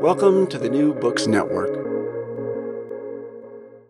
Welcome 0.00 0.46
to 0.46 0.58
the 0.58 0.70
New 0.70 0.94
Books 0.94 1.26
Network. 1.26 1.76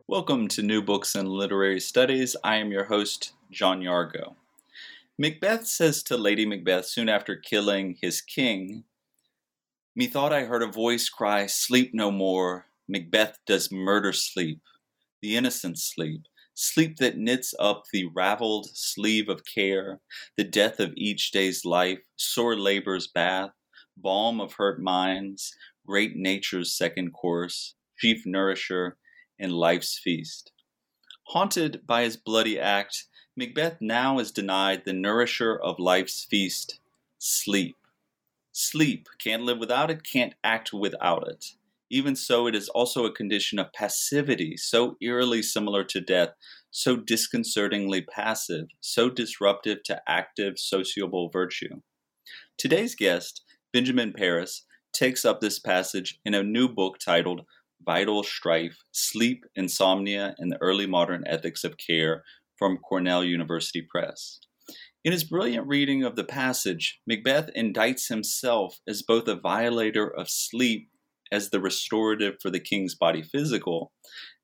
Welcome 0.09 0.49
to 0.49 0.61
New 0.61 0.83
Books 0.83 1.15
and 1.15 1.29
Literary 1.29 1.79
Studies. 1.79 2.35
I 2.43 2.57
am 2.57 2.73
your 2.73 2.83
host, 2.83 3.35
John 3.53 3.81
Yargo. 3.81 4.35
Macbeth 5.19 5.69
says 5.69 6.03
to 6.03 6.17
Lady 6.17 6.45
Macbeth 6.45 6.87
soon 6.87 7.09
after 7.09 7.37
killing 7.37 7.97
his 8.03 8.23
king, 8.23 8.83
Methought 9.95 10.33
I 10.33 10.47
heard 10.47 10.65
a 10.65 10.67
voice 10.67 11.09
cry, 11.09 11.47
Sleep 11.47 11.95
no 11.95 12.11
more. 12.11 12.67
Macbeth 12.89 13.39
does 13.47 13.71
murder 13.71 14.13
sleep, 14.13 14.61
the 15.23 15.37
innocent 15.37 15.79
sleep, 15.79 16.23
sleep 16.55 16.97
that 16.97 17.19
knits 17.19 17.55
up 17.61 17.85
the 17.93 18.07
raveled 18.17 18.67
sleeve 18.75 19.29
of 19.29 19.45
care, 19.45 20.01
the 20.37 20.43
death 20.43 20.81
of 20.81 20.93
each 20.97 21.31
day's 21.31 21.65
life, 21.65 22.01
sore 22.17 22.57
labor's 22.57 23.07
bath, 23.07 23.53
balm 23.97 24.41
of 24.41 24.53
hurt 24.55 24.81
minds, 24.81 25.55
great 25.87 26.17
nature's 26.17 26.73
second 26.73 27.13
course, 27.13 27.75
chief 27.99 28.25
nourisher, 28.27 28.97
in 29.39 29.51
life's 29.51 29.99
feast. 29.99 30.53
Haunted 31.29 31.87
by 31.87 32.03
his 32.03 32.17
bloody 32.17 32.59
act, 32.59 33.05
Macbeth 33.37 33.79
now 33.81 34.19
is 34.19 34.33
denied 34.33 34.85
the 34.85 34.93
nourisher 34.93 35.57
of 35.57 35.79
life's 35.79 36.25
feast, 36.25 36.81
sleep. 37.19 37.77
Sleep, 38.53 39.09
can't 39.23 39.45
live 39.45 39.59
without 39.59 39.91
it, 39.91 40.03
can't 40.03 40.35
act 40.43 40.73
without 40.73 41.29
it. 41.29 41.53
Even 41.89 42.15
so, 42.15 42.47
it 42.47 42.55
is 42.55 42.69
also 42.69 43.05
a 43.05 43.13
condition 43.13 43.59
of 43.59 43.73
passivity, 43.73 44.57
so 44.57 44.97
eerily 45.01 45.43
similar 45.43 45.83
to 45.85 46.01
death, 46.01 46.31
so 46.71 46.97
disconcertingly 46.97 48.03
passive, 48.03 48.67
so 48.81 49.09
disruptive 49.09 49.83
to 49.85 50.03
active 50.07 50.59
sociable 50.59 51.29
virtue. 51.31 51.81
Today's 52.59 52.95
guest, 52.95 53.43
Benjamin 53.73 54.13
Parris, 54.13 54.67
takes 54.93 55.25
up 55.25 55.41
this 55.41 55.59
passage 55.59 56.19
in 56.25 56.35
a 56.35 56.43
new 56.43 56.69
book 56.69 56.99
titled 56.99 57.43
Vital 57.85 58.23
Strife 58.23 58.79
Sleep, 58.93 59.45
Insomnia, 59.57 60.35
and 60.39 60.53
the 60.53 60.61
Early 60.61 60.87
Modern 60.87 61.25
Ethics 61.27 61.65
of 61.65 61.77
Care 61.77 62.23
from 62.57 62.79
Cornell 62.79 63.25
University 63.25 63.83
Press. 63.83 64.41
In 65.03 65.13
his 65.13 65.25
brilliant 65.25 65.67
reading 65.67 66.05
of 66.05 66.15
the 66.15 66.25
passage, 66.25 67.01
Macbeth 67.07 67.51
indicts 67.57 68.09
himself 68.09 68.81
as 68.87 69.03
both 69.03 69.27
a 69.29 69.35
violator 69.35 70.07
of 70.07 70.29
sleep 70.29 70.91
as 71.33 71.49
the 71.51 71.61
restorative 71.61 72.35
for 72.43 72.51
the 72.51 72.61
king's 72.61 72.95
body 72.95 73.23
physical, 73.23 73.93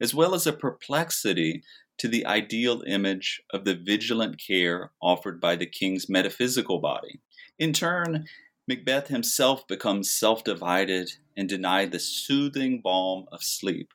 as 0.01 0.15
well 0.15 0.35
as 0.35 0.47
a 0.47 0.53
perplexity 0.53 1.63
to 1.99 2.09
the 2.09 2.25
ideal 2.27 2.83
image 2.87 3.43
of 3.53 3.65
the 3.65 3.75
vigilant 3.75 4.41
care 4.45 4.93
offered 5.03 5.41
by 5.41 5.57
the 5.57 5.67
king's 5.67 6.09
metaphysical 6.09 6.79
body. 6.79 7.21
In 7.59 7.73
turn, 7.73 8.27
Macbeth 8.69 9.07
himself 9.07 9.65
becomes 9.69 10.11
self 10.11 10.43
divided 10.43 11.13
and 11.37 11.49
denied 11.49 11.93
the 11.93 12.01
soothing 12.01 12.81
balm 12.83 13.27
of 13.31 13.41
sleep. 13.41 13.91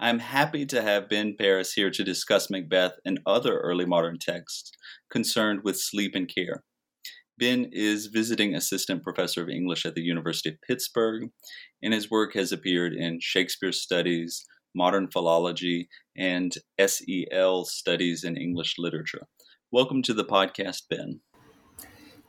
I 0.00 0.08
am 0.08 0.20
happy 0.20 0.64
to 0.66 0.80
have 0.80 1.10
Ben 1.10 1.36
Parris 1.38 1.74
here 1.74 1.90
to 1.90 2.02
discuss 2.02 2.48
Macbeth 2.48 2.94
and 3.04 3.20
other 3.26 3.58
early 3.58 3.84
modern 3.84 4.18
texts 4.18 4.72
concerned 5.10 5.64
with 5.64 5.78
sleep 5.78 6.14
and 6.14 6.34
care. 6.34 6.64
Ben 7.36 7.68
is 7.72 8.06
visiting 8.06 8.54
assistant 8.54 9.02
professor 9.02 9.42
of 9.42 9.50
English 9.50 9.84
at 9.84 9.94
the 9.94 10.02
University 10.02 10.48
of 10.48 10.62
Pittsburgh, 10.66 11.28
and 11.82 11.92
his 11.92 12.10
work 12.10 12.32
has 12.32 12.52
appeared 12.52 12.94
in 12.94 13.18
Shakespeare 13.20 13.72
Studies, 13.72 14.46
Modern 14.74 15.10
Philology, 15.10 15.90
and 16.16 16.56
SEL 16.80 17.66
Studies 17.66 18.24
in 18.24 18.38
English 18.38 18.76
Literature. 18.78 19.26
Welcome 19.70 20.00
to 20.04 20.14
the 20.14 20.24
podcast, 20.24 20.84
Ben. 20.88 21.20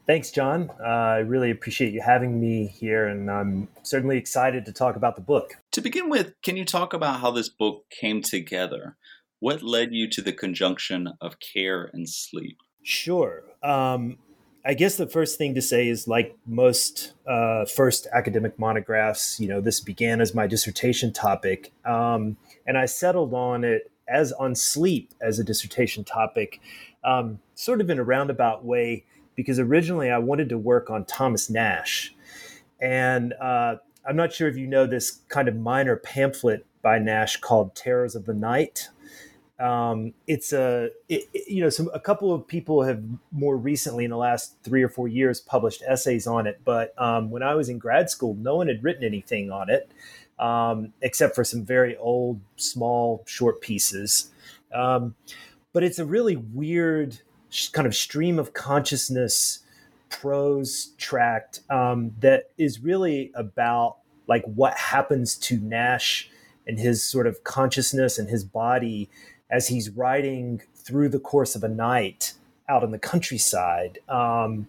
Thanks, 0.08 0.30
John. 0.30 0.70
Uh, 0.80 0.84
I 0.84 1.18
really 1.18 1.50
appreciate 1.50 1.92
you 1.92 2.02
having 2.02 2.40
me 2.40 2.68
here, 2.68 3.08
and 3.08 3.30
I'm 3.30 3.68
certainly 3.82 4.18
excited 4.18 4.64
to 4.66 4.72
talk 4.72 4.96
about 4.96 5.16
the 5.16 5.22
book. 5.22 5.56
To 5.72 5.82
begin 5.82 6.10
with, 6.10 6.34
can 6.44 6.58
you 6.58 6.64
talk 6.64 6.94
about 6.94 7.22
how 7.22 7.32
this 7.32 7.50
book 7.50 7.86
came 7.90 8.22
together? 8.22 8.98
What 9.40 9.64
led 9.64 9.94
you 9.94 10.08
to 10.12 10.22
the 10.22 10.32
conjunction 10.32 11.14
of 11.20 11.40
care 11.40 11.90
and 11.92 12.08
sleep? 12.08 12.60
Sure. 12.84 13.44
Um, 13.64 14.20
I 14.64 14.76
guess 14.76 14.96
the 14.96 15.08
first 15.08 15.40
thing 15.40 15.56
to 15.56 15.62
say 15.62 15.88
is 15.88 16.08
like 16.08 16.36
most 16.46 17.14
uh, 17.28 17.66
first 17.66 18.08
academic 18.14 18.60
monographs, 18.60 19.40
you 19.40 19.48
know, 19.48 19.60
this 19.60 19.80
began 19.80 20.22
as 20.22 20.36
my 20.36 20.46
dissertation 20.46 21.14
topic. 21.14 21.74
Um, 21.84 22.38
and 22.68 22.78
I 22.78 22.86
settled 22.86 23.34
on 23.34 23.64
it 23.64 23.92
as 24.08 24.32
on 24.34 24.54
sleep 24.54 25.14
as 25.20 25.40
a 25.40 25.44
dissertation 25.44 26.04
topic, 26.04 26.62
um, 27.04 27.40
sort 27.56 27.82
of 27.82 27.90
in 27.90 27.98
a 27.98 28.04
roundabout 28.04 28.64
way 28.64 29.04
because 29.36 29.60
originally 29.60 30.10
I 30.10 30.18
wanted 30.18 30.50
to 30.50 30.58
work 30.58 30.90
on 30.90 31.06
Thomas 31.06 31.50
Nashe. 31.50 32.12
And 32.82 33.34
uh, 33.34 33.78
I'm 34.08 34.16
not 34.16 34.34
sure 34.34 34.48
if 34.48 34.58
you 34.58 34.68
know 34.68 34.86
this 34.86 35.20
kind 35.30 35.48
of 35.48 35.56
minor 35.56 35.96
pamphlet 35.96 36.66
by 36.82 37.00
Nashe 37.00 37.40
called 37.42 37.76
Terrors 37.76 38.16
of 38.16 38.26
the 38.26 38.34
Night. 38.34 38.90
Um, 39.60 40.14
it's 40.28 40.52
a, 40.52 40.90
it, 41.08 41.30
it, 41.34 41.50
you 41.50 41.64
know, 41.64 41.70
some, 41.70 41.90
a 41.94 42.00
couple 42.00 42.34
of 42.34 42.46
people 42.46 42.84
have 42.84 43.02
more 43.32 43.56
recently 43.56 44.04
in 44.04 44.12
the 44.12 44.18
last 44.18 44.58
three 44.64 44.84
or 44.84 44.90
four 44.90 45.08
years 45.08 45.40
published 45.40 45.82
essays 45.88 46.28
on 46.28 46.46
it. 46.46 46.60
But 46.66 46.94
um, 47.02 47.32
when 47.32 47.42
I 47.42 47.56
was 47.56 47.70
in 47.70 47.78
grad 47.78 48.10
school, 48.10 48.36
no 48.36 48.58
one 48.58 48.68
had 48.68 48.84
written 48.84 49.04
anything 49.04 49.52
on 49.52 49.70
it 49.70 49.90
um, 50.40 50.94
except 51.02 51.36
for 51.36 51.44
some 51.44 51.64
very 51.64 51.96
old, 51.98 52.40
small, 52.58 53.24
short 53.26 53.62
pieces. 53.62 54.32
Um, 54.74 55.16
but 55.74 55.84
it's 55.84 56.00
a 56.00 56.06
really 56.06 56.36
weird 56.36 57.20
kind 57.74 57.88
of 57.88 57.96
stream 57.96 58.40
of 58.40 58.54
consciousness 58.54 59.60
prose 60.10 60.92
tract 60.98 61.62
um, 61.70 62.12
that 62.20 62.50
is 62.58 62.80
really 62.80 63.32
about 63.36 63.98
like 64.28 64.44
what 64.46 64.78
happens 64.78 65.36
to 65.36 65.60
Nashe 65.60 66.28
and 66.68 66.80
his 66.80 67.04
sort 67.04 67.28
of 67.28 67.44
consciousness 67.44 68.18
and 68.18 68.30
his 68.30 68.44
body 68.44 69.10
as 69.50 69.68
he's 69.68 69.90
riding 69.90 70.62
through 70.76 71.10
the 71.10 71.20
course 71.20 71.56
of 71.56 71.64
a 71.64 71.68
night 71.68 72.34
out 72.68 72.84
in 72.84 72.92
the 72.92 73.00
countryside. 73.00 74.00
Um, 74.10 74.68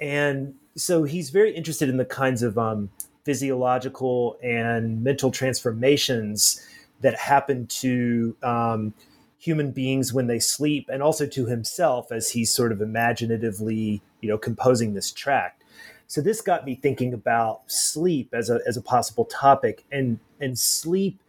and 0.00 0.54
so 0.76 1.04
he's 1.04 1.30
very 1.30 1.54
interested 1.54 1.88
in 1.88 1.96
the 1.96 2.04
kinds 2.04 2.42
of 2.42 2.58
um, 2.58 2.90
physiological 3.24 4.38
and 4.42 5.02
mental 5.02 5.30
transformations 5.30 6.66
that 7.00 7.14
happen 7.18 7.66
to 7.66 8.36
um, 8.42 8.94
human 9.40 9.72
beings 9.72 10.12
when 10.12 10.26
they 10.26 10.38
sleep 10.38 10.88
and 10.92 11.02
also 11.02 11.26
to 11.26 11.46
himself 11.46 12.12
as 12.12 12.30
he's 12.30 12.54
sort 12.54 12.70
of 12.70 12.82
imaginatively 12.82 14.02
you 14.20 14.28
know 14.28 14.38
composing 14.38 14.92
this 14.92 15.10
tract. 15.10 15.64
So 16.06 16.20
this 16.20 16.42
got 16.42 16.66
me 16.66 16.74
thinking 16.74 17.14
about 17.14 17.62
sleep 17.66 18.34
as 18.34 18.50
a 18.50 18.60
as 18.66 18.76
a 18.76 18.82
possible 18.82 19.24
topic 19.24 19.84
and 19.90 20.20
and 20.40 20.58
sleep 20.58 21.20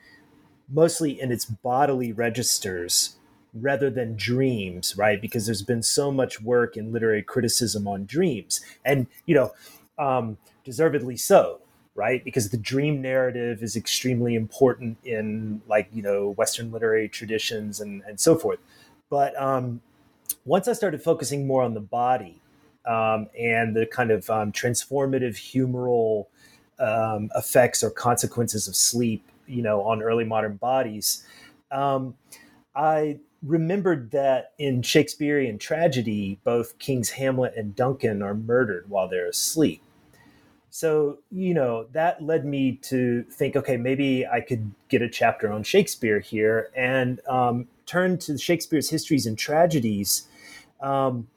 mostly 0.69 1.19
in 1.19 1.31
its 1.31 1.45
bodily 1.45 2.11
registers 2.11 3.15
rather 3.53 3.89
than 3.89 4.17
dreams 4.17 4.97
right? 4.97 5.21
Because 5.21 5.45
there's 5.45 5.63
been 5.63 5.83
so 5.83 6.11
much 6.11 6.41
work 6.41 6.75
in 6.75 6.91
literary 6.91 7.23
criticism 7.23 7.87
on 7.87 8.05
dreams. 8.05 8.59
And 8.83 9.07
you 9.25 9.35
know 9.35 9.53
um, 9.97 10.37
deservedly 10.65 11.15
so 11.15 11.60
right 11.95 12.23
because 12.23 12.49
the 12.49 12.57
dream 12.57 13.01
narrative 13.01 13.61
is 13.61 13.75
extremely 13.75 14.35
important 14.35 14.97
in 15.03 15.61
like 15.67 15.89
you 15.93 16.01
know 16.01 16.29
western 16.31 16.71
literary 16.71 17.09
traditions 17.09 17.79
and 17.79 18.01
and 18.07 18.19
so 18.19 18.35
forth 18.35 18.59
but 19.09 19.39
um, 19.41 19.81
once 20.45 20.67
i 20.67 20.73
started 20.73 21.01
focusing 21.01 21.45
more 21.45 21.63
on 21.63 21.73
the 21.73 21.81
body 21.81 22.41
um, 22.85 23.27
and 23.37 23.75
the 23.75 23.85
kind 23.85 24.11
of 24.11 24.29
um, 24.29 24.51
transformative 24.51 25.35
humoral 25.35 26.27
um, 26.79 27.29
effects 27.35 27.83
or 27.83 27.91
consequences 27.91 28.67
of 28.67 28.75
sleep, 28.75 29.23
you 29.47 29.61
know, 29.61 29.83
on 29.83 30.01
early 30.01 30.25
modern 30.25 30.55
bodies. 30.55 31.23
Um, 31.71 32.15
I 32.75 33.19
remembered 33.43 34.11
that 34.11 34.53
in 34.57 34.81
Shakespearean 34.81 35.57
tragedy, 35.57 36.39
both 36.43 36.77
King's 36.79 37.11
Hamlet 37.11 37.53
and 37.55 37.75
Duncan 37.75 38.21
are 38.21 38.33
murdered 38.33 38.89
while 38.89 39.07
they're 39.07 39.27
asleep. 39.27 39.81
So, 40.73 41.19
you 41.29 41.53
know, 41.53 41.85
that 41.91 42.23
led 42.23 42.45
me 42.45 42.77
to 42.83 43.23
think, 43.23 43.57
okay, 43.57 43.75
maybe 43.75 44.25
I 44.25 44.39
could 44.39 44.71
get 44.87 45.01
a 45.01 45.09
chapter 45.09 45.51
on 45.51 45.63
Shakespeare 45.63 46.21
here 46.21 46.69
and 46.73 47.19
um, 47.27 47.67
turn 47.85 48.17
to 48.19 48.37
Shakespeare's 48.37 48.89
histories 48.89 49.25
and 49.25 49.37
tragedies 49.37 50.29
um, 50.79 51.27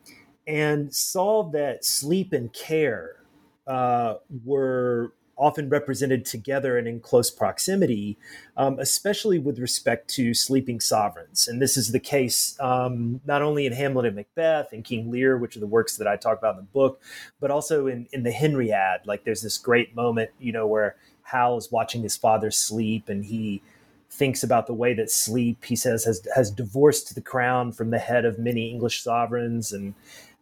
and 0.46 0.94
saw 0.94 1.42
that 1.50 1.84
sleep 1.84 2.32
and 2.32 2.52
care 2.52 3.16
uh, 3.66 4.14
were 4.44 5.12
often 5.36 5.68
represented 5.68 6.24
together 6.24 6.78
and 6.78 6.86
in 6.86 7.00
close 7.00 7.30
proximity, 7.30 8.16
um, 8.56 8.78
especially 8.78 9.38
with 9.38 9.58
respect 9.58 10.08
to 10.08 10.34
sleeping 10.34 10.80
sovereigns. 10.80 11.48
And 11.48 11.60
this 11.60 11.76
is 11.76 11.92
the 11.92 12.00
case 12.00 12.56
um, 12.60 13.20
not 13.24 13.42
only 13.42 13.66
in 13.66 13.72
Hamlet 13.72 14.06
and 14.06 14.16
Macbeth 14.16 14.72
and 14.72 14.84
King 14.84 15.10
Lear, 15.10 15.36
which 15.38 15.56
are 15.56 15.60
the 15.60 15.66
works 15.66 15.96
that 15.96 16.06
I 16.06 16.16
talk 16.16 16.38
about 16.38 16.54
in 16.54 16.60
the 16.62 16.72
book, 16.72 17.00
but 17.40 17.50
also 17.50 17.86
in, 17.86 18.06
in 18.12 18.22
the 18.22 18.32
Henriade. 18.32 19.00
Like 19.06 19.24
there's 19.24 19.42
this 19.42 19.58
great 19.58 19.94
moment, 19.94 20.30
you 20.38 20.52
know, 20.52 20.66
where 20.66 20.96
Hal 21.22 21.56
is 21.56 21.72
watching 21.72 22.02
his 22.02 22.16
father 22.16 22.50
sleep 22.50 23.08
and 23.08 23.24
he 23.24 23.62
thinks 24.10 24.42
about 24.44 24.66
the 24.66 24.74
way 24.74 24.94
that 24.94 25.10
sleep, 25.10 25.64
he 25.64 25.74
says, 25.74 26.04
has, 26.04 26.26
has 26.34 26.50
divorced 26.50 27.14
the 27.14 27.20
crown 27.20 27.72
from 27.72 27.90
the 27.90 27.98
head 27.98 28.24
of 28.24 28.38
many 28.38 28.70
English 28.70 29.02
sovereigns. 29.02 29.72
And 29.72 29.94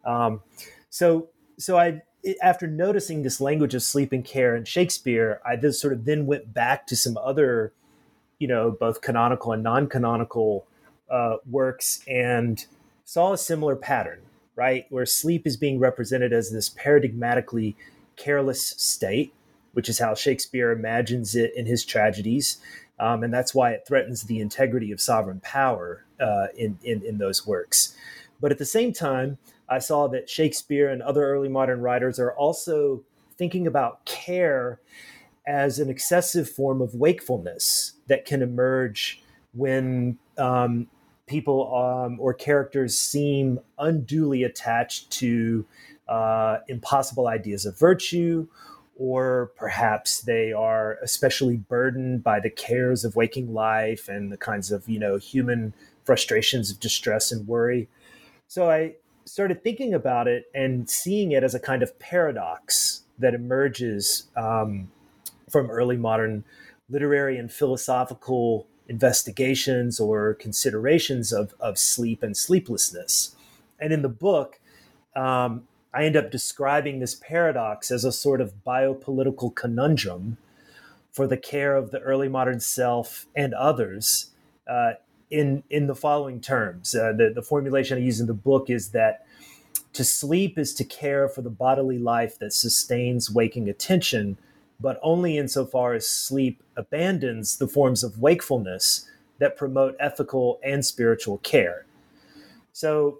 um, 0.05 0.41
so, 0.89 1.29
so 1.57 1.77
I 1.77 2.03
after 2.41 2.67
noticing 2.67 3.23
this 3.23 3.41
language 3.41 3.75
of 3.75 3.83
sleep 3.83 4.11
and 4.11 4.23
care 4.23 4.55
in 4.55 4.65
Shakespeare, 4.65 5.41
I 5.45 5.55
just 5.55 5.81
sort 5.81 5.93
of 5.93 6.05
then 6.05 6.25
went 6.25 6.53
back 6.53 6.87
to 6.87 6.95
some 6.95 7.17
other, 7.17 7.73
you 8.39 8.47
know, 8.47 8.71
both 8.71 9.01
canonical 9.01 9.51
and 9.51 9.63
non-canonical 9.63 10.65
uh, 11.09 11.37
works 11.49 12.01
and 12.07 12.65
saw 13.03 13.33
a 13.33 13.37
similar 13.37 13.75
pattern, 13.75 14.21
right, 14.55 14.85
where 14.89 15.05
sleep 15.05 15.45
is 15.45 15.57
being 15.57 15.79
represented 15.79 16.31
as 16.31 16.51
this 16.51 16.69
paradigmatically 16.69 17.75
careless 18.15 18.65
state, 18.77 19.33
which 19.73 19.89
is 19.89 19.99
how 19.99 20.15
Shakespeare 20.15 20.71
imagines 20.71 21.35
it 21.35 21.53
in 21.55 21.65
his 21.65 21.83
tragedies, 21.83 22.57
um, 22.99 23.23
and 23.23 23.33
that's 23.33 23.53
why 23.53 23.71
it 23.71 23.85
threatens 23.87 24.23
the 24.23 24.39
integrity 24.39 24.91
of 24.91 25.01
sovereign 25.01 25.41
power 25.41 26.05
uh, 26.19 26.47
in, 26.55 26.77
in 26.83 27.03
in 27.03 27.17
those 27.17 27.45
works. 27.45 27.95
But 28.39 28.51
at 28.51 28.59
the 28.59 28.65
same 28.65 28.93
time, 28.93 29.37
I 29.69 29.79
saw 29.79 30.07
that 30.07 30.29
Shakespeare 30.29 30.89
and 30.89 31.01
other 31.01 31.25
early 31.25 31.49
modern 31.49 31.81
writers 31.81 32.19
are 32.19 32.31
also 32.31 33.03
thinking 33.37 33.67
about 33.67 34.05
care 34.05 34.79
as 35.45 35.79
an 35.79 35.89
excessive 35.89 36.49
form 36.49 36.81
of 36.81 36.93
wakefulness 36.95 37.93
that 38.07 38.25
can 38.25 38.41
emerge 38.41 39.21
when 39.53 40.17
um, 40.37 40.87
people 41.25 41.75
um, 41.75 42.19
or 42.19 42.33
characters 42.33 42.97
seem 42.97 43.59
unduly 43.77 44.43
attached 44.43 45.09
to 45.11 45.65
uh, 46.07 46.59
impossible 46.67 47.27
ideas 47.27 47.65
of 47.65 47.77
virtue, 47.77 48.47
or 48.95 49.51
perhaps 49.55 50.21
they 50.21 50.53
are 50.53 50.97
especially 51.01 51.57
burdened 51.57 52.23
by 52.23 52.39
the 52.39 52.49
cares 52.49 53.03
of 53.03 53.15
waking 53.15 53.53
life 53.53 54.07
and 54.07 54.31
the 54.31 54.37
kinds 54.37 54.71
of 54.71 54.87
you 54.87 54.99
know 54.99 55.17
human 55.17 55.73
frustrations 56.03 56.69
of 56.71 56.79
distress 56.79 57.31
and 57.31 57.47
worry. 57.47 57.87
So 58.47 58.69
I 58.69 58.95
started 59.25 59.63
thinking 59.63 59.93
about 59.93 60.27
it 60.27 60.45
and 60.53 60.89
seeing 60.89 61.31
it 61.31 61.43
as 61.43 61.55
a 61.55 61.59
kind 61.59 61.83
of 61.83 61.97
paradox 61.99 63.03
that 63.19 63.33
emerges 63.33 64.27
um, 64.35 64.91
from 65.49 65.69
early 65.69 65.97
modern 65.97 66.43
literary 66.89 67.37
and 67.37 67.51
philosophical 67.51 68.67
investigations 68.87 69.99
or 69.99 70.33
considerations 70.33 71.31
of, 71.31 71.53
of 71.59 71.77
sleep 71.77 72.21
and 72.21 72.35
sleeplessness. 72.35 73.35
And 73.79 73.93
in 73.93 74.01
the 74.01 74.09
book, 74.09 74.59
um, 75.15 75.67
I 75.93 76.05
end 76.05 76.17
up 76.17 76.31
describing 76.31 76.99
this 76.99 77.15
paradox 77.15 77.91
as 77.91 78.03
a 78.03 78.11
sort 78.11 78.41
of 78.41 78.63
biopolitical 78.65 79.53
conundrum 79.55 80.37
for 81.11 81.27
the 81.27 81.37
care 81.37 81.75
of 81.75 81.91
the 81.91 81.99
early 81.99 82.27
modern 82.27 82.59
self 82.59 83.27
and 83.35 83.53
others 83.53 84.31
uh, 84.67 84.93
in 85.33 85.63
in 85.69 85.87
the 85.87 85.95
following 85.95 86.39
terms. 86.39 86.95
Uh, 86.95 87.11
the 87.11 87.31
the 87.33 87.41
formulation 87.41 87.97
I 87.97 88.01
use 88.01 88.21
in 88.21 88.27
the 88.27 88.33
book 88.33 88.69
is 88.69 88.89
that 88.89 89.25
to 89.93 90.03
sleep 90.03 90.57
is 90.57 90.73
to 90.75 90.83
care 90.83 91.27
for 91.27 91.41
the 91.41 91.49
bodily 91.49 91.97
life 91.97 92.37
that 92.39 92.53
sustains 92.53 93.31
waking 93.31 93.67
attention, 93.67 94.37
but 94.79 94.99
only 95.01 95.37
insofar 95.37 95.93
as 95.93 96.07
sleep 96.07 96.61
abandons 96.77 97.57
the 97.57 97.67
forms 97.67 98.03
of 98.03 98.19
wakefulness 98.19 99.09
that 99.39 99.57
promote 99.57 99.95
ethical 99.99 100.59
and 100.63 100.85
spiritual 100.85 101.39
care. 101.39 101.85
So, 102.71 103.19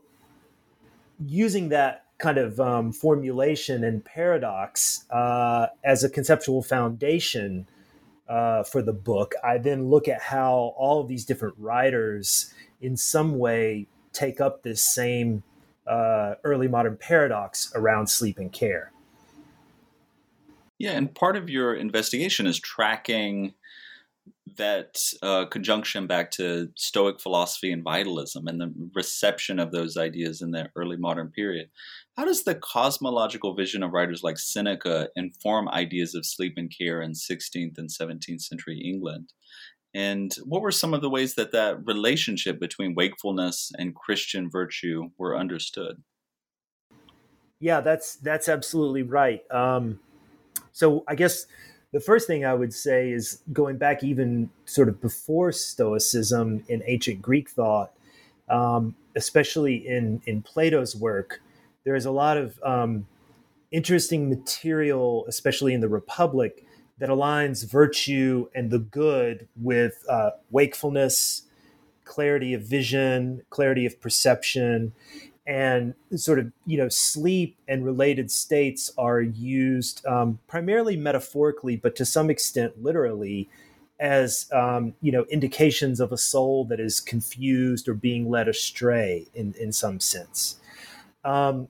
using 1.25 1.69
that 1.69 2.05
kind 2.19 2.37
of 2.37 2.59
um, 2.59 2.93
formulation 2.93 3.83
and 3.83 4.05
paradox 4.05 5.05
uh, 5.09 5.67
as 5.83 6.03
a 6.03 6.09
conceptual 6.09 6.61
foundation 6.61 7.67
uh, 8.27 8.63
for 8.63 8.81
the 8.81 8.93
book, 8.93 9.33
I 9.43 9.57
then 9.57 9.89
look 9.89 10.07
at 10.07 10.21
how 10.21 10.73
all 10.77 11.01
of 11.01 11.07
these 11.07 11.25
different 11.25 11.55
writers, 11.57 12.53
in 12.81 12.97
some 12.97 13.37
way, 13.37 13.87
take 14.13 14.39
up 14.39 14.63
this 14.63 14.81
same 14.81 15.43
uh, 15.85 16.35
early 16.43 16.67
modern 16.67 16.97
paradox 16.97 17.71
around 17.75 18.07
sleep 18.07 18.37
and 18.37 18.51
care. 18.51 18.91
Yeah, 20.79 20.91
and 20.91 21.13
part 21.13 21.35
of 21.35 21.49
your 21.49 21.73
investigation 21.73 22.47
is 22.47 22.59
tracking 22.59 23.53
that 24.57 25.01
uh, 25.21 25.45
conjunction 25.45 26.07
back 26.07 26.31
to 26.31 26.69
Stoic 26.75 27.19
philosophy 27.19 27.71
and 27.71 27.83
vitalism 27.83 28.47
and 28.47 28.59
the 28.59 28.73
reception 28.93 29.59
of 29.59 29.71
those 29.71 29.97
ideas 29.97 30.41
in 30.41 30.51
the 30.51 30.69
early 30.75 30.97
modern 30.97 31.29
period. 31.29 31.69
How 32.15 32.25
does 32.25 32.43
the 32.43 32.55
cosmological 32.55 33.55
vision 33.55 33.81
of 33.81 33.91
writers 33.91 34.21
like 34.21 34.37
Seneca 34.37 35.09
inform 35.15 35.67
ideas 35.69 36.13
of 36.13 36.25
sleep 36.25 36.53
and 36.57 36.71
care 36.75 37.01
in 37.01 37.13
16th 37.13 37.77
and 37.77 37.89
17th 37.89 38.41
century 38.41 38.79
England? 38.79 39.33
And 39.95 40.33
what 40.43 40.61
were 40.61 40.71
some 40.71 40.93
of 40.93 41.01
the 41.01 41.09
ways 41.09 41.35
that 41.35 41.51
that 41.51 41.85
relationship 41.85 42.59
between 42.59 42.95
wakefulness 42.95 43.71
and 43.77 43.95
Christian 43.95 44.49
virtue 44.49 45.09
were 45.17 45.37
understood? 45.37 46.03
Yeah, 47.59 47.81
that's 47.81 48.15
that's 48.17 48.49
absolutely 48.49 49.03
right. 49.03 49.41
Um, 49.51 49.99
so 50.71 51.03
I 51.07 51.15
guess 51.15 51.45
the 51.93 51.99
first 51.99 52.25
thing 52.27 52.43
I 52.43 52.53
would 52.53 52.73
say 52.73 53.11
is 53.11 53.41
going 53.53 53.77
back 53.77 54.03
even 54.03 54.49
sort 54.65 54.89
of 54.89 54.99
before 54.99 55.51
Stoicism 55.51 56.63
in 56.67 56.81
ancient 56.85 57.21
Greek 57.21 57.49
thought, 57.49 57.93
um, 58.49 58.95
especially 59.15 59.87
in 59.87 60.21
in 60.25 60.41
Plato's 60.41 60.95
work, 60.95 61.42
there 61.83 61.95
is 61.95 62.05
a 62.05 62.11
lot 62.11 62.37
of 62.37 62.59
um, 62.63 63.07
interesting 63.71 64.29
material, 64.29 65.25
especially 65.27 65.73
in 65.73 65.81
the 65.81 65.89
Republic, 65.89 66.65
that 66.99 67.09
aligns 67.09 67.69
virtue 67.69 68.47
and 68.55 68.71
the 68.71 68.79
good 68.79 69.47
with 69.55 70.05
uh, 70.07 70.31
wakefulness, 70.51 71.43
clarity 72.05 72.53
of 72.53 72.61
vision, 72.61 73.41
clarity 73.49 73.85
of 73.85 73.99
perception, 73.99 74.93
and 75.45 75.93
sort 76.15 76.39
of 76.39 76.51
you 76.65 76.77
know 76.77 76.87
sleep 76.87 77.57
and 77.67 77.83
related 77.83 78.31
states 78.31 78.91
are 78.97 79.21
used 79.21 80.05
um, 80.05 80.39
primarily 80.47 80.95
metaphorically, 80.95 81.75
but 81.75 81.95
to 81.95 82.05
some 82.05 82.29
extent 82.29 82.81
literally 82.81 83.49
as 83.99 84.47
um, 84.53 84.93
you 85.01 85.11
know 85.11 85.25
indications 85.29 85.99
of 85.99 86.11
a 86.11 86.17
soul 86.17 86.63
that 86.65 86.79
is 86.79 86.99
confused 86.99 87.89
or 87.89 87.93
being 87.93 88.29
led 88.29 88.47
astray 88.47 89.27
in 89.33 89.53
in 89.59 89.71
some 89.73 89.99
sense. 89.99 90.59
Um, 91.23 91.67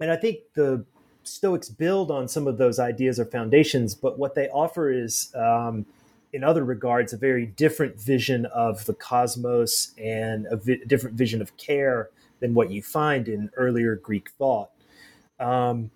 and 0.00 0.10
I 0.10 0.16
think 0.16 0.38
the 0.54 0.84
Stoics 1.24 1.68
build 1.68 2.10
on 2.10 2.28
some 2.28 2.46
of 2.46 2.58
those 2.58 2.78
ideas 2.78 3.20
or 3.20 3.24
foundations, 3.24 3.94
but 3.94 4.18
what 4.18 4.34
they 4.34 4.48
offer 4.48 4.90
is, 4.90 5.32
um, 5.34 5.84
in 6.32 6.42
other 6.42 6.64
regards, 6.64 7.12
a 7.12 7.16
very 7.16 7.46
different 7.46 8.00
vision 8.00 8.46
of 8.46 8.86
the 8.86 8.94
cosmos 8.94 9.92
and 9.98 10.46
a 10.50 10.56
vi- 10.56 10.80
different 10.86 11.16
vision 11.16 11.42
of 11.42 11.56
care 11.56 12.10
than 12.40 12.54
what 12.54 12.70
you 12.70 12.82
find 12.82 13.28
in 13.28 13.50
earlier 13.56 13.96
Greek 13.96 14.30
thought. 14.30 14.70
Um, 15.38 15.90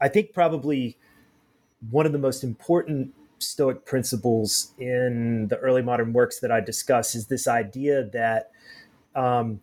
I 0.00 0.08
think 0.08 0.32
probably 0.32 0.96
one 1.90 2.06
of 2.06 2.12
the 2.12 2.18
most 2.18 2.44
important 2.44 3.14
Stoic 3.38 3.84
principles 3.84 4.72
in 4.78 5.46
the 5.48 5.58
early 5.58 5.82
modern 5.82 6.12
works 6.12 6.40
that 6.40 6.50
I 6.50 6.60
discuss 6.60 7.14
is 7.14 7.28
this 7.28 7.46
idea 7.46 8.04
that 8.04 8.50
um, 9.14 9.60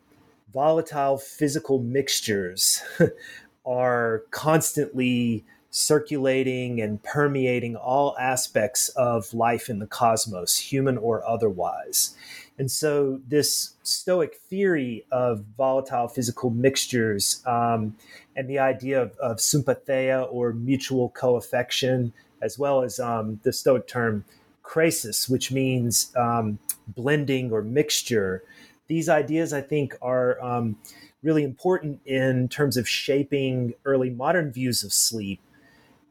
volatile 0.55 1.17
physical 1.17 1.79
mixtures 1.79 2.81
are 3.65 4.23
constantly 4.31 5.43
circulating 5.69 6.79
and 6.79 7.03
permeating 7.03 7.75
all 7.75 8.15
aspects 8.17 8.87
of 8.95 9.33
life 9.33 9.67
in 9.69 9.79
the 9.79 9.85
cosmos, 9.85 10.57
human 10.57 10.97
or 10.97 11.27
otherwise. 11.27 12.15
And 12.57 12.71
so, 12.71 13.19
this 13.27 13.73
Stoic 13.83 14.37
theory 14.49 15.05
of 15.11 15.43
volatile 15.57 16.07
physical 16.07 16.49
mixtures 16.49 17.43
um, 17.45 17.97
and 18.37 18.49
the 18.49 18.59
idea 18.59 19.01
of, 19.01 19.17
of 19.17 19.41
sympatheia 19.41 20.21
or 20.21 20.53
mutual 20.53 21.09
co 21.09 21.35
affection 21.35 22.13
as 22.41 22.57
well 22.57 22.81
as 22.81 22.97
um, 22.97 23.41
the 23.43 23.51
Stoic 23.51 23.87
term 23.87 24.23
krasis, 24.63 25.29
which 25.29 25.51
means 25.51 26.15
um, 26.15 26.57
blending 26.87 27.51
or 27.51 27.61
mixture. 27.61 28.41
These 28.87 29.09
ideas, 29.09 29.53
I 29.53 29.61
think, 29.61 29.95
are 30.01 30.41
um, 30.41 30.77
really 31.23 31.43
important 31.43 32.01
in 32.05 32.47
terms 32.49 32.77
of 32.77 32.87
shaping 32.87 33.73
early 33.83 34.09
modern 34.09 34.51
views 34.51 34.83
of 34.83 34.93
sleep 34.93 35.41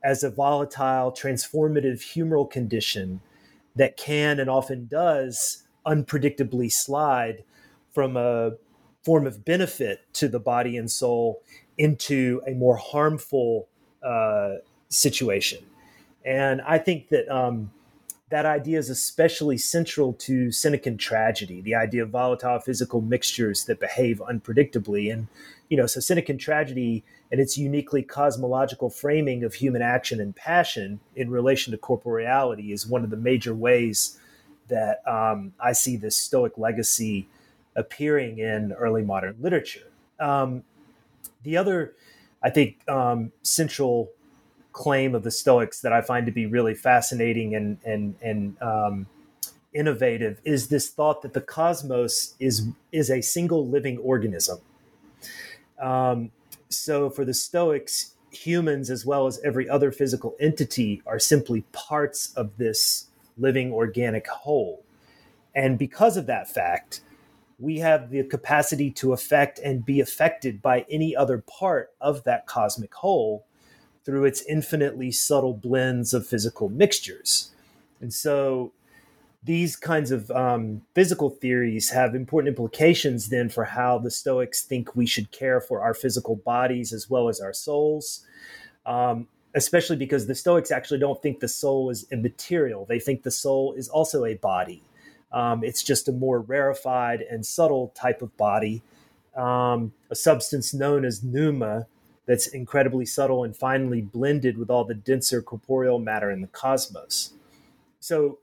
as 0.02 0.23
a 0.23 0.31
volatile, 0.31 1.12
transformative 1.12 2.00
humoral 2.14 2.50
condition 2.50 3.21
that 3.76 3.97
can 3.97 4.38
and 4.38 4.50
often 4.50 4.87
does 4.87 5.64
unpredictably 5.87 6.71
slide 6.71 7.45
from 7.93 8.16
a 8.16 8.52
form 9.02 9.26
of 9.26 9.45
benefit 9.45 10.00
to 10.14 10.28
the 10.28 10.40
body 10.40 10.76
and 10.76 10.90
soul 10.90 11.43
into 11.78 12.40
a 12.47 12.52
more 12.52 12.76
harmful 12.76 13.69
uh, 14.02 14.54
situation. 14.88 15.64
And 16.25 16.61
I 16.62 16.78
think 16.78 17.09
that 17.11 17.28
um, 17.28 17.71
that 18.31 18.47
idea 18.47 18.78
is 18.78 18.88
especially 18.88 19.59
central 19.59 20.14
to 20.14 20.49
Senecan 20.49 20.99
tragedy, 20.99 21.61
the 21.61 21.75
idea 21.75 22.02
of 22.02 22.11
volatile 22.11 22.59
physical 22.59 23.00
mixtures 23.00 23.64
that 23.66 23.81
behave 23.81 24.19
unpredictably. 24.19 25.12
And, 25.12 25.28
you 25.69 25.76
know, 25.76 25.87
so 25.87 26.00
Senecan 26.00 26.38
tragedy 26.38 27.04
and 27.31 27.40
its 27.40 27.59
uniquely 27.59 28.02
cosmological 28.02 28.88
framing 28.88 29.45
of 29.45 29.54
human 29.54 29.83
action 29.83 30.21
and 30.21 30.35
passion 30.35 31.00
in 31.14 31.31
relation 31.31 31.71
to 31.73 31.78
corporeality 31.78 32.73
is 32.73 32.87
one 32.87 33.04
of 33.04 33.11
the 33.11 33.16
major 33.16 33.54
ways 33.54 34.19
that 34.69 35.07
um, 35.07 35.52
I 35.61 35.73
see 35.73 35.97
this 35.97 36.16
Stoic 36.16 36.57
legacy 36.57 37.28
appearing 37.76 38.38
in 38.38 38.73
early 38.73 39.02
modern 39.02 39.37
literature. 39.40 39.88
Um, 40.19 40.64
the 41.43 41.59
other, 41.59 41.95
I 42.43 42.49
think, 42.49 42.78
um, 42.88 43.33
central 43.43 44.11
claim 44.75 45.14
of 45.14 45.23
the 45.23 45.31
Stoics 45.31 45.81
that 45.81 45.93
I 45.93 46.02
find 46.02 46.26
to 46.26 46.33
be 46.33 46.45
really 46.45 46.75
fascinating 46.75 47.54
and 47.54 47.78
and 47.85 48.16
and 48.21 48.61
um, 48.61 49.07
innovative 49.73 50.40
is 50.45 50.69
this 50.69 50.90
thought 50.90 51.23
that 51.23 51.33
the 51.33 51.40
cosmos 51.40 52.35
is 52.38 52.69
is 52.93 53.09
a 53.09 53.23
single 53.23 53.66
living 53.66 53.97
organism. 53.99 54.59
Um, 55.81 56.33
so 56.69 57.09
for 57.09 57.25
the 57.25 57.33
Stoics, 57.33 58.14
humans 58.31 58.90
as 58.90 59.07
well 59.07 59.26
as 59.26 59.40
every 59.45 59.69
other 59.69 59.90
physical 59.90 60.35
entity 60.38 61.00
are 61.07 61.19
simply 61.19 61.62
parts 61.73 62.35
of 62.35 62.57
this 62.59 63.07
living 63.38 63.73
organic 63.73 64.26
whole, 64.26 64.85
and 65.54 65.78
because 65.78 66.19
of 66.19 66.26
that 66.26 66.52
fact. 66.52 67.00
We 67.61 67.78
have 67.78 68.11
the 68.11 68.25
capacity 68.25 68.90
to 68.90 69.12
affect 69.12 69.61
and 69.61 69.87
be 69.87 70.00
affected 70.00 70.61
by 70.61 70.85
any 70.90 71.14
other 71.14 71.38
part 71.38 71.93
of 72.00 72.25
that 72.25 72.47
cosmic 72.47 72.93
whole, 72.93 73.47
through 74.04 74.25
its 74.25 74.42
infinitely 74.49 75.11
subtle 75.11 75.54
blends 75.54 76.12
of 76.12 76.26
physical 76.26 76.68
mixtures. 76.68 77.50
And 78.00 78.12
so 78.12 78.73
these 79.42 79.76
kinds 79.76 80.11
of 80.11 80.30
um, 80.30 80.82
physical 80.94 81.30
theories 81.30 81.90
have 81.90 82.14
important 82.14 82.49
implications 82.49 83.28
then 83.28 83.49
for 83.49 83.64
how 83.64 83.99
the 83.99 84.11
Stoics 84.11 84.62
think 84.62 84.96
we 84.96 85.06
should 85.06 85.30
care 85.30 85.61
for 85.61 85.82
our 85.82 85.94
physical 85.94 86.37
bodies 86.37 86.92
as 86.92 87.11
well 87.11 87.28
as 87.28 87.40
our 87.40 87.52
souls. 87.52 88.25
Um, 88.87 89.28
especially 89.54 89.96
because 89.96 90.26
the 90.26 90.34
Stoics 90.34 90.70
actually 90.70 90.99
don't 90.99 91.20
think 91.23 91.40
the 91.40 91.49
soul 91.49 91.90
is 91.90 92.06
immaterial. 92.11 92.84
They 92.84 92.99
think 92.99 93.23
the 93.23 93.30
soul 93.30 93.75
is 93.75 93.88
also 93.88 94.25
a 94.25 94.34
body. 94.34 94.82
Um, 95.32 95.64
it's 95.64 95.82
just 95.82 96.08
a 96.08 96.12
more 96.12 96.40
rarefied 96.40 97.20
and 97.20 97.44
subtle 97.44 97.92
type 97.94 98.23
of 98.23 98.37
body, 98.37 98.82
um, 99.37 99.92
a 100.11 100.14
substance 100.14 100.73
known 100.73 101.04
as 101.04 101.23
pneuma, 101.23 101.87
that's 102.26 102.47
incredibly 102.47 103.07
subtle 103.07 103.45
and 103.45 103.57
finely 103.57 104.00
blended 104.00 104.57
with 104.57 104.71
all 104.71 104.85
the 104.85 104.95
denser 104.95 105.43
corporeal 105.43 105.99
matter 105.99 106.31
in 106.31 106.40
the 106.40 106.47
cosmos. 106.49 107.35
So, 108.00 108.38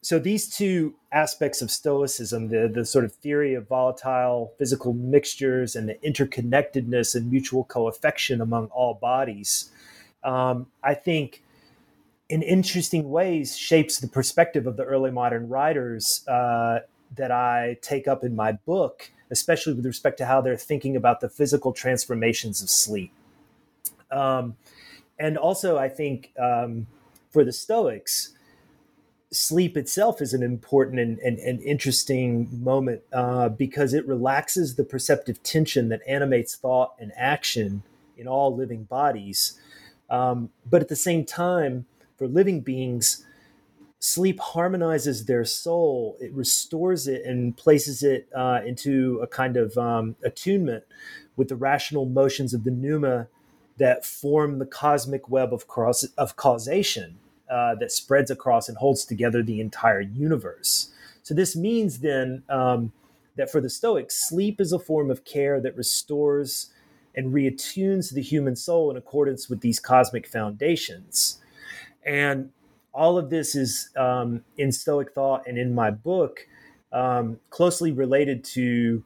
so 0.00 0.18
these 0.18 0.48
two 0.48 0.94
aspects 1.12 1.60
of 1.62 1.70
Stoicism, 1.70 2.48
the, 2.48 2.70
the 2.72 2.84
sort 2.84 3.04
of 3.04 3.12
theory 3.12 3.54
of 3.54 3.68
volatile 3.68 4.52
physical 4.58 4.92
mixtures 4.92 5.76
and 5.76 5.88
the 5.88 5.94
interconnectedness 5.96 7.14
and 7.14 7.30
mutual 7.30 7.64
co-affection 7.64 8.40
among 8.40 8.66
all 8.66 8.94
bodies, 8.94 9.70
um, 10.24 10.66
I 10.82 10.94
think 10.94 11.42
in 12.28 12.42
interesting 12.42 13.10
ways 13.10 13.56
shapes 13.56 13.98
the 13.98 14.08
perspective 14.08 14.66
of 14.66 14.76
the 14.76 14.84
early 14.84 15.10
modern 15.10 15.48
writers 15.48 16.26
uh, 16.28 16.80
that 17.16 17.30
I 17.30 17.78
take 17.80 18.06
up 18.06 18.22
in 18.22 18.36
my 18.36 18.52
book 18.52 19.10
especially 19.30 19.74
with 19.74 19.86
respect 19.86 20.18
to 20.18 20.26
how 20.26 20.40
they're 20.40 20.56
thinking 20.56 20.96
about 20.96 21.20
the 21.20 21.28
physical 21.28 21.72
transformations 21.72 22.62
of 22.62 22.70
sleep. 22.70 23.12
Um, 24.10 24.56
and 25.18 25.36
also, 25.36 25.76
I 25.76 25.88
think 25.88 26.32
um, 26.38 26.86
for 27.30 27.44
the 27.44 27.52
Stoics, 27.52 28.34
sleep 29.30 29.76
itself 29.76 30.22
is 30.22 30.32
an 30.32 30.42
important 30.42 30.98
and, 30.98 31.18
and, 31.18 31.38
and 31.38 31.60
interesting 31.60 32.48
moment 32.62 33.02
uh, 33.12 33.48
because 33.48 33.92
it 33.92 34.06
relaxes 34.06 34.76
the 34.76 34.84
perceptive 34.84 35.42
tension 35.42 35.88
that 35.90 36.00
animates 36.06 36.54
thought 36.56 36.94
and 36.98 37.12
action 37.16 37.82
in 38.16 38.26
all 38.26 38.54
living 38.54 38.84
bodies. 38.84 39.58
Um, 40.08 40.50
but 40.68 40.80
at 40.80 40.88
the 40.88 40.96
same 40.96 41.24
time, 41.24 41.86
for 42.16 42.26
living 42.26 42.60
beings, 42.60 43.26
sleep 44.00 44.38
harmonizes 44.40 45.24
their 45.24 45.44
soul. 45.44 46.16
It 46.20 46.32
restores 46.32 47.08
it 47.08 47.24
and 47.24 47.56
places 47.56 48.02
it 48.02 48.28
uh, 48.34 48.60
into 48.64 49.18
a 49.22 49.26
kind 49.26 49.56
of 49.56 49.76
um, 49.76 50.16
attunement 50.24 50.84
with 51.36 51.48
the 51.48 51.56
rational 51.56 52.04
motions 52.04 52.54
of 52.54 52.64
the 52.64 52.70
pneuma 52.70 53.28
that 53.78 54.04
form 54.04 54.58
the 54.58 54.66
cosmic 54.66 55.28
web 55.28 55.52
of, 55.52 55.68
cross, 55.68 56.04
of 56.16 56.36
causation 56.36 57.18
uh, 57.50 57.74
that 57.76 57.92
spreads 57.92 58.30
across 58.30 58.68
and 58.68 58.78
holds 58.78 59.04
together 59.04 59.42
the 59.42 59.60
entire 59.60 60.00
universe. 60.00 60.90
So 61.22 61.34
this 61.34 61.56
means 61.56 62.00
then 62.00 62.42
um, 62.48 62.92
that 63.36 63.50
for 63.50 63.60
the 63.60 63.70
stoics 63.70 64.28
sleep 64.28 64.60
is 64.60 64.72
a 64.72 64.78
form 64.78 65.10
of 65.10 65.24
care 65.24 65.60
that 65.60 65.76
restores 65.76 66.70
and 67.14 67.32
reattunes 67.32 68.12
the 68.12 68.22
human 68.22 68.54
soul 68.54 68.90
in 68.90 68.96
accordance 68.96 69.48
with 69.48 69.60
these 69.60 69.80
cosmic 69.80 70.26
foundations. 70.26 71.40
And 72.04 72.50
all 72.92 73.18
of 73.18 73.30
this 73.30 73.54
is 73.54 73.90
um, 73.96 74.42
in 74.56 74.72
Stoic 74.72 75.12
thought 75.12 75.46
and 75.46 75.58
in 75.58 75.74
my 75.74 75.90
book 75.90 76.46
um, 76.92 77.38
closely 77.50 77.92
related 77.92 78.44
to 78.44 79.04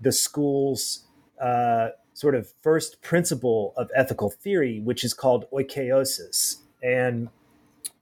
the 0.00 0.12
school's 0.12 1.04
uh, 1.40 1.88
sort 2.14 2.34
of 2.34 2.52
first 2.62 3.00
principle 3.02 3.72
of 3.76 3.90
ethical 3.94 4.30
theory, 4.30 4.80
which 4.80 5.04
is 5.04 5.14
called 5.14 5.46
oikeiosis. 5.52 6.56
And 6.82 7.28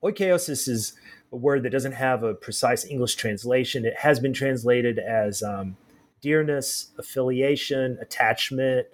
oikeiosis 0.03 0.69
is 0.69 0.95
a 1.31 1.37
word 1.37 1.63
that 1.63 1.71
doesn't 1.71 1.93
have 1.93 2.23
a 2.23 2.35
precise 2.35 2.85
English 2.85 3.17
translation. 3.17 3.85
It 3.85 3.99
has 3.99 4.19
been 4.19 4.33
translated 4.33 4.99
as 4.99 5.43
um, 5.43 5.77
dearness, 6.21 6.91
affiliation, 6.99 7.99
attachment, 8.01 8.87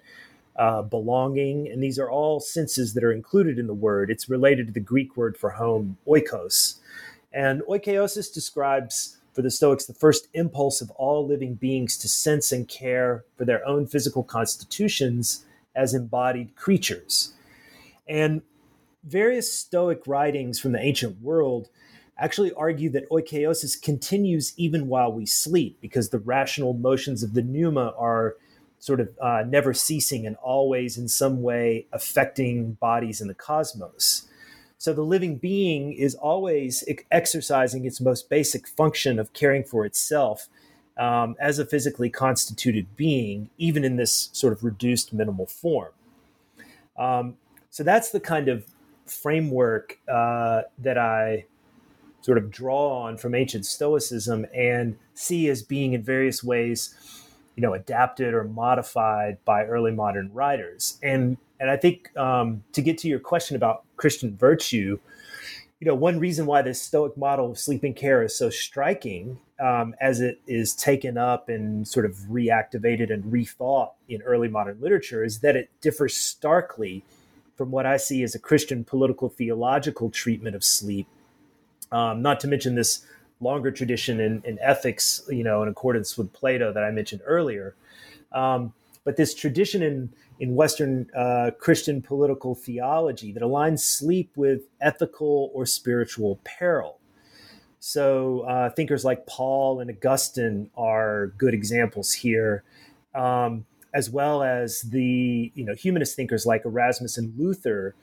uh, 0.55 0.81
belonging, 0.81 1.67
and 1.69 1.83
these 1.83 1.99
are 1.99 2.09
all 2.09 2.39
senses 2.39 2.93
that 2.93 3.03
are 3.03 3.11
included 3.11 3.59
in 3.59 3.67
the 3.67 3.73
word. 3.73 4.09
It's 4.09 4.29
related 4.29 4.67
to 4.67 4.73
the 4.73 4.79
Greek 4.79 5.17
word 5.17 5.37
for 5.37 5.51
home, 5.51 5.97
oikos. 6.07 6.79
And 7.33 7.61
oikeiosis 7.63 8.33
describes 8.33 9.17
for 9.33 9.41
the 9.41 9.51
Stoics 9.51 9.85
the 9.85 9.93
first 9.93 10.29
impulse 10.33 10.79
of 10.79 10.89
all 10.91 11.27
living 11.27 11.55
beings 11.55 11.97
to 11.97 12.07
sense 12.07 12.53
and 12.53 12.67
care 12.67 13.25
for 13.37 13.43
their 13.43 13.65
own 13.67 13.85
physical 13.85 14.23
constitutions 14.23 15.45
as 15.75 15.93
embodied 15.93 16.55
creatures. 16.55 17.33
And 18.07 18.41
various 19.03 19.51
Stoic 19.51 20.03
writings 20.07 20.57
from 20.57 20.71
the 20.71 20.79
ancient 20.79 21.21
world 21.21 21.67
actually 22.17 22.53
argue 22.53 22.89
that 22.91 23.09
oikeiosis 23.09 23.81
continues 23.81 24.53
even 24.55 24.87
while 24.87 25.11
we 25.11 25.25
sleep 25.25 25.77
because 25.81 26.09
the 26.09 26.19
rational 26.19 26.73
motions 26.73 27.23
of 27.23 27.33
the 27.33 27.41
pneuma 27.41 27.93
are 27.97 28.37
sort 28.85 28.99
of 28.99 29.09
uh, 29.19 29.43
never 29.47 29.73
ceasing 29.73 30.27
and 30.27 30.35
always 30.43 30.95
in 30.95 31.07
some 31.07 31.41
way 31.41 31.87
affecting 31.91 32.73
bodies 32.73 33.19
in 33.19 33.27
the 33.27 33.33
cosmos. 33.33 34.27
So 34.77 34.93
the 34.93 35.01
living 35.01 35.37
being 35.37 35.91
is 35.93 36.13
always 36.13 36.83
exercising 37.11 37.85
its 37.85 37.99
most 37.99 38.29
basic 38.29 38.67
function 38.67 39.17
of 39.17 39.33
caring 39.33 39.63
for 39.63 39.87
itself 39.87 40.49
um, 40.97 41.35
as 41.39 41.57
a 41.57 41.65
physically 41.65 42.11
constituted 42.11 42.95
being, 42.95 43.49
even 43.57 43.83
in 43.83 43.95
this 43.95 44.29
sort 44.33 44.53
of 44.53 44.63
reduced 44.63 45.11
minimal 45.13 45.47
form. 45.47 45.91
Um, 46.95 47.37
so 47.71 47.83
that's 47.83 48.11
the 48.11 48.19
kind 48.19 48.49
of 48.49 48.67
framework 49.07 49.97
uh, 50.07 50.61
that 50.77 50.99
I 50.99 51.45
sort 52.21 52.37
of 52.37 52.51
draw 52.51 53.01
on 53.01 53.17
from 53.17 53.33
ancient 53.33 53.65
Stoicism 53.65 54.45
and 54.53 54.95
see 55.15 55.49
as 55.49 55.63
being 55.63 55.93
in 55.93 56.03
various 56.03 56.43
ways 56.43 57.24
you 57.55 57.61
know 57.61 57.73
adapted 57.73 58.33
or 58.33 58.43
modified 58.43 59.37
by 59.45 59.65
early 59.65 59.91
modern 59.91 60.31
writers 60.33 60.99
and 61.01 61.37
and 61.59 61.69
i 61.69 61.77
think 61.77 62.15
um, 62.17 62.63
to 62.73 62.81
get 62.81 62.97
to 62.97 63.07
your 63.07 63.19
question 63.19 63.55
about 63.55 63.83
christian 63.97 64.35
virtue 64.35 64.99
you 65.79 65.87
know 65.87 65.95
one 65.95 66.19
reason 66.19 66.45
why 66.45 66.61
this 66.61 66.81
stoic 66.81 67.17
model 67.17 67.51
of 67.51 67.59
sleeping 67.59 67.93
care 67.93 68.23
is 68.23 68.35
so 68.35 68.49
striking 68.49 69.39
um, 69.59 69.95
as 70.01 70.19
it 70.19 70.39
is 70.47 70.73
taken 70.73 71.17
up 71.17 71.49
and 71.49 71.87
sort 71.87 72.05
of 72.05 72.15
reactivated 72.29 73.11
and 73.11 73.23
rethought 73.25 73.91
in 74.09 74.21
early 74.23 74.47
modern 74.47 74.79
literature 74.81 75.23
is 75.23 75.39
that 75.39 75.55
it 75.55 75.69
differs 75.81 76.15
starkly 76.15 77.03
from 77.55 77.71
what 77.71 77.85
I 77.85 77.97
see 77.97 78.21
as 78.23 78.35
a 78.35 78.39
Christian 78.39 78.83
political 78.83 79.29
theological 79.29 80.09
treatment 80.09 80.55
of 80.55 80.63
sleep. 80.63 81.07
Um, 81.91 82.21
not 82.21 82.39
to 82.41 82.47
mention 82.47 82.75
this 82.75 83.05
longer 83.45 83.71
tradition 83.71 84.19
in, 84.19 84.41
in, 84.43 84.57
ethics, 84.59 85.23
you 85.29 85.43
know, 85.43 85.63
in 85.63 85.69
accordance 85.69 86.17
with 86.17 86.33
Plato 86.33 86.73
that 86.73 86.83
I 86.83 86.91
mentioned 86.91 87.21
earlier. 87.25 87.75
Um, 88.31 88.73
but 89.05 89.15
this 89.15 89.33
tradition 89.33 89.81
in 89.81 90.11
in 90.39 90.55
Western 90.55 91.09
uh, 91.15 91.51
Christian 91.59 92.01
political 92.01 92.55
theology 92.55 93.31
that 93.31 93.43
aligns 93.43 93.79
sleep 93.79 94.31
with 94.35 94.63
ethical 94.81 95.49
or 95.53 95.65
spiritual 95.65 96.41
peril. 96.43 96.99
So 97.79 98.41
uh, 98.41 98.71
thinkers 98.71 99.05
like 99.05 99.27
Paul 99.27 99.79
and 99.79 99.89
Augustine 99.89 100.69
are 100.75 101.27
good 101.37 101.53
examples 101.53 102.11
here, 102.11 102.63
um, 103.13 103.65
as 103.93 104.09
well 104.09 104.43
as 104.43 104.81
the 104.81 105.51
you 105.53 105.63
know 105.63 105.75
humanist 105.75 106.15
thinkers 106.15 106.45
like 106.45 106.65
Erasmus 106.65 107.17
and 107.17 107.37
Luther, 107.37 107.95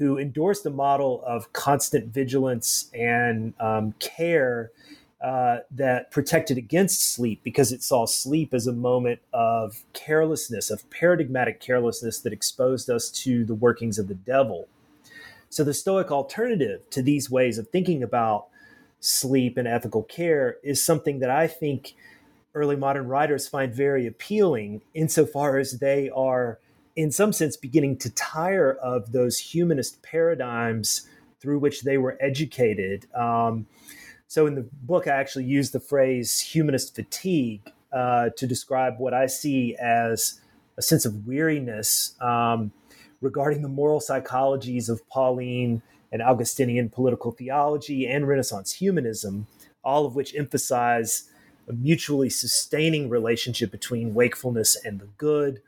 who 0.00 0.16
endorsed 0.16 0.64
the 0.64 0.70
model 0.70 1.22
of 1.26 1.52
constant 1.52 2.06
vigilance 2.06 2.90
and 2.94 3.52
um, 3.60 3.92
care 3.98 4.72
uh, 5.20 5.58
that 5.70 6.10
protected 6.10 6.56
against 6.56 7.12
sleep 7.12 7.42
because 7.44 7.70
it 7.70 7.82
saw 7.82 8.06
sleep 8.06 8.54
as 8.54 8.66
a 8.66 8.72
moment 8.72 9.20
of 9.34 9.82
carelessness, 9.92 10.70
of 10.70 10.88
paradigmatic 10.88 11.60
carelessness 11.60 12.18
that 12.20 12.32
exposed 12.32 12.88
us 12.88 13.10
to 13.10 13.44
the 13.44 13.54
workings 13.54 13.98
of 13.98 14.08
the 14.08 14.14
devil. 14.14 14.66
So 15.50 15.64
the 15.64 15.74
Stoic 15.74 16.10
alternative 16.10 16.88
to 16.88 17.02
these 17.02 17.30
ways 17.30 17.58
of 17.58 17.68
thinking 17.68 18.02
about 18.02 18.46
sleep 19.00 19.58
and 19.58 19.68
ethical 19.68 20.04
care 20.04 20.56
is 20.62 20.82
something 20.82 21.18
that 21.18 21.30
I 21.30 21.46
think 21.46 21.94
early 22.54 22.76
modern 22.76 23.06
writers 23.06 23.46
find 23.46 23.74
very 23.74 24.06
appealing 24.06 24.80
insofar 24.94 25.58
as 25.58 25.72
they 25.72 26.08
are, 26.08 26.58
in 26.96 27.10
some 27.10 27.32
sense, 27.32 27.56
beginning 27.56 27.96
to 27.98 28.10
tire 28.10 28.72
of 28.72 29.12
those 29.12 29.38
humanist 29.38 30.02
paradigms 30.02 31.08
through 31.40 31.58
which 31.58 31.82
they 31.82 31.98
were 31.98 32.18
educated. 32.20 33.06
Um, 33.14 33.66
so 34.26 34.46
in 34.46 34.54
the 34.54 34.66
book, 34.82 35.06
I 35.06 35.12
actually 35.12 35.44
use 35.44 35.70
the 35.70 35.80
phrase 35.80 36.40
humanist 36.40 36.94
fatigue 36.94 37.62
uh, 37.92 38.30
to 38.36 38.46
describe 38.46 38.98
what 38.98 39.14
I 39.14 39.26
see 39.26 39.74
as 39.76 40.40
a 40.76 40.82
sense 40.82 41.04
of 41.04 41.26
weariness 41.26 42.14
um, 42.20 42.72
regarding 43.20 43.62
the 43.62 43.68
moral 43.68 44.00
psychologies 44.00 44.88
of 44.88 45.06
Pauline 45.08 45.82
and 46.12 46.22
Augustinian 46.22 46.88
political 46.88 47.32
theology 47.32 48.06
and 48.06 48.28
Renaissance 48.28 48.72
humanism, 48.72 49.46
all 49.82 50.06
of 50.06 50.14
which 50.14 50.34
emphasize 50.34 51.30
a 51.68 51.72
mutually 51.72 52.30
sustaining 52.30 53.08
relationship 53.08 53.70
between 53.70 54.14
wakefulness 54.14 54.76
and 54.84 55.00
the 55.00 55.08
good 55.18 55.60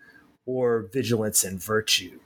or 0.46 0.88
vigilance 0.92 1.44
and 1.44 1.62
virtue. 1.62 2.18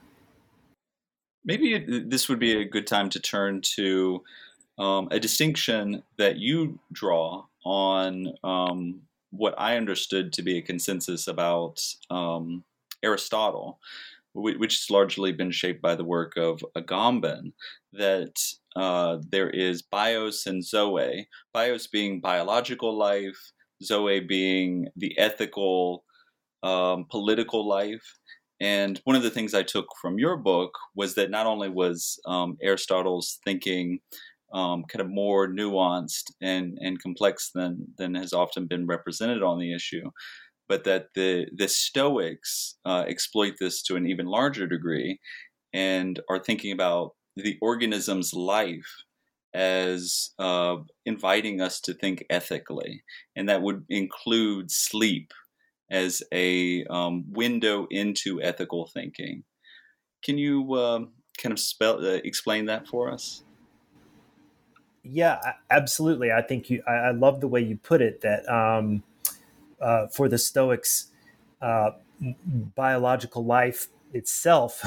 Maybe 1.45 2.03
this 2.05 2.27
would 2.27 2.39
be 2.39 2.59
a 2.59 2.65
good 2.65 2.87
time 2.87 3.09
to 3.11 3.19
turn 3.19 3.61
to 3.75 4.23
um, 4.77 5.07
a 5.11 5.19
distinction 5.19 6.03
that 6.17 6.37
you 6.37 6.79
draw 6.91 7.45
on 7.63 8.33
um, 8.43 9.01
what 9.31 9.55
I 9.57 9.77
understood 9.77 10.33
to 10.33 10.41
be 10.41 10.57
a 10.57 10.61
consensus 10.61 11.27
about 11.27 11.81
um, 12.09 12.63
Aristotle, 13.03 13.79
which 14.33 14.79
has 14.79 14.89
largely 14.89 15.31
been 15.31 15.51
shaped 15.51 15.81
by 15.81 15.95
the 15.95 16.03
work 16.03 16.37
of 16.37 16.63
Agamben, 16.75 17.53
that 17.93 18.39
uh, 18.75 19.17
there 19.31 19.49
is 19.49 19.81
bios 19.81 20.45
and 20.45 20.63
zoe, 20.63 21.27
bios 21.53 21.87
being 21.87 22.19
biological 22.19 22.95
life, 22.95 23.51
zoe 23.83 24.19
being 24.19 24.87
the 24.95 25.17
ethical, 25.17 26.03
um, 26.63 27.05
political 27.09 27.67
life. 27.67 28.17
And 28.59 28.99
one 29.03 29.15
of 29.15 29.23
the 29.23 29.29
things 29.29 29.53
I 29.53 29.63
took 29.63 29.85
from 30.01 30.17
your 30.17 30.35
book 30.35 30.71
was 30.95 31.15
that 31.15 31.29
not 31.29 31.45
only 31.45 31.69
was 31.69 32.19
um, 32.25 32.57
Aristotle's 32.61 33.39
thinking 33.45 33.99
um, 34.53 34.83
kind 34.87 35.01
of 35.01 35.09
more 35.09 35.47
nuanced 35.47 36.31
and, 36.41 36.77
and 36.81 37.01
complex 37.01 37.51
than, 37.53 37.87
than 37.97 38.15
has 38.15 38.33
often 38.33 38.65
been 38.65 38.87
represented 38.87 39.43
on 39.43 39.59
the 39.59 39.75
issue, 39.75 40.09
but 40.67 40.83
that 40.83 41.07
the 41.15 41.47
the 41.55 41.67
Stoics 41.67 42.77
uh, 42.85 43.05
exploit 43.07 43.55
this 43.59 43.81
to 43.83 43.95
an 43.95 44.07
even 44.07 44.25
larger 44.25 44.67
degree 44.67 45.19
and 45.73 46.19
are 46.29 46.39
thinking 46.39 46.71
about 46.71 47.11
the 47.35 47.57
organism's 47.61 48.33
life 48.33 49.03
as 49.53 50.31
uh, 50.39 50.75
inviting 51.05 51.61
us 51.61 51.79
to 51.81 51.93
think 51.93 52.25
ethically, 52.29 53.03
and 53.35 53.47
that 53.49 53.61
would 53.61 53.85
include 53.89 54.71
sleep 54.71 55.31
as 55.89 56.21
a 56.31 56.85
um, 56.85 57.25
window 57.31 57.87
into 57.89 58.41
ethical 58.41 58.87
thinking. 58.87 59.43
Can 60.23 60.37
you 60.37 60.73
uh, 60.73 60.99
kind 61.41 61.53
of 61.53 61.59
spell 61.59 62.05
uh, 62.05 62.19
explain 62.23 62.65
that 62.65 62.87
for 62.87 63.11
us? 63.11 63.43
Yeah, 65.03 65.39
absolutely. 65.69 66.31
I 66.31 66.41
think 66.41 66.69
you. 66.69 66.83
I, 66.87 66.91
I 66.91 67.11
love 67.11 67.39
the 67.39 67.47
way 67.47 67.61
you 67.61 67.77
put 67.77 68.01
it. 68.01 68.21
That 68.21 68.47
um, 68.49 69.03
uh, 69.81 70.07
for 70.07 70.27
the 70.27 70.37
Stoics, 70.37 71.07
uh, 71.61 71.91
biological 72.75 73.45
life 73.45 73.87
itself 74.13 74.83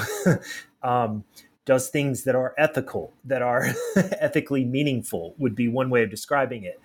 um, 0.82 1.24
does 1.64 1.88
things 1.88 2.24
that 2.24 2.34
are 2.34 2.54
ethical, 2.56 3.12
that 3.24 3.42
are 3.42 3.68
ethically 3.96 4.64
meaningful, 4.64 5.34
would 5.38 5.54
be 5.54 5.68
one 5.68 5.90
way 5.90 6.02
of 6.02 6.10
describing 6.10 6.64
it. 6.64 6.80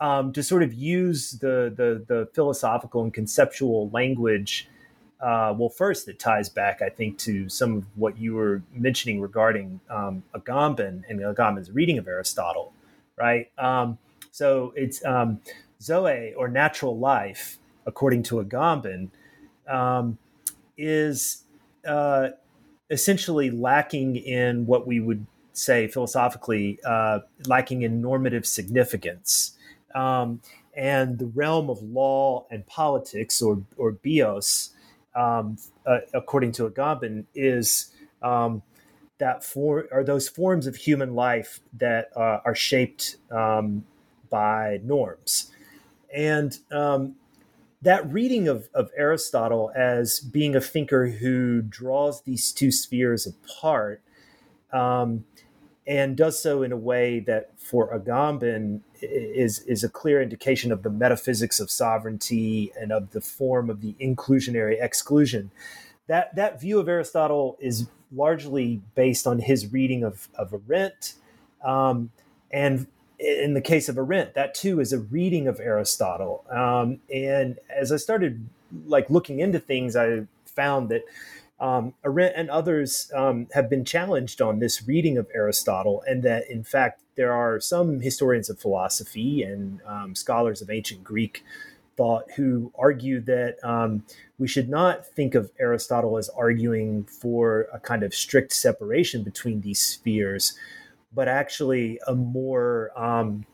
Um, 0.00 0.32
to 0.32 0.42
sort 0.42 0.62
of 0.62 0.74
use 0.74 1.32
the, 1.32 1.72
the, 1.74 2.04
the 2.06 2.28
philosophical 2.34 3.02
and 3.02 3.12
conceptual 3.12 3.90
language. 3.90 4.68
Uh, 5.20 5.54
well, 5.56 5.68
first, 5.68 6.08
it 6.08 6.18
ties 6.18 6.48
back, 6.48 6.82
I 6.82 6.88
think, 6.88 7.18
to 7.18 7.48
some 7.48 7.78
of 7.78 7.84
what 7.96 8.18
you 8.18 8.34
were 8.34 8.62
mentioning 8.72 9.20
regarding 9.20 9.80
um, 9.90 10.22
Agamben 10.34 11.02
and 11.08 11.20
Agamben's 11.20 11.70
reading 11.72 11.98
of 11.98 12.06
Aristotle, 12.06 12.72
right? 13.16 13.50
Um, 13.58 13.98
so 14.30 14.72
it's 14.76 15.04
um, 15.04 15.40
Zoe 15.80 16.34
or 16.34 16.48
natural 16.48 16.98
life, 16.98 17.58
according 17.86 18.22
to 18.24 18.36
Agamben, 18.36 19.08
um, 19.66 20.18
is 20.76 21.42
uh, 21.84 22.28
essentially 22.90 23.50
lacking 23.50 24.16
in 24.16 24.66
what 24.66 24.86
we 24.86 25.00
would 25.00 25.26
say 25.52 25.88
philosophically, 25.88 26.78
uh, 26.84 27.20
lacking 27.46 27.82
in 27.82 28.00
normative 28.00 28.46
significance. 28.46 29.56
Um, 29.94 30.40
and 30.74 31.18
the 31.18 31.26
realm 31.26 31.68
of 31.68 31.82
law 31.82 32.46
and 32.50 32.66
politics, 32.66 33.42
or, 33.42 33.62
or 33.76 33.92
bios, 33.92 34.70
um, 35.16 35.58
uh, 35.84 35.98
according 36.14 36.52
to 36.52 36.68
Agamben, 36.70 37.24
is 37.34 37.92
um, 38.22 38.62
that 39.18 39.42
for 39.42 39.88
are 39.90 40.04
those 40.04 40.28
forms 40.28 40.66
of 40.66 40.76
human 40.76 41.14
life 41.14 41.60
that 41.76 42.10
uh, 42.16 42.40
are 42.44 42.54
shaped 42.54 43.16
um, 43.32 43.84
by 44.30 44.80
norms. 44.84 45.50
And 46.14 46.56
um, 46.70 47.16
that 47.82 48.10
reading 48.12 48.48
of, 48.48 48.68
of 48.74 48.90
Aristotle 48.96 49.70
as 49.74 50.20
being 50.20 50.56
a 50.56 50.60
thinker 50.60 51.08
who 51.08 51.62
draws 51.62 52.22
these 52.22 52.52
two 52.52 52.72
spheres 52.72 53.26
apart 53.26 54.02
um, 54.72 55.24
and 55.86 56.16
does 56.16 56.40
so 56.42 56.62
in 56.62 56.72
a 56.72 56.76
way 56.76 57.20
that 57.20 57.50
for 57.58 57.96
Agamben 57.96 58.80
is, 59.00 59.60
is 59.60 59.84
a 59.84 59.88
clear 59.88 60.20
indication 60.20 60.72
of 60.72 60.82
the 60.82 60.90
metaphysics 60.90 61.60
of 61.60 61.70
sovereignty 61.70 62.72
and 62.78 62.92
of 62.92 63.10
the 63.12 63.20
form 63.20 63.70
of 63.70 63.80
the 63.80 63.94
inclusionary 64.00 64.82
exclusion. 64.82 65.50
That, 66.08 66.34
that 66.36 66.60
view 66.60 66.80
of 66.80 66.88
Aristotle 66.88 67.56
is 67.60 67.86
largely 68.10 68.82
based 68.94 69.26
on 69.26 69.38
his 69.38 69.72
reading 69.72 70.02
of, 70.02 70.28
of 70.34 70.52
Arendt 70.52 71.14
um, 71.64 72.10
and 72.50 72.86
in 73.18 73.54
the 73.54 73.60
case 73.60 73.88
of 73.88 73.98
Arendt, 73.98 74.34
that 74.34 74.54
too 74.54 74.80
is 74.80 74.92
a 74.92 75.00
reading 75.00 75.48
of 75.48 75.60
Aristotle. 75.60 76.44
Um, 76.50 77.00
and 77.12 77.58
as 77.68 77.90
I 77.90 77.96
started 77.96 78.48
like 78.86 79.10
looking 79.10 79.40
into 79.40 79.58
things, 79.58 79.96
I 79.96 80.26
found 80.46 80.88
that 80.90 81.02
um, 81.60 81.94
Arendt 82.04 82.34
and 82.36 82.50
others 82.50 83.10
um, 83.14 83.48
have 83.52 83.68
been 83.68 83.84
challenged 83.84 84.40
on 84.40 84.60
this 84.60 84.86
reading 84.86 85.18
of 85.18 85.26
Aristotle, 85.34 86.02
and 86.06 86.22
that 86.22 86.48
in 86.48 86.62
fact 86.62 87.02
there 87.16 87.32
are 87.32 87.58
some 87.58 88.00
historians 88.00 88.48
of 88.48 88.60
philosophy 88.60 89.42
and 89.42 89.80
um, 89.84 90.14
scholars 90.14 90.62
of 90.62 90.70
ancient 90.70 91.02
Greek 91.02 91.42
thought 91.96 92.30
who 92.36 92.72
argue 92.78 93.20
that 93.20 93.56
um, 93.64 94.04
we 94.38 94.46
should 94.46 94.68
not 94.68 95.04
think 95.04 95.34
of 95.34 95.50
Aristotle 95.58 96.16
as 96.16 96.28
arguing 96.28 97.02
for 97.04 97.66
a 97.72 97.80
kind 97.80 98.04
of 98.04 98.14
strict 98.14 98.52
separation 98.52 99.24
between 99.24 99.62
these 99.62 99.80
spheres, 99.80 100.56
but 101.18 101.26
actually 101.26 101.98
a 102.06 102.14
more 102.14 102.92
um, 102.94 103.44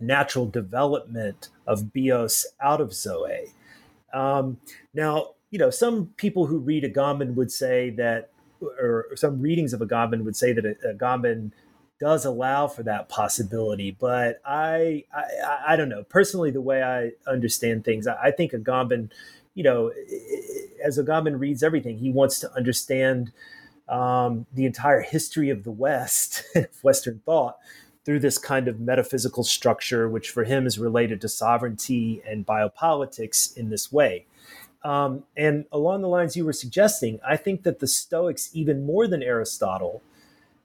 natural 0.00 0.44
development 0.44 1.48
of 1.66 1.90
bios 1.90 2.44
out 2.60 2.78
of 2.78 2.92
Zoe. 2.92 3.54
Um, 4.12 4.58
now, 4.92 5.30
you 5.50 5.58
know, 5.58 5.70
some 5.70 6.08
people 6.18 6.44
who 6.44 6.58
read 6.58 6.84
Agamben 6.84 7.34
would 7.34 7.50
say 7.50 7.88
that, 7.92 8.28
or 8.60 9.06
some 9.14 9.40
readings 9.40 9.72
of 9.72 9.80
Agamben 9.80 10.24
would 10.24 10.36
say 10.36 10.52
that 10.52 10.78
Agamben 10.82 11.52
does 11.98 12.26
allow 12.26 12.66
for 12.66 12.82
that 12.82 13.08
possibility. 13.08 13.96
But 13.98 14.42
I, 14.44 15.04
I, 15.10 15.60
I 15.68 15.76
don't 15.76 15.88
know. 15.88 16.02
Personally, 16.02 16.50
the 16.50 16.60
way 16.60 16.82
I 16.82 17.12
understand 17.26 17.86
things, 17.86 18.06
I, 18.06 18.24
I 18.24 18.30
think 18.30 18.52
Agamben, 18.52 19.10
you 19.54 19.64
know, 19.64 19.90
as 20.84 20.98
Agamben 20.98 21.40
reads 21.40 21.62
everything, 21.62 21.96
he 21.96 22.10
wants 22.10 22.40
to 22.40 22.52
understand 22.52 23.32
um, 23.88 24.46
the 24.52 24.66
entire 24.66 25.00
history 25.00 25.50
of 25.50 25.64
the 25.64 25.70
West, 25.70 26.44
Western 26.82 27.20
thought, 27.24 27.58
through 28.04 28.20
this 28.20 28.38
kind 28.38 28.68
of 28.68 28.80
metaphysical 28.80 29.42
structure, 29.42 30.08
which 30.08 30.30
for 30.30 30.44
him 30.44 30.66
is 30.66 30.78
related 30.78 31.20
to 31.20 31.28
sovereignty 31.28 32.22
and 32.26 32.46
biopolitics 32.46 33.56
in 33.56 33.68
this 33.68 33.90
way. 33.90 34.26
Um, 34.84 35.24
and 35.36 35.64
along 35.72 36.02
the 36.02 36.08
lines 36.08 36.36
you 36.36 36.44
were 36.44 36.52
suggesting, 36.52 37.18
I 37.26 37.36
think 37.36 37.64
that 37.64 37.80
the 37.80 37.88
Stoics, 37.88 38.50
even 38.52 38.86
more 38.86 39.08
than 39.08 39.22
Aristotle, 39.22 40.02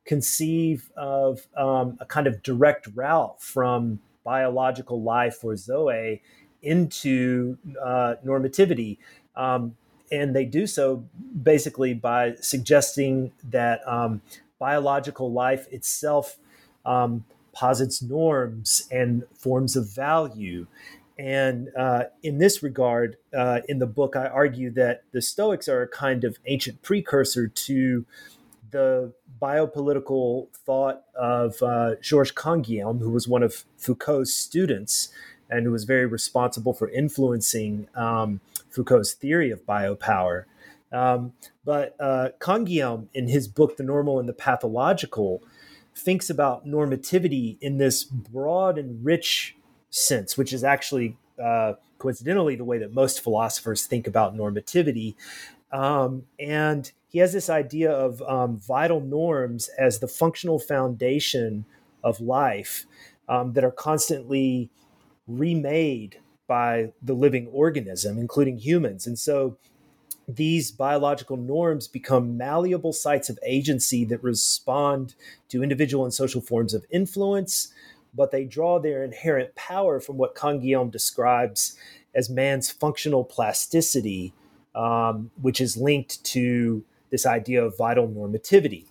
conceive 0.06 0.92
of 0.96 1.48
um, 1.58 1.98
a 2.00 2.06
kind 2.06 2.28
of 2.28 2.44
direct 2.44 2.88
route 2.94 3.42
from 3.42 4.00
biological 4.24 5.02
life 5.02 5.44
or 5.44 5.56
Zoe 5.56 6.22
into 6.62 7.58
uh, 7.84 8.16
normativity. 8.24 9.00
Um, 9.36 9.76
and 10.12 10.36
they 10.36 10.46
do 10.46 10.68
so 10.68 11.06
basically 11.42 11.94
by 11.94 12.36
suggesting 12.42 13.32
that 13.44 13.82
um, 13.88 14.22
biological 14.60 15.32
life 15.32 15.68
itself 15.72 16.38
um, 16.86 17.24
posits 17.54 18.02
norms 18.02 18.88
and 18.92 19.24
forms 19.34 19.76
of 19.76 19.90
value. 19.90 20.68
And 21.18 21.70
uh, 21.78 22.06
in 22.24 22.40
this 22.40 22.64
regard, 22.64 23.18
uh, 23.36 23.62
in 23.70 23.80
the 23.80 23.86
book, 23.86 24.16
I 24.16 24.26
argue 24.26 24.72
that 24.72 25.04
the 25.12 25.22
Stoics 25.22 25.68
are 25.68 25.84
a 25.84 25.88
kind 25.88 26.24
of 26.24 26.40
ancient 26.46 26.82
precursor 26.82 27.48
to 27.48 28.06
the 28.72 29.14
biopolitical 29.42 30.48
thought 30.66 31.04
of 31.16 31.62
uh, 31.62 31.96
Georges 32.02 32.34
Canguilhem, 32.34 33.00
who 33.00 33.10
was 33.10 33.28
one 33.28 33.44
of 33.44 33.66
Foucault's 33.78 34.34
students 34.34 35.10
and 35.50 35.66
who 35.66 35.72
was 35.72 35.84
very 35.84 36.06
responsible 36.06 36.74
for 36.74 36.90
influencing 36.90 37.88
um, 37.96 38.40
Foucault's 38.72 39.14
theory 39.14 39.52
of 39.52 39.66
biopower. 39.66 40.46
Um, 40.92 41.34
but 41.64 41.96
uh, 42.00 42.30
in 43.14 43.28
his 43.28 43.48
book 43.48 43.78
*The 43.78 43.84
Normal 43.84 44.20
and 44.20 44.28
the 44.28 44.34
Pathological*, 44.34 45.42
thinks 45.96 46.30
about 46.30 46.66
normativity 46.66 47.58
in 47.62 47.78
this 47.78 48.04
broad 48.04 48.78
and 48.78 49.04
rich 49.06 49.56
sense, 49.90 50.38
which 50.38 50.54
is 50.54 50.64
actually 50.64 51.18
uh, 51.42 51.74
coincidentally 51.98 52.56
the 52.56 52.64
way 52.64 52.78
that 52.80 52.94
most 52.94 53.22
philosophers 53.22 53.86
think 53.86 54.08
about 54.08 54.36
normativity. 54.36 55.16
Um, 55.72 56.24
and 56.40 56.92
he 57.08 57.20
has 57.20 57.34
this 57.34 57.50
idea 57.50 57.92
of 57.92 58.22
um, 58.24 58.58
vital 58.58 59.02
norms 59.02 59.70
as 59.78 60.00
the 60.00 60.08
functional 60.08 60.60
foundation 60.60 61.66
of 62.04 62.20
life 62.20 62.86
um, 63.28 63.54
that 63.54 63.64
are 63.64 63.72
constantly 63.72 64.70
remade 65.28 66.20
by 66.52 66.92
the 67.02 67.14
living 67.14 67.48
organism, 67.54 68.18
including 68.18 68.58
humans. 68.58 69.08
And 69.08 69.18
so 69.18 69.56
these 70.28 70.70
biological 70.70 71.38
norms 71.38 71.88
become 71.88 72.36
malleable 72.36 72.92
sites 72.92 73.30
of 73.30 73.40
agency 73.46 74.04
that 74.04 74.22
respond 74.22 75.16
to 75.48 75.64
individual 75.64 76.04
and 76.04 76.14
social 76.14 76.42
forms 76.42 76.74
of 76.74 76.86
influence, 76.92 77.72
but 78.14 78.32
they 78.32 78.44
draw 78.44 78.82
their 78.82 79.02
inherent 79.02 79.56
power 79.56 80.02
from 80.02 80.18
what 80.18 80.36
Canguilhem 80.36 80.92
describes 80.92 81.78
as 82.14 82.30
man's 82.30 82.70
functional 82.70 83.24
plasticity, 83.24 84.34
um, 84.76 85.32
which 85.42 85.62
is 85.62 85.78
linked 85.78 86.22
to 86.26 86.84
this 87.12 87.26
idea 87.26 87.64
of 87.64 87.78
vital 87.78 88.10
normativity. 88.10 88.88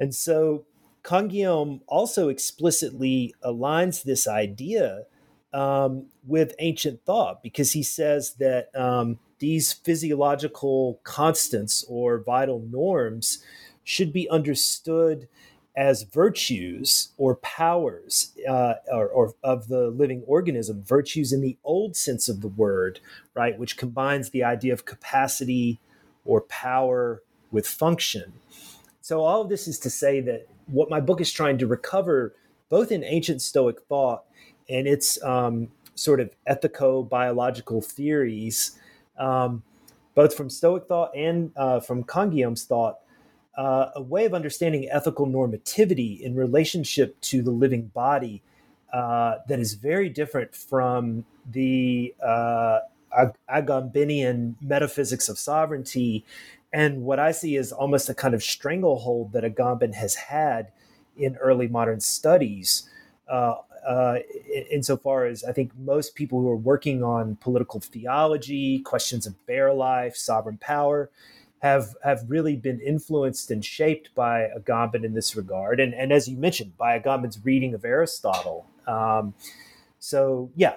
And 0.00 0.14
so 0.14 0.64
Canguilhem 1.04 1.82
also 1.88 2.30
explicitly 2.30 3.34
aligns 3.44 4.02
this 4.02 4.26
idea 4.26 5.04
um, 5.52 6.06
with 6.26 6.54
ancient 6.58 7.04
thought 7.04 7.42
because 7.42 7.72
he 7.72 7.82
says 7.82 8.34
that 8.38 8.68
um, 8.74 9.18
these 9.38 9.72
physiological 9.72 11.00
constants 11.04 11.84
or 11.88 12.18
vital 12.18 12.60
norms 12.70 13.42
should 13.84 14.12
be 14.12 14.28
understood 14.28 15.28
as 15.76 16.04
virtues 16.04 17.10
or 17.18 17.36
powers 17.36 18.32
uh, 18.48 18.74
or, 18.90 19.08
or, 19.08 19.34
of 19.42 19.68
the 19.68 19.88
living 19.88 20.22
organism, 20.26 20.82
virtues 20.82 21.32
in 21.32 21.42
the 21.42 21.58
old 21.64 21.94
sense 21.94 22.30
of 22.30 22.40
the 22.40 22.48
word, 22.48 22.98
right, 23.34 23.58
which 23.58 23.76
combines 23.76 24.30
the 24.30 24.42
idea 24.42 24.72
of 24.72 24.86
capacity 24.86 25.78
or 26.24 26.40
power 26.40 27.22
with 27.50 27.66
function. 27.68 28.32
So, 29.02 29.20
all 29.20 29.42
of 29.42 29.50
this 29.50 29.68
is 29.68 29.78
to 29.80 29.90
say 29.90 30.20
that 30.22 30.48
what 30.66 30.90
my 30.90 30.98
book 30.98 31.20
is 31.20 31.30
trying 31.30 31.58
to 31.58 31.66
recover, 31.66 32.34
both 32.70 32.90
in 32.90 33.04
ancient 33.04 33.42
Stoic 33.42 33.82
thought 33.82 34.24
and 34.68 34.86
its 34.86 35.22
um, 35.22 35.68
sort 35.94 36.20
of 36.20 36.30
ethico 36.48 37.08
biological 37.08 37.80
theories, 37.80 38.78
um, 39.18 39.62
both 40.14 40.34
from 40.34 40.50
Stoic 40.50 40.86
thought 40.86 41.14
and 41.16 41.52
uh, 41.56 41.80
from 41.80 42.04
Canguilhem's 42.04 42.64
thought, 42.64 42.98
uh, 43.56 43.90
a 43.94 44.02
way 44.02 44.24
of 44.24 44.34
understanding 44.34 44.88
ethical 44.90 45.26
normativity 45.26 46.20
in 46.20 46.34
relationship 46.34 47.18
to 47.22 47.42
the 47.42 47.50
living 47.50 47.86
body 47.94 48.42
uh, 48.92 49.36
that 49.48 49.58
is 49.58 49.74
very 49.74 50.08
different 50.08 50.54
from 50.54 51.24
the 51.50 52.14
uh, 52.22 52.80
Agambenian 53.48 54.54
metaphysics 54.60 55.28
of 55.28 55.38
sovereignty 55.38 56.24
and 56.76 57.04
what 57.04 57.18
I 57.18 57.30
see 57.30 57.56
is 57.56 57.72
almost 57.72 58.10
a 58.10 58.14
kind 58.14 58.34
of 58.34 58.42
stranglehold 58.42 59.32
that 59.32 59.44
Agamben 59.44 59.94
has 59.94 60.14
had 60.14 60.72
in 61.16 61.36
early 61.36 61.68
modern 61.68 62.00
studies. 62.00 62.88
Uh, 63.26 63.54
uh, 63.86 64.18
insofar 64.70 65.26
as 65.26 65.44
I 65.44 65.52
think 65.52 65.70
most 65.78 66.14
people 66.14 66.40
who 66.40 66.48
are 66.48 66.56
working 66.56 67.04
on 67.04 67.36
political 67.36 67.80
theology, 67.80 68.80
questions 68.80 69.26
of 69.26 69.46
bare 69.46 69.72
life, 69.72 70.16
sovereign 70.16 70.58
power, 70.58 71.10
have 71.60 71.94
have 72.02 72.24
really 72.28 72.56
been 72.56 72.80
influenced 72.80 73.50
and 73.50 73.64
shaped 73.64 74.14
by 74.14 74.48
Agamben 74.56 75.04
in 75.04 75.14
this 75.14 75.36
regard, 75.36 75.78
and 75.78 75.94
and 75.94 76.12
as 76.12 76.28
you 76.28 76.36
mentioned, 76.36 76.76
by 76.76 76.98
Agamben's 76.98 77.44
reading 77.44 77.74
of 77.74 77.84
Aristotle. 77.84 78.66
Um, 78.86 79.34
so 80.00 80.50
yeah. 80.56 80.76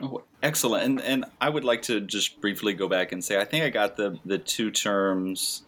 Oh, 0.00 0.22
excellent, 0.42 0.84
and 0.84 1.00
and 1.00 1.24
I 1.40 1.48
would 1.48 1.64
like 1.64 1.82
to 1.82 2.00
just 2.00 2.40
briefly 2.40 2.74
go 2.74 2.88
back 2.88 3.12
and 3.12 3.22
say 3.24 3.40
I 3.40 3.44
think 3.44 3.64
I 3.64 3.70
got 3.70 3.96
the 3.96 4.18
the 4.24 4.38
two 4.38 4.70
terms 4.70 5.62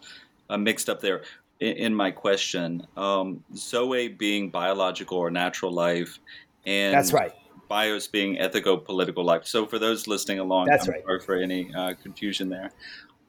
uh, 0.49 0.57
mixed 0.57 0.89
up 0.89 1.01
there 1.01 1.23
in, 1.63 1.95
my 1.95 2.11
question. 2.11 2.85
Um, 2.97 3.43
Zoe 3.55 4.07
being 4.07 4.49
biological 4.49 5.17
or 5.17 5.31
natural 5.31 5.71
life, 5.71 6.19
and 6.65 6.93
that's 6.93 7.13
right. 7.13 7.31
Bios 7.67 8.07
being 8.07 8.37
ethico 8.37 8.83
political 8.83 9.23
life. 9.23 9.45
So 9.45 9.65
for 9.65 9.79
those 9.79 10.07
listening 10.07 10.39
along, 10.39 10.67
that's 10.67 10.87
I'm 10.87 10.93
right. 10.93 11.03
sorry 11.03 11.19
for 11.21 11.35
any 11.35 11.73
uh, 11.73 11.93
confusion 12.01 12.49
there. 12.49 12.71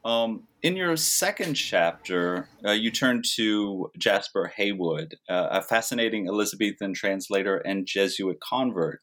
Um, 0.03 0.43
in 0.61 0.75
your 0.75 0.95
second 0.97 1.55
chapter, 1.55 2.47
uh, 2.63 2.71
you 2.71 2.91
turn 2.91 3.23
to 3.35 3.89
Jasper 3.97 4.53
Heywood, 4.55 5.15
uh, 5.27 5.47
a 5.49 5.61
fascinating 5.63 6.27
Elizabethan 6.27 6.93
translator 6.93 7.57
and 7.57 7.87
Jesuit 7.87 8.39
convert. 8.39 9.01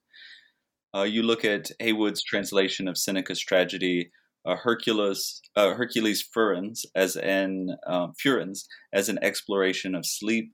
Uh, 0.95 1.03
you 1.03 1.23
look 1.23 1.45
at 1.45 1.71
Heywood's 1.81 2.23
translation 2.23 2.87
of 2.87 2.97
Seneca's 2.97 3.41
tragedy 3.41 4.13
uh, 4.45 4.57
Hercules 4.57 5.41
uh, 5.57 5.75
Hercules 5.75 6.23
Furens 6.23 6.85
as 6.95 7.17
an 7.17 7.77
uh, 7.87 8.09
Furens 8.19 8.67
as 8.93 9.09
an 9.09 9.19
exploration 9.23 9.95
of 9.95 10.07
sleep 10.07 10.53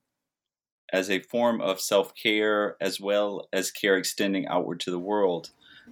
as 0.93 1.11
a 1.11 1.21
form 1.21 1.61
of 1.61 1.81
self 1.81 2.13
care 2.15 2.77
as 2.81 3.01
well 3.01 3.49
as 3.53 3.71
care 3.71 3.97
extending 3.97 4.47
outward 4.49 4.81
to 4.81 4.91
the 4.91 4.99
world. 4.99 5.51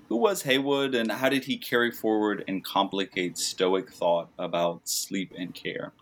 Who 0.08 0.16
was 0.16 0.42
Heywood 0.42 0.94
and 0.94 1.10
how 1.10 1.28
did 1.28 1.44
he 1.44 1.58
carry 1.58 1.90
forward 1.90 2.44
and 2.46 2.64
complicate 2.64 3.38
Stoic 3.38 3.92
thought 3.92 4.30
about 4.38 4.82
sleep 4.84 5.32
and 5.36 5.54
care? 5.54 5.92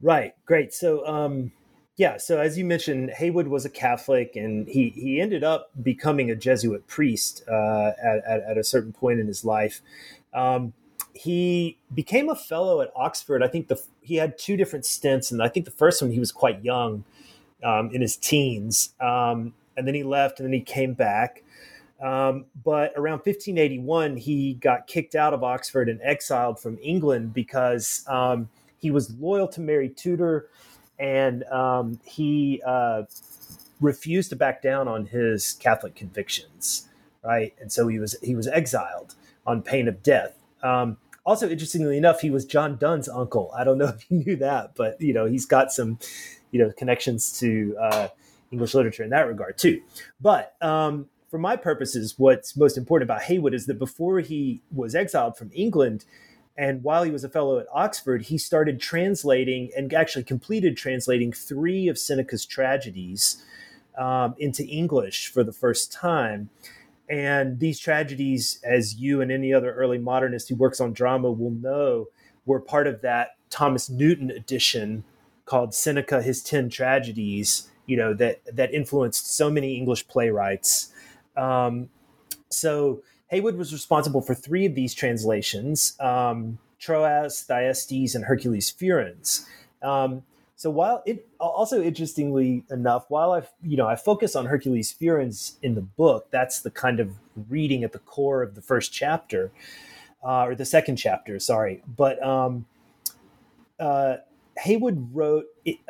Right, 0.00 0.34
great. 0.46 0.72
So, 0.72 1.06
um, 1.06 1.52
yeah, 1.96 2.18
so 2.18 2.38
as 2.38 2.58
you 2.58 2.64
mentioned, 2.64 3.10
Heywood 3.10 3.48
was 3.48 3.64
a 3.64 3.70
Catholic, 3.70 4.36
and 4.36 4.68
he 4.68 4.90
he 4.90 5.20
ended 5.20 5.42
up 5.42 5.70
becoming 5.82 6.30
a 6.30 6.36
Jesuit 6.36 6.86
priest 6.86 7.42
uh, 7.48 7.92
at, 8.02 8.22
at, 8.26 8.42
at 8.50 8.58
a 8.58 8.64
certain 8.64 8.92
point 8.92 9.18
in 9.18 9.26
his 9.26 9.44
life. 9.44 9.80
Um, 10.34 10.74
he 11.14 11.78
became 11.94 12.28
a 12.28 12.36
fellow 12.36 12.82
at 12.82 12.92
Oxford. 12.94 13.42
I 13.42 13.48
think 13.48 13.68
the 13.68 13.82
he 14.02 14.16
had 14.16 14.36
two 14.36 14.58
different 14.58 14.84
stints, 14.84 15.30
and 15.30 15.42
I 15.42 15.48
think 15.48 15.64
the 15.64 15.72
first 15.72 16.02
one 16.02 16.10
he 16.10 16.18
was 16.20 16.32
quite 16.32 16.62
young, 16.62 17.04
um, 17.64 17.90
in 17.90 18.02
his 18.02 18.16
teens, 18.16 18.94
um, 19.00 19.54
and 19.74 19.86
then 19.86 19.94
he 19.94 20.02
left, 20.02 20.38
and 20.38 20.46
then 20.46 20.52
he 20.52 20.60
came 20.60 20.92
back. 20.92 21.42
Um, 21.98 22.44
but 22.62 22.92
around 22.94 23.20
1581, 23.20 24.18
he 24.18 24.52
got 24.52 24.86
kicked 24.86 25.14
out 25.14 25.32
of 25.32 25.42
Oxford 25.42 25.88
and 25.88 25.98
exiled 26.02 26.60
from 26.60 26.76
England 26.82 27.32
because 27.32 28.04
um, 28.06 28.50
he 28.76 28.90
was 28.90 29.14
loyal 29.18 29.48
to 29.48 29.62
Mary 29.62 29.88
Tudor 29.88 30.50
and 30.98 31.44
um, 31.44 32.00
he 32.04 32.62
uh, 32.66 33.04
refused 33.80 34.30
to 34.30 34.36
back 34.36 34.62
down 34.62 34.88
on 34.88 35.06
his 35.06 35.52
Catholic 35.54 35.94
convictions, 35.94 36.88
right? 37.24 37.54
And 37.60 37.70
so 37.70 37.88
he 37.88 37.98
was 37.98 38.16
he 38.22 38.34
was 38.34 38.48
exiled 38.48 39.14
on 39.46 39.62
pain 39.62 39.88
of 39.88 40.02
death. 40.02 40.34
Um, 40.62 40.98
also, 41.24 41.48
interestingly 41.48 41.98
enough, 41.98 42.20
he 42.20 42.30
was 42.30 42.44
John 42.44 42.76
Donne's 42.76 43.08
uncle. 43.08 43.50
I 43.56 43.64
don't 43.64 43.78
know 43.78 43.86
if 43.98 44.10
you 44.10 44.18
knew 44.24 44.36
that, 44.36 44.74
but 44.74 45.00
you 45.00 45.12
know 45.12 45.26
he's 45.26 45.46
got 45.46 45.72
some, 45.72 45.98
you 46.50 46.60
know, 46.60 46.72
connections 46.76 47.38
to 47.40 47.76
uh, 47.80 48.08
English 48.50 48.74
literature 48.74 49.02
in 49.02 49.10
that 49.10 49.26
regard 49.26 49.58
too. 49.58 49.82
But 50.20 50.54
um, 50.62 51.08
for 51.30 51.38
my 51.38 51.56
purposes, 51.56 52.14
what's 52.16 52.56
most 52.56 52.78
important 52.78 53.10
about 53.10 53.22
Heywood 53.22 53.54
is 53.54 53.66
that 53.66 53.78
before 53.78 54.20
he 54.20 54.62
was 54.72 54.94
exiled 54.94 55.36
from 55.36 55.50
England, 55.52 56.04
And 56.58 56.82
while 56.82 57.02
he 57.02 57.10
was 57.10 57.22
a 57.22 57.28
fellow 57.28 57.58
at 57.58 57.66
Oxford, 57.72 58.22
he 58.22 58.38
started 58.38 58.80
translating 58.80 59.70
and 59.76 59.92
actually 59.92 60.24
completed 60.24 60.76
translating 60.76 61.32
three 61.32 61.88
of 61.88 61.98
Seneca's 61.98 62.46
tragedies 62.46 63.44
um, 63.98 64.34
into 64.38 64.64
English 64.64 65.28
for 65.28 65.44
the 65.44 65.52
first 65.52 65.92
time. 65.92 66.48
And 67.08 67.60
these 67.60 67.78
tragedies, 67.78 68.58
as 68.64 68.96
you 68.96 69.20
and 69.20 69.30
any 69.30 69.52
other 69.52 69.72
early 69.72 69.98
modernist 69.98 70.48
who 70.48 70.56
works 70.56 70.80
on 70.80 70.92
drama 70.92 71.30
will 71.30 71.50
know, 71.50 72.06
were 72.46 72.60
part 72.60 72.86
of 72.86 73.02
that 73.02 73.36
Thomas 73.50 73.88
Newton 73.88 74.30
edition 74.30 75.04
called 75.44 75.74
Seneca: 75.74 76.22
His 76.22 76.42
Ten 76.42 76.68
Tragedies. 76.68 77.68
You 77.86 77.96
know 77.96 78.14
that 78.14 78.40
that 78.52 78.74
influenced 78.74 79.36
so 79.36 79.50
many 79.50 79.76
English 79.76 80.08
playwrights. 80.08 80.92
Um, 81.36 81.90
so 82.48 83.02
Heywood 83.28 83.56
was 83.56 83.72
responsible 83.72 84.20
for 84.20 84.34
three 84.34 84.66
of 84.66 84.74
these 84.74 84.94
translations: 84.94 85.96
um, 86.00 86.58
Troas, 86.78 87.42
Thyestes, 87.42 88.14
and 88.14 88.24
Hercules 88.24 88.70
Furens. 88.70 89.46
Um, 89.82 90.22
so 90.56 90.70
while 90.70 91.02
it 91.04 91.28
also 91.38 91.82
interestingly 91.82 92.64
enough, 92.70 93.04
while 93.08 93.32
I 93.32 93.42
you 93.62 93.76
know 93.76 93.86
I 93.86 93.96
focus 93.96 94.34
on 94.34 94.46
Hercules 94.46 94.92
Furens 94.92 95.58
in 95.62 95.74
the 95.74 95.82
book, 95.82 96.28
that's 96.30 96.60
the 96.60 96.70
kind 96.70 96.98
of 97.00 97.12
reading 97.48 97.84
at 97.84 97.92
the 97.92 97.98
core 97.98 98.42
of 98.42 98.54
the 98.54 98.62
first 98.62 98.92
chapter, 98.92 99.52
uh, 100.24 100.44
or 100.44 100.54
the 100.54 100.64
second 100.64 100.96
chapter, 100.96 101.38
sorry. 101.38 101.82
But 101.86 102.22
um, 102.24 102.64
uh, 103.78 104.16
Heywood 104.58 105.14
wrote 105.14 105.46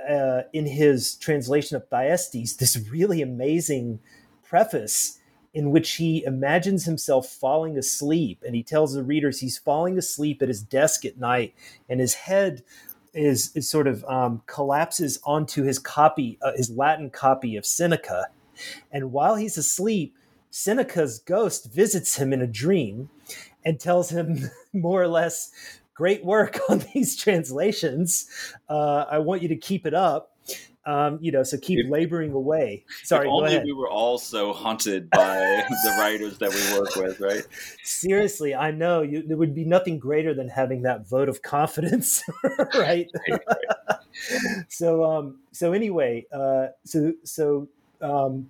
uh, 0.08 0.42
in 0.52 0.66
his 0.66 1.14
translation 1.14 1.76
of 1.76 1.88
Thyestes 1.88 2.56
this 2.56 2.76
really 2.90 3.22
amazing 3.22 4.00
preface 4.42 5.18
in 5.56 5.70
which 5.70 5.92
he 5.92 6.22
imagines 6.26 6.84
himself 6.84 7.26
falling 7.26 7.78
asleep, 7.78 8.44
and 8.46 8.54
he 8.54 8.62
tells 8.62 8.92
the 8.92 9.02
readers 9.02 9.40
he's 9.40 9.56
falling 9.56 9.96
asleep 9.96 10.42
at 10.42 10.48
his 10.48 10.62
desk 10.62 11.06
at 11.06 11.16
night, 11.16 11.54
and 11.88 11.98
his 11.98 12.12
head 12.12 12.62
is, 13.14 13.56
is 13.56 13.66
sort 13.66 13.86
of 13.86 14.04
um, 14.04 14.42
collapses 14.44 15.18
onto 15.24 15.62
his 15.62 15.78
copy, 15.78 16.38
uh, 16.42 16.52
his 16.54 16.68
Latin 16.68 17.08
copy 17.08 17.56
of 17.56 17.64
Seneca. 17.64 18.26
And 18.92 19.12
while 19.12 19.36
he's 19.36 19.56
asleep, 19.56 20.14
Seneca's 20.50 21.20
ghost 21.20 21.72
visits 21.72 22.16
him 22.16 22.34
in 22.34 22.42
a 22.42 22.46
dream 22.46 23.08
and 23.64 23.80
tells 23.80 24.10
him 24.10 24.50
more 24.74 25.00
or 25.00 25.08
less, 25.08 25.50
great 25.94 26.22
work 26.22 26.60
on 26.68 26.84
these 26.92 27.16
translations. 27.16 28.26
Uh, 28.68 29.06
I 29.10 29.20
want 29.20 29.40
you 29.40 29.48
to 29.48 29.56
keep 29.56 29.86
it 29.86 29.94
up. 29.94 30.35
Um, 30.86 31.18
you 31.20 31.32
know, 31.32 31.42
so 31.42 31.58
keep 31.58 31.80
if, 31.80 31.90
laboring 31.90 32.30
away. 32.30 32.84
Sorry, 33.02 33.26
only 33.26 33.58
we 33.58 33.72
were 33.72 33.90
all 33.90 34.18
so 34.18 34.52
haunted 34.52 35.10
by 35.10 35.64
the 35.84 35.96
writers 35.98 36.38
that 36.38 36.54
we 36.54 36.78
work 36.78 36.94
with, 36.94 37.18
right? 37.18 37.44
Seriously, 37.82 38.54
I 38.54 38.70
know 38.70 39.02
you, 39.02 39.26
there 39.26 39.36
would 39.36 39.52
be 39.52 39.64
nothing 39.64 39.98
greater 39.98 40.32
than 40.32 40.48
having 40.48 40.82
that 40.82 41.08
vote 41.08 41.28
of 41.28 41.42
confidence, 41.42 42.22
right? 42.74 43.08
so, 44.68 45.04
um, 45.04 45.40
so 45.50 45.72
anyway, 45.72 46.24
uh, 46.32 46.68
so 46.84 47.12
so 47.24 47.68
um, 48.00 48.48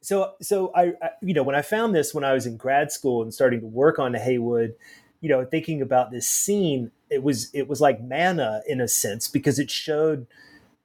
so 0.00 0.32
so 0.42 0.72
I, 0.74 0.92
I, 1.00 1.10
you 1.22 1.34
know 1.34 1.42
when 1.42 1.54
I 1.54 1.62
found 1.62 1.94
this 1.94 2.12
when 2.12 2.24
I 2.24 2.32
was 2.32 2.46
in 2.46 2.56
grad 2.56 2.92
school 2.92 3.22
and 3.22 3.32
starting 3.32 3.60
to 3.60 3.66
work 3.66 3.98
on 3.98 4.14
Heywood, 4.14 4.74
you 5.20 5.28
know, 5.28 5.44
thinking 5.44 5.80
about 5.80 6.10
this 6.10 6.28
scene, 6.28 6.90
it 7.10 7.22
was 7.22 7.50
it 7.54 7.68
was 7.68 7.80
like 7.80 8.02
manna 8.02 8.62
in 8.66 8.80
a 8.80 8.88
sense 8.88 9.28
because 9.28 9.58
it 9.58 9.70
showed 9.70 10.26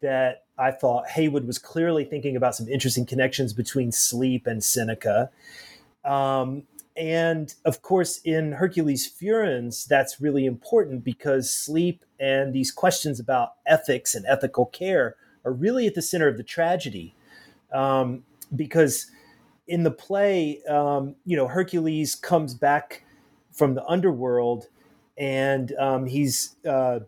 that 0.02 0.46
I 0.60 0.72
thought 0.72 1.08
Heywood 1.08 1.48
was 1.48 1.58
clearly 1.58 2.04
thinking 2.04 2.36
about 2.36 2.56
some 2.56 2.68
interesting 2.68 3.06
connections 3.06 3.54
between 3.54 3.92
sleep 3.92 4.46
and 4.46 4.62
Seneca. 4.62 5.30
Um, 6.04 6.64
and 6.98 7.54
of 7.64 7.82
course, 7.82 8.20
in 8.26 8.52
Hercules 8.52 9.08
Furens, 9.08 9.86
that's 9.86 10.20
really 10.20 10.46
important 10.46 11.06
because 11.06 11.50
sleep 11.50 12.04
and 12.20 12.54
these 12.54 12.72
questions 12.72 13.22
about 13.22 13.54
ethics 13.66 14.16
and 14.16 14.26
ethical 14.26 14.66
care 14.66 15.16
are 15.46 15.54
really 15.54 15.88
at 15.88 15.96
the 15.96 16.02
center 16.02 16.28
of 16.28 16.36
the 16.36 16.44
tragedy. 16.44 17.16
Um, 17.72 18.24
because 18.54 19.10
in 19.68 19.84
the 19.84 19.92
play, 19.92 20.62
um, 20.64 21.16
you 21.26 21.38
know, 21.38 21.48
Hercules 21.48 22.16
comes 22.16 22.54
back 22.54 23.04
from 23.54 23.76
the 23.76 23.86
underworld 23.86 24.68
and 25.18 25.74
um, 25.80 26.06
he's 26.06 26.56
uh, 26.68 27.00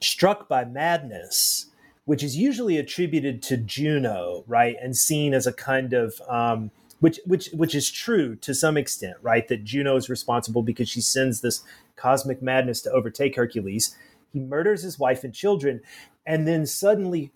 struck 0.00 0.48
by 0.48 0.64
madness 0.64 1.66
which 2.04 2.22
is 2.22 2.36
usually 2.36 2.76
attributed 2.78 3.42
to 3.42 3.56
Juno, 3.56 4.44
right, 4.46 4.76
and 4.80 4.96
seen 4.96 5.34
as 5.34 5.46
a 5.46 5.52
kind 5.52 5.92
of 5.92 6.20
um, 6.28 6.70
which 7.00 7.20
which 7.26 7.48
which 7.52 7.74
is 7.74 7.90
true 7.90 8.36
to 8.36 8.54
some 8.54 8.76
extent, 8.76 9.16
right? 9.22 9.46
That 9.48 9.64
Juno 9.64 9.96
is 9.96 10.08
responsible 10.08 10.62
because 10.62 10.88
she 10.88 11.00
sends 11.00 11.40
this 11.40 11.62
cosmic 11.96 12.42
madness 12.42 12.80
to 12.82 12.92
overtake 12.92 13.36
Hercules. 13.36 13.96
He 14.32 14.40
murders 14.40 14.82
his 14.82 14.98
wife 14.98 15.24
and 15.24 15.34
children, 15.34 15.80
and 16.26 16.46
then 16.46 16.66
suddenly 16.66 17.32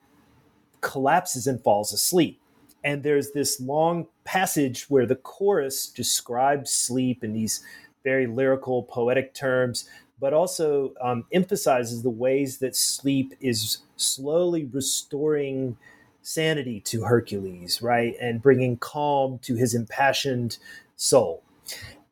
collapses 0.80 1.46
and 1.46 1.62
falls 1.62 1.92
asleep. 1.92 2.40
And 2.84 3.02
there's 3.02 3.32
this 3.32 3.60
long 3.60 4.06
passage 4.24 4.88
where 4.88 5.06
the 5.06 5.16
chorus 5.16 5.88
describes 5.88 6.70
sleep 6.70 7.24
in 7.24 7.32
these 7.32 7.64
very 8.04 8.28
lyrical, 8.28 8.84
poetic 8.84 9.34
terms, 9.34 9.88
but 10.20 10.32
also 10.32 10.94
um, 11.00 11.24
emphasizes 11.32 12.02
the 12.02 12.10
ways 12.10 12.58
that 12.58 12.74
sleep 12.74 13.34
is 13.40 13.78
slowly 13.96 14.64
restoring 14.64 15.76
sanity 16.22 16.80
to 16.80 17.04
Hercules, 17.04 17.80
right? 17.82 18.16
And 18.20 18.42
bringing 18.42 18.78
calm 18.78 19.38
to 19.40 19.54
his 19.54 19.74
impassioned 19.74 20.58
soul. 20.96 21.42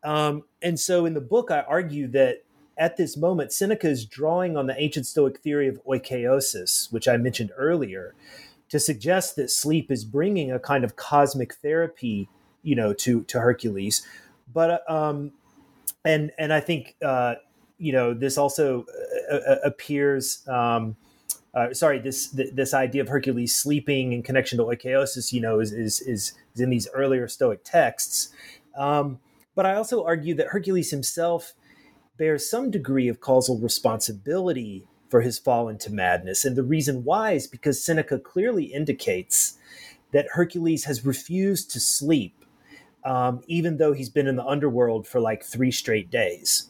Um, 0.03 0.45
and 0.63 0.79
so 0.79 1.07
in 1.07 1.15
the 1.15 1.21
book, 1.21 1.51
I 1.51 1.61
argue 1.61 2.07
that 2.09 2.45
at 2.77 2.97
this 2.97 3.17
moment, 3.17 3.53
Seneca 3.53 3.89
is 3.89 4.05
drawing 4.05 4.57
on 4.57 4.67
the 4.67 4.81
ancient 4.81 5.07
Stoic 5.07 5.41
theory 5.41 5.69
of 5.69 5.83
oikeiosis, 5.85 6.93
which 6.93 7.09
I 7.09 7.17
mentioned 7.17 7.53
earlier, 7.57 8.15
to 8.69 8.81
suggest 8.81 9.37
that 9.37 9.51
sleep 9.51 9.91
is 9.91 10.05
bringing 10.05 10.51
a 10.51 10.59
kind 10.59 10.85
of 10.85 10.97
cosmic 10.97 11.55
therapy, 11.55 12.29
you 12.63 12.75
know, 12.75 12.93
to 12.95 13.23
to 13.25 13.41
Hercules. 13.41 14.07
But 14.53 14.89
um, 14.91 15.33
and 16.05 16.33
and 16.39 16.53
I 16.53 16.61
think 16.61 16.97
uh, 17.03 17.37
you 17.85 17.93
know 17.93 18.15
this 18.15 18.39
also 18.39 18.87
uh, 19.31 19.35
uh 19.35 19.57
appears 19.65 20.47
um, 20.49 20.97
uh, 21.55 21.73
sorry, 21.73 22.01
this 22.01 22.29
this 22.31 22.75
idea 22.75 23.01
of 23.01 23.09
Hercules 23.09 23.55
sleeping 23.55 24.13
in 24.13 24.23
connection 24.23 24.59
to 24.59 24.65
oikeiosis, 24.65 25.33
you 25.33 25.41
know, 25.41 25.61
is 25.61 25.73
is 25.73 26.01
is, 26.01 26.33
is 26.55 26.61
in 26.61 26.71
these 26.71 26.89
earlier 26.93 27.29
Stoic 27.29 27.63
texts. 27.63 28.31
Um, 28.77 29.21
but 29.55 29.65
I 29.65 29.75
also 29.75 30.05
argue 30.05 30.35
that 30.35 30.49
Hercules 30.49 30.91
himself 30.91 31.53
bears 32.17 32.51
some 32.51 32.73
degree 32.73 33.07
of 33.07 33.21
causal 33.21 33.59
responsibility 33.59 34.85
for 35.09 35.21
his 35.21 35.39
fall 35.39 35.69
into 35.69 35.93
madness, 35.93 36.45
and 36.45 36.57
the 36.57 36.65
reason 36.65 37.05
why 37.05 37.33
is 37.33 37.47
because 37.47 37.83
Seneca 37.83 38.19
clearly 38.19 38.65
indicates 38.65 39.57
that 40.11 40.27
Hercules 40.33 40.85
has 40.85 41.07
refused 41.07 41.71
to 41.71 41.79
sleep, 41.79 42.45
um, 43.05 43.43
even 43.47 43.77
though 43.77 43.93
he's 43.93 44.11
been 44.11 44.27
in 44.27 44.35
the 44.35 44.45
underworld 44.45 45.07
for 45.07 45.21
like 45.21 45.45
three 45.45 45.71
straight 45.71 46.11
days. 46.11 46.69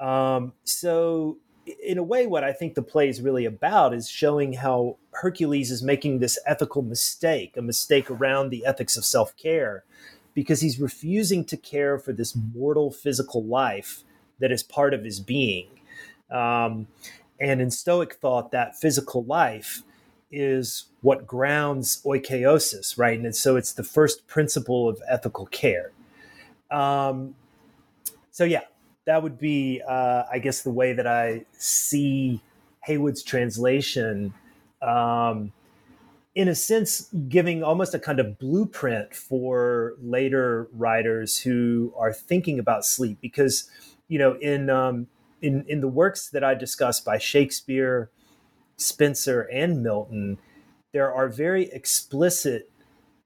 Um, 0.00 0.54
so 0.64 1.38
in 1.82 1.98
a 1.98 2.02
way, 2.02 2.26
what 2.26 2.42
I 2.42 2.52
think 2.52 2.74
the 2.74 2.82
play 2.82 3.08
is 3.08 3.20
really 3.20 3.44
about 3.44 3.94
is 3.94 4.08
showing 4.08 4.54
how 4.54 4.96
Hercules 5.12 5.70
is 5.70 5.82
making 5.82 6.18
this 6.18 6.38
ethical 6.46 6.82
mistake, 6.82 7.56
a 7.56 7.62
mistake 7.62 8.10
around 8.10 8.50
the 8.50 8.64
ethics 8.64 8.96
of 8.96 9.04
self 9.04 9.36
care, 9.36 9.84
because 10.34 10.60
he's 10.60 10.80
refusing 10.80 11.44
to 11.44 11.56
care 11.56 11.98
for 11.98 12.12
this 12.12 12.34
mortal 12.34 12.90
physical 12.90 13.44
life 13.44 14.02
that 14.38 14.50
is 14.50 14.62
part 14.62 14.94
of 14.94 15.04
his 15.04 15.20
being. 15.20 15.68
Um, 16.30 16.86
and 17.38 17.60
in 17.60 17.70
Stoic 17.70 18.14
thought, 18.14 18.52
that 18.52 18.76
physical 18.76 19.24
life 19.24 19.82
is 20.30 20.86
what 21.02 21.26
grounds 21.26 22.00
oikeiosis, 22.04 22.98
right? 22.98 23.18
And 23.18 23.34
so 23.34 23.56
it's 23.56 23.72
the 23.72 23.82
first 23.82 24.26
principle 24.26 24.88
of 24.88 25.02
ethical 25.08 25.46
care. 25.46 25.92
Um, 26.70 27.34
so, 28.30 28.44
yeah, 28.44 28.62
that 29.06 29.22
would 29.22 29.38
be, 29.38 29.82
uh, 29.86 30.24
I 30.30 30.38
guess, 30.38 30.62
the 30.62 30.70
way 30.70 30.92
that 30.92 31.06
I 31.06 31.44
see 31.52 32.40
Heywood's 32.86 33.22
translation. 33.22 34.34
Um, 34.82 35.52
in 36.34 36.48
a 36.48 36.54
sense, 36.54 37.12
giving 37.28 37.62
almost 37.62 37.94
a 37.94 37.98
kind 37.98 38.20
of 38.20 38.38
blueprint 38.38 39.14
for 39.14 39.94
later 40.00 40.68
writers 40.72 41.38
who 41.38 41.92
are 41.96 42.12
thinking 42.12 42.58
about 42.58 42.84
sleep, 42.84 43.18
because 43.20 43.68
you 44.08 44.18
know, 44.18 44.34
in 44.40 44.70
um, 44.70 45.08
in 45.42 45.64
in 45.66 45.80
the 45.80 45.88
works 45.88 46.30
that 46.30 46.44
I 46.44 46.54
discussed 46.54 47.04
by 47.04 47.18
Shakespeare, 47.18 48.10
Spenser, 48.76 49.48
and 49.52 49.82
Milton, 49.82 50.38
there 50.92 51.12
are 51.12 51.28
very 51.28 51.64
explicit 51.72 52.70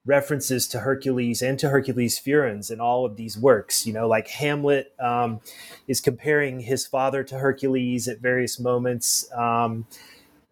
references 0.07 0.69
to 0.69 0.81
Hercules 0.81 1.41
and 1.43 1.59
to 1.59 1.69
Hercules 1.69 2.19
Furens 2.19 2.71
in 2.71 2.81
all 2.81 3.05
of 3.07 3.17
these 3.17 3.39
works. 3.39 3.87
You 3.87 3.93
know, 3.93 4.07
like 4.07 4.29
Hamlet 4.29 4.93
um, 5.01 5.41
is 5.89 6.01
comparing 6.01 6.61
his 6.61 6.87
father 6.87 7.25
to 7.25 7.39
Hercules 7.39 8.07
at 8.09 8.21
various 8.21 8.61
moments. 8.61 9.31
Um, 9.33 9.87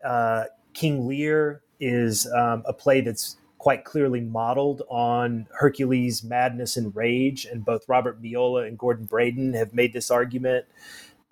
uh, 0.04 0.44
King 0.72 1.06
Lear 1.06 1.62
is 1.80 2.26
um, 2.32 2.62
a 2.66 2.72
play 2.72 3.00
that's 3.00 3.36
quite 3.58 3.84
clearly 3.84 4.20
modeled 4.20 4.82
on 4.88 5.46
Hercules' 5.52 6.24
madness 6.24 6.76
and 6.76 6.94
rage, 6.96 7.44
and 7.44 7.64
both 7.64 7.88
Robert 7.88 8.20
Miola 8.20 8.66
and 8.66 8.76
Gordon 8.76 9.04
Braden 9.04 9.54
have 9.54 9.72
made 9.72 9.92
this 9.92 10.10
argument. 10.10 10.64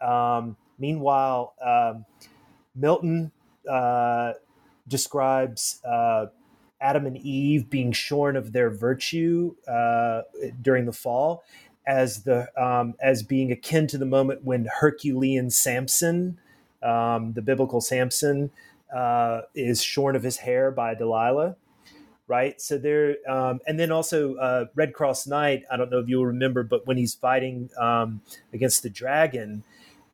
Um, 0.00 0.56
meanwhile, 0.78 1.54
um, 1.64 2.04
Milton 2.74 3.33
uh, 3.68 4.35
describes 4.87 5.80
uh, 5.85 6.26
Adam 6.80 7.06
and 7.06 7.16
Eve 7.18 7.68
being 7.68 7.92
shorn 7.92 8.36
of 8.36 8.52
their 8.52 8.70
virtue 8.70 9.54
uh, 9.68 10.22
during 10.62 10.86
the 10.86 10.92
fall 10.92 11.44
as 11.86 12.22
the 12.22 12.48
um, 12.62 12.94
as 13.00 13.22
being 13.22 13.52
akin 13.52 13.86
to 13.88 13.98
the 13.98 14.06
moment 14.06 14.44
when 14.44 14.68
Herculean 14.80 15.50
Samson, 15.50 16.38
um, 16.82 17.32
the 17.32 17.42
biblical 17.42 17.80
Samson, 17.80 18.50
uh, 18.94 19.42
is 19.54 19.82
shorn 19.82 20.16
of 20.16 20.22
his 20.22 20.38
hair 20.38 20.70
by 20.70 20.94
Delilah. 20.94 21.56
Right, 22.26 22.60
so 22.60 22.78
there, 22.78 23.16
um, 23.28 23.58
and 23.66 23.80
then 23.80 23.90
also 23.90 24.36
uh, 24.36 24.66
Red 24.76 24.94
Cross 24.94 25.26
Knight. 25.26 25.64
I 25.68 25.76
don't 25.76 25.90
know 25.90 25.98
if 25.98 26.08
you'll 26.08 26.26
remember, 26.26 26.62
but 26.62 26.86
when 26.86 26.96
he's 26.96 27.12
fighting 27.12 27.70
um, 27.76 28.22
against 28.52 28.84
the 28.84 28.90
dragon, 28.90 29.64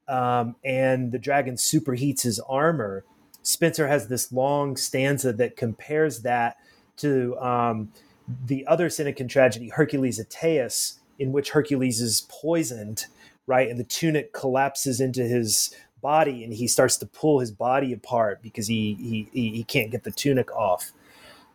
um, 0.08 0.56
and 0.64 1.12
the 1.12 1.18
dragon 1.18 1.56
superheats 1.56 2.22
his 2.22 2.40
armor, 2.40 3.04
Spenser 3.46 3.86
has 3.86 4.08
this 4.08 4.32
long 4.32 4.76
stanza 4.76 5.32
that 5.34 5.56
compares 5.56 6.22
that 6.22 6.56
to 6.96 7.38
um, 7.38 7.92
the 8.46 8.66
other 8.66 8.88
Senecan 8.88 9.28
tragedy, 9.28 9.68
Hercules 9.68 10.18
Oetaeus, 10.18 10.98
in 11.20 11.30
which 11.30 11.50
Hercules 11.50 12.00
is 12.00 12.26
poisoned, 12.28 13.06
right? 13.46 13.70
And 13.70 13.78
the 13.78 13.84
tunic 13.84 14.32
collapses 14.32 15.00
into 15.00 15.22
his 15.22 15.72
body 16.02 16.42
and 16.42 16.52
he 16.52 16.66
starts 16.66 16.96
to 16.96 17.06
pull 17.06 17.38
his 17.38 17.52
body 17.52 17.92
apart 17.92 18.42
because 18.42 18.66
he 18.66 19.28
he 19.32 19.52
he 19.52 19.62
can't 19.62 19.92
get 19.92 20.02
the 20.02 20.10
tunic 20.10 20.50
off. 20.54 20.90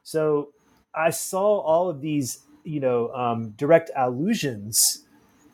So 0.04 0.54
I 0.96 1.10
saw 1.10 1.60
all 1.60 1.90
of 1.90 2.00
these, 2.00 2.40
you 2.64 2.80
know, 2.80 3.14
um, 3.14 3.50
direct 3.58 3.92
allusions 3.98 5.04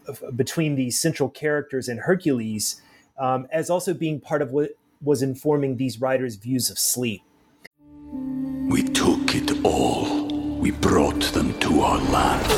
of, 0.08 0.24
between 0.36 0.76
these 0.76 1.02
central 1.02 1.30
characters 1.30 1.90
and 1.90 2.00
Hercules 2.02 2.80
um, 3.18 3.48
as 3.52 3.72
also 3.72 3.96
being 3.96 4.20
part 4.20 4.44
of 4.44 4.52
what 4.52 4.78
was 5.02 5.22
informing 5.22 5.78
these 5.78 6.02
writers' 6.02 6.36
views 6.36 6.70
of 6.70 6.80
sleep. 6.80 7.22
We 8.70 8.84
took 8.84 9.36
it 9.36 9.64
all. 9.64 10.28
We 10.60 10.72
brought 10.72 11.22
them 11.34 11.58
to 11.60 11.82
our 11.82 12.00
land. 12.12 12.52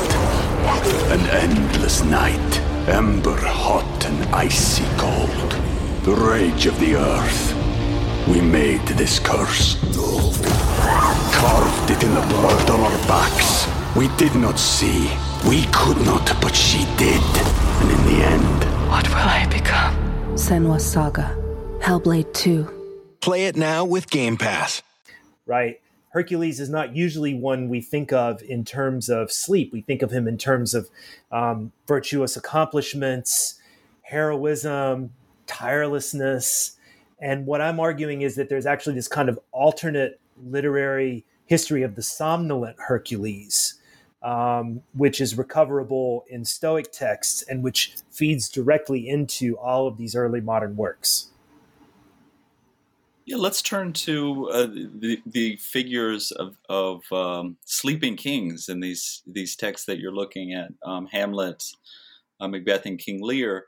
An 1.12 1.20
endless 1.30 2.02
night, 2.02 2.60
ember 2.88 3.36
hot 3.36 4.04
and 4.06 4.34
icy 4.34 4.84
cold. 4.96 5.52
The 6.04 6.14
rage 6.14 6.66
of 6.66 6.78
the 6.80 6.96
earth. 6.96 7.56
We 8.26 8.40
made 8.40 8.86
this 8.88 9.18
curse. 9.18 9.76
Carved 11.32 11.90
it 11.90 12.02
in 12.02 12.14
the 12.14 12.26
blood 12.28 12.70
on 12.70 12.80
our 12.80 12.98
backs. 13.06 13.66
We 13.96 14.08
did 14.16 14.34
not 14.34 14.58
see. 14.58 15.10
We 15.48 15.64
could 15.72 15.98
not, 16.04 16.26
but 16.40 16.54
she 16.54 16.84
did. 16.96 17.22
And 17.80 17.90
in 17.90 18.02
the 18.06 18.24
end, 18.24 18.64
What 18.88 19.08
will 19.08 19.16
I 19.16 19.46
become? 19.50 19.94
Senua's 20.34 20.84
Saga. 20.84 21.36
Hellblade 21.80 22.32
2. 22.34 23.16
Play 23.20 23.46
it 23.46 23.56
now 23.56 23.84
with 23.84 24.10
Game 24.10 24.36
Pass. 24.36 24.82
Right. 25.46 25.80
Hercules 26.10 26.60
is 26.60 26.68
not 26.68 26.94
usually 26.94 27.34
one 27.34 27.68
we 27.68 27.80
think 27.80 28.12
of 28.12 28.42
in 28.42 28.64
terms 28.64 29.08
of 29.08 29.32
sleep. 29.32 29.72
We 29.72 29.80
think 29.80 30.02
of 30.02 30.10
him 30.10 30.28
in 30.28 30.36
terms 30.36 30.74
of 30.74 30.90
um, 31.32 31.72
virtuous 31.86 32.36
accomplishments, 32.36 33.60
heroism, 34.02 35.12
tirelessness. 35.46 36.76
And 37.18 37.46
what 37.46 37.60
I'm 37.60 37.80
arguing 37.80 38.22
is 38.22 38.36
that 38.36 38.48
there's 38.48 38.66
actually 38.66 38.96
this 38.96 39.08
kind 39.08 39.28
of 39.28 39.38
alternate 39.50 40.20
literary 40.44 41.24
history 41.46 41.82
of 41.82 41.96
the 41.96 42.02
somnolent 42.02 42.76
Hercules, 42.78 43.80
um, 44.22 44.82
which 44.92 45.20
is 45.20 45.38
recoverable 45.38 46.24
in 46.28 46.44
Stoic 46.44 46.92
texts 46.92 47.42
and 47.42 47.62
which 47.62 47.94
feeds 48.10 48.48
directly 48.48 49.08
into 49.08 49.56
all 49.56 49.86
of 49.86 49.96
these 49.96 50.14
early 50.14 50.40
modern 50.40 50.76
works. 50.76 51.29
Yeah, 53.30 53.36
let's 53.36 53.62
turn 53.62 53.92
to 53.92 54.50
uh, 54.50 54.66
the 54.66 55.22
the 55.24 55.54
figures 55.58 56.32
of 56.32 56.56
of 56.68 57.02
um, 57.12 57.58
sleeping 57.64 58.16
kings 58.16 58.68
in 58.68 58.80
these 58.80 59.22
these 59.24 59.54
texts 59.54 59.86
that 59.86 60.00
you're 60.00 60.10
looking 60.12 60.52
at, 60.52 60.72
um, 60.84 61.06
Hamlet, 61.06 61.62
uh, 62.40 62.48
Macbeth, 62.48 62.86
and 62.86 62.98
King 62.98 63.22
Lear, 63.22 63.66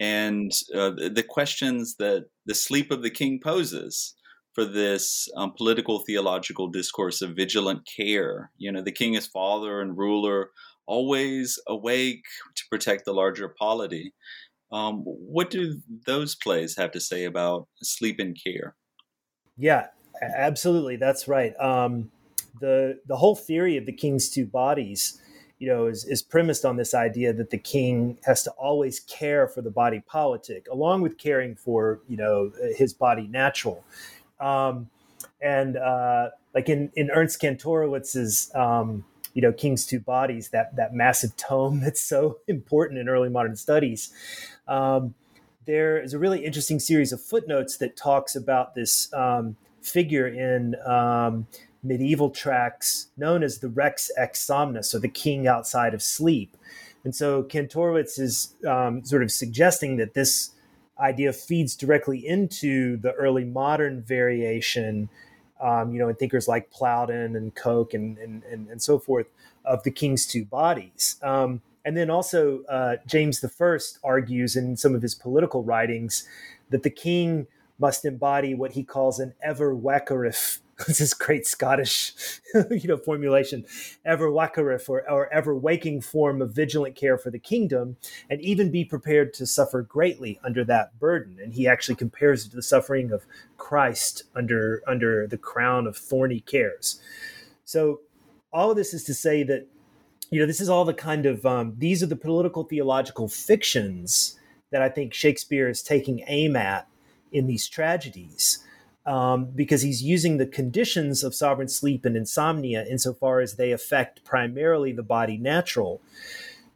and 0.00 0.50
uh, 0.74 0.90
the, 0.90 1.10
the 1.14 1.22
questions 1.22 1.94
that 2.00 2.26
the 2.46 2.56
sleep 2.56 2.90
of 2.90 3.02
the 3.02 3.10
king 3.10 3.38
poses 3.40 4.16
for 4.52 4.64
this 4.64 5.28
um, 5.36 5.52
political 5.52 6.00
theological 6.00 6.66
discourse 6.66 7.22
of 7.22 7.36
vigilant 7.36 7.86
care. 7.86 8.50
You 8.58 8.72
know, 8.72 8.82
the 8.82 8.90
king 8.90 9.14
is 9.14 9.28
father 9.28 9.80
and 9.80 9.96
ruler, 9.96 10.50
always 10.86 11.56
awake 11.68 12.24
to 12.56 12.64
protect 12.68 13.04
the 13.04 13.14
larger 13.14 13.48
polity. 13.48 14.12
Um, 14.72 15.02
what 15.04 15.50
do 15.50 15.80
those 16.04 16.34
plays 16.34 16.76
have 16.76 16.90
to 16.90 17.00
say 17.00 17.26
about 17.26 17.68
sleep 17.80 18.18
and 18.18 18.36
care? 18.44 18.74
Yeah, 19.56 19.88
absolutely. 20.20 20.96
That's 20.96 21.28
right. 21.28 21.58
Um, 21.60 22.10
the 22.60 23.00
the 23.06 23.16
whole 23.16 23.36
theory 23.36 23.76
of 23.76 23.86
the 23.86 23.92
king's 23.92 24.28
two 24.28 24.46
bodies, 24.46 25.20
you 25.58 25.68
know, 25.68 25.86
is, 25.86 26.04
is 26.04 26.22
premised 26.22 26.64
on 26.64 26.76
this 26.76 26.94
idea 26.94 27.32
that 27.32 27.50
the 27.50 27.58
king 27.58 28.18
has 28.24 28.42
to 28.44 28.50
always 28.52 29.00
care 29.00 29.48
for 29.48 29.62
the 29.62 29.70
body 29.70 30.02
politic, 30.06 30.66
along 30.70 31.02
with 31.02 31.18
caring 31.18 31.54
for 31.56 32.00
you 32.08 32.16
know 32.16 32.52
his 32.76 32.92
body 32.92 33.26
natural. 33.28 33.84
Um, 34.40 34.90
and 35.40 35.76
uh, 35.76 36.30
like 36.54 36.68
in 36.68 36.90
in 36.96 37.10
Ernst 37.10 37.40
Kantorowicz's 37.40 38.50
um, 38.54 39.04
you 39.34 39.42
know 39.42 39.52
King's 39.52 39.86
Two 39.86 40.00
Bodies, 40.00 40.48
that 40.50 40.74
that 40.76 40.94
massive 40.94 41.36
tome 41.36 41.80
that's 41.84 42.02
so 42.02 42.38
important 42.48 42.98
in 42.98 43.08
early 43.08 43.28
modern 43.28 43.56
studies. 43.56 44.12
Um, 44.66 45.14
there 45.66 46.00
is 46.00 46.14
a 46.14 46.18
really 46.18 46.44
interesting 46.44 46.78
series 46.78 47.12
of 47.12 47.20
footnotes 47.20 47.76
that 47.78 47.96
talks 47.96 48.36
about 48.36 48.74
this 48.74 49.12
um, 49.12 49.56
figure 49.80 50.26
in 50.26 50.74
um, 50.86 51.46
medieval 51.82 52.30
tracts 52.30 53.08
known 53.16 53.42
as 53.42 53.58
the 53.58 53.68
Rex 53.68 54.10
ex 54.16 54.40
somnus, 54.40 54.94
or 54.94 54.98
the 54.98 55.08
king 55.08 55.46
outside 55.46 55.94
of 55.94 56.02
sleep. 56.02 56.56
And 57.04 57.14
so 57.14 57.42
Kantorowicz 57.42 58.18
is 58.18 58.54
um, 58.66 59.04
sort 59.04 59.22
of 59.22 59.30
suggesting 59.30 59.96
that 59.98 60.14
this 60.14 60.50
idea 60.98 61.32
feeds 61.32 61.76
directly 61.76 62.26
into 62.26 62.96
the 62.98 63.12
early 63.12 63.44
modern 63.44 64.02
variation, 64.02 65.08
um, 65.60 65.92
you 65.92 65.98
know, 65.98 66.08
in 66.08 66.14
thinkers 66.14 66.48
like 66.48 66.70
Plowden 66.70 67.36
and 67.36 67.54
Coke 67.54 67.94
and, 67.94 68.16
and, 68.18 68.42
and, 68.44 68.68
and 68.68 68.82
so 68.82 68.98
forth 68.98 69.26
of 69.64 69.82
the 69.82 69.90
king's 69.90 70.26
two 70.26 70.44
bodies. 70.44 71.16
And 71.84 71.96
then 71.96 72.10
also, 72.10 72.62
uh, 72.64 72.96
James 73.06 73.40
the 73.40 73.48
First 73.48 73.98
argues 74.02 74.56
in 74.56 74.76
some 74.76 74.94
of 74.94 75.02
his 75.02 75.14
political 75.14 75.62
writings 75.62 76.26
that 76.70 76.82
the 76.82 76.90
king 76.90 77.46
must 77.78 78.04
embody 78.04 78.54
what 78.54 78.72
he 78.72 78.82
calls 78.82 79.18
an 79.18 79.34
ever 79.42 79.74
wackerif. 79.74 80.58
This 80.88 81.00
is 81.00 81.14
great 81.14 81.46
Scottish, 81.46 82.40
you 82.68 82.88
know, 82.88 82.96
formulation, 82.96 83.64
ever 84.04 84.28
wackerif 84.28 84.88
or, 84.88 85.08
or 85.08 85.32
ever 85.32 85.54
waking 85.54 86.00
form 86.00 86.42
of 86.42 86.52
vigilant 86.52 86.96
care 86.96 87.16
for 87.16 87.30
the 87.30 87.38
kingdom, 87.38 87.96
and 88.28 88.40
even 88.40 88.72
be 88.72 88.84
prepared 88.84 89.32
to 89.34 89.46
suffer 89.46 89.82
greatly 89.82 90.40
under 90.42 90.64
that 90.64 90.98
burden. 90.98 91.38
And 91.40 91.54
he 91.54 91.68
actually 91.68 91.94
compares 91.94 92.44
it 92.44 92.50
to 92.50 92.56
the 92.56 92.62
suffering 92.62 93.12
of 93.12 93.24
Christ 93.56 94.24
under 94.34 94.82
under 94.84 95.28
the 95.28 95.38
crown 95.38 95.86
of 95.86 95.96
thorny 95.96 96.40
cares. 96.40 97.00
So, 97.64 98.00
all 98.52 98.72
of 98.72 98.76
this 98.76 98.92
is 98.92 99.04
to 99.04 99.14
say 99.14 99.44
that 99.44 99.68
you 100.34 100.40
know, 100.40 100.46
this 100.46 100.60
is 100.60 100.68
all 100.68 100.84
the 100.84 100.92
kind 100.92 101.26
of 101.26 101.46
um, 101.46 101.74
these 101.78 102.02
are 102.02 102.06
the 102.06 102.16
political 102.16 102.64
theological 102.64 103.28
fictions 103.28 104.36
that 104.72 104.82
I 104.82 104.88
think 104.88 105.14
Shakespeare 105.14 105.68
is 105.68 105.80
taking 105.80 106.24
aim 106.26 106.56
at 106.56 106.88
in 107.30 107.46
these 107.46 107.68
tragedies. 107.68 108.58
Um, 109.06 109.50
because 109.54 109.82
he's 109.82 110.02
using 110.02 110.38
the 110.38 110.46
conditions 110.46 111.22
of 111.22 111.36
sovereign 111.36 111.68
sleep 111.68 112.04
and 112.04 112.16
insomnia 112.16 112.84
insofar 112.86 113.40
as 113.40 113.54
they 113.54 113.70
affect 113.70 114.24
primarily 114.24 114.92
the 114.92 115.02
body 115.02 115.36
natural 115.36 116.00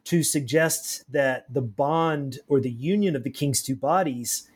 to 0.05 0.23
suggest 0.23 1.11
that 1.11 1.53
the 1.53 1.63
bond 1.63 2.39
or 2.47 2.61
the 2.61 2.71
union 2.71 3.17
of 3.17 3.25
the 3.25 3.31
king's 3.31 3.63
two 3.63 3.75
bodies 3.75 4.47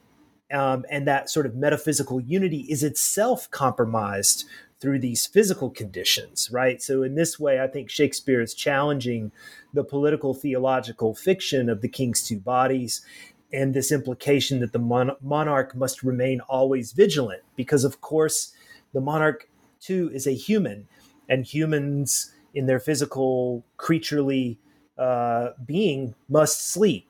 um, 0.52 0.84
and 0.90 1.08
that 1.08 1.30
sort 1.30 1.46
of 1.46 1.56
metaphysical 1.56 2.20
unity 2.20 2.66
is 2.68 2.84
itself 2.84 3.50
compromised 3.50 4.44
through 4.82 4.98
these 4.98 5.26
physical 5.26 5.70
conditions, 5.70 6.50
right? 6.50 6.82
So, 6.82 7.04
in 7.04 7.14
this 7.14 7.38
way, 7.38 7.62
I 7.62 7.68
think 7.68 7.88
Shakespeare 7.88 8.40
is 8.40 8.52
challenging 8.52 9.30
the 9.72 9.84
political 9.84 10.34
theological 10.34 11.14
fiction 11.14 11.70
of 11.70 11.82
the 11.82 11.88
king's 11.88 12.26
two 12.26 12.40
bodies 12.40 13.06
and 13.52 13.74
this 13.74 13.92
implication 13.92 14.58
that 14.58 14.72
the 14.72 14.80
mon- 14.80 15.14
monarch 15.22 15.76
must 15.76 16.02
remain 16.02 16.40
always 16.48 16.90
vigilant, 16.90 17.42
because, 17.54 17.84
of 17.84 18.00
course, 18.00 18.54
the 18.92 19.00
monarch 19.00 19.48
too 19.80 20.10
is 20.12 20.26
a 20.26 20.32
human, 20.32 20.88
and 21.28 21.46
humans 21.46 22.34
in 22.52 22.66
their 22.66 22.80
physical, 22.80 23.64
creaturely 23.76 24.58
uh, 24.98 25.50
being 25.64 26.16
must 26.28 26.72
sleep. 26.72 27.06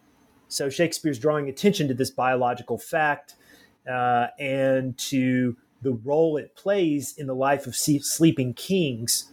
So, 0.48 0.68
Shakespeare's 0.68 1.18
drawing 1.18 1.48
attention 1.48 1.88
to 1.88 1.94
this 1.94 2.10
biological 2.10 2.76
fact 2.76 3.34
uh, 3.90 4.26
and 4.38 4.96
to 4.98 5.56
the 5.82 5.92
role 5.92 6.36
it 6.36 6.54
plays 6.54 7.14
in 7.16 7.26
the 7.26 7.34
life 7.34 7.66
of 7.66 7.76
sleeping 7.76 8.54
kings 8.54 9.32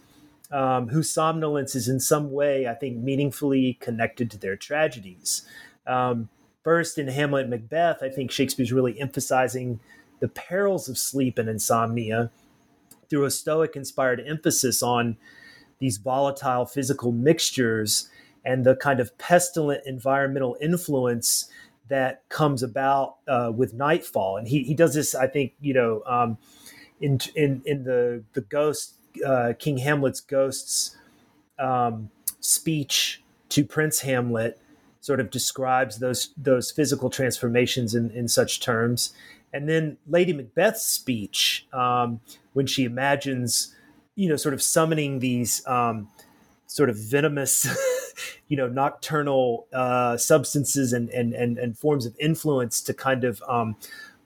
um, 0.50 0.88
whose 0.88 1.10
somnolence 1.10 1.74
is 1.74 1.88
in 1.88 2.00
some 2.00 2.32
way, 2.32 2.66
I 2.66 2.74
think, 2.74 2.98
meaningfully 2.98 3.78
connected 3.80 4.30
to 4.32 4.38
their 4.38 4.56
tragedies. 4.56 5.42
Um, 5.86 6.28
first 6.64 6.98
in 6.98 7.08
Hamlet 7.08 7.42
and 7.42 7.50
Macbeth, 7.50 8.02
I 8.02 8.08
think 8.08 8.30
Shakespeare's 8.30 8.72
really 8.72 9.00
emphasizing 9.00 9.80
the 10.18 10.28
perils 10.28 10.88
of 10.88 10.98
sleep 10.98 11.38
and 11.38 11.48
insomnia 11.48 12.30
through 13.08 13.24
a 13.24 13.30
Stoic 13.30 13.76
inspired 13.76 14.22
emphasis 14.26 14.82
on 14.82 15.16
these 15.78 15.98
volatile 15.98 16.66
physical 16.66 17.12
mixtures 17.12 18.08
and 18.44 18.64
the 18.64 18.76
kind 18.76 19.00
of 19.00 19.16
pestilent 19.18 19.82
environmental 19.86 20.56
influence 20.60 21.48
that 21.90 22.22
comes 22.28 22.62
about 22.62 23.16
uh, 23.28 23.52
with 23.54 23.74
nightfall. 23.74 24.36
And 24.36 24.48
he, 24.48 24.62
he 24.62 24.74
does 24.74 24.94
this, 24.94 25.14
I 25.14 25.26
think, 25.26 25.52
you 25.60 25.74
know, 25.74 26.02
um, 26.06 26.38
in, 27.00 27.20
in, 27.34 27.62
in 27.66 27.84
the, 27.84 28.24
the 28.32 28.40
ghost, 28.40 28.94
uh, 29.24 29.52
King 29.58 29.78
Hamlet's 29.78 30.20
ghosts 30.20 30.96
um, 31.58 32.10
speech 32.40 33.22
to 33.50 33.64
Prince 33.64 34.00
Hamlet 34.00 34.58
sort 35.00 35.20
of 35.20 35.30
describes 35.30 35.98
those, 35.98 36.32
those 36.36 36.70
physical 36.70 37.10
transformations 37.10 37.94
in, 37.94 38.10
in 38.10 38.28
such 38.28 38.60
terms. 38.60 39.12
And 39.52 39.68
then 39.68 39.98
Lady 40.06 40.32
Macbeth's 40.32 40.84
speech, 40.84 41.66
um, 41.72 42.20
when 42.52 42.66
she 42.66 42.84
imagines, 42.84 43.74
you 44.14 44.28
know, 44.28 44.36
sort 44.36 44.54
of 44.54 44.62
summoning 44.62 45.18
these 45.18 45.66
um, 45.66 46.08
sort 46.66 46.88
of 46.88 46.96
venomous, 46.96 47.66
you 48.48 48.56
know, 48.56 48.68
nocturnal 48.68 49.66
uh, 49.72 50.16
substances 50.16 50.92
and, 50.92 51.08
and, 51.10 51.32
and, 51.32 51.58
and 51.58 51.78
forms 51.78 52.06
of 52.06 52.14
influence 52.18 52.80
to 52.82 52.94
kind 52.94 53.24
of 53.24 53.42
um, 53.48 53.76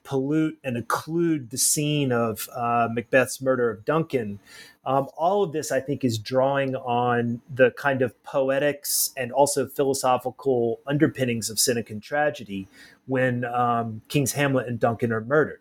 pollute 0.05 0.59
and 0.63 0.77
occlude 0.77 1.51
the 1.51 1.59
scene 1.59 2.13
of 2.13 2.49
uh, 2.55 2.89
Macbeth's 2.93 3.41
murder 3.41 3.71
of 3.71 3.85
Duncan. 3.85 4.39
Um, 4.87 5.09
all 5.17 5.43
of 5.43 5.53
this, 5.53 5.73
I 5.73 5.81
think, 5.81 6.05
is 6.05 6.19
drawing 6.19 6.77
on 6.77 7.41
the 7.53 7.71
kind 7.73 8.03
of 8.03 8.23
poetics 8.23 9.11
and 9.17 9.33
also 9.33 9.67
philosophical 9.67 10.81
underpinnings 10.87 11.49
of 11.49 11.57
Senecan 11.57 12.03
tragedy 12.03 12.69
when 13.07 13.45
um, 13.47 14.03
King's 14.09 14.33
Hamlet 14.33 14.69
and 14.69 14.79
Duncan 14.79 15.11
are 15.11 15.23
murdered. 15.23 15.61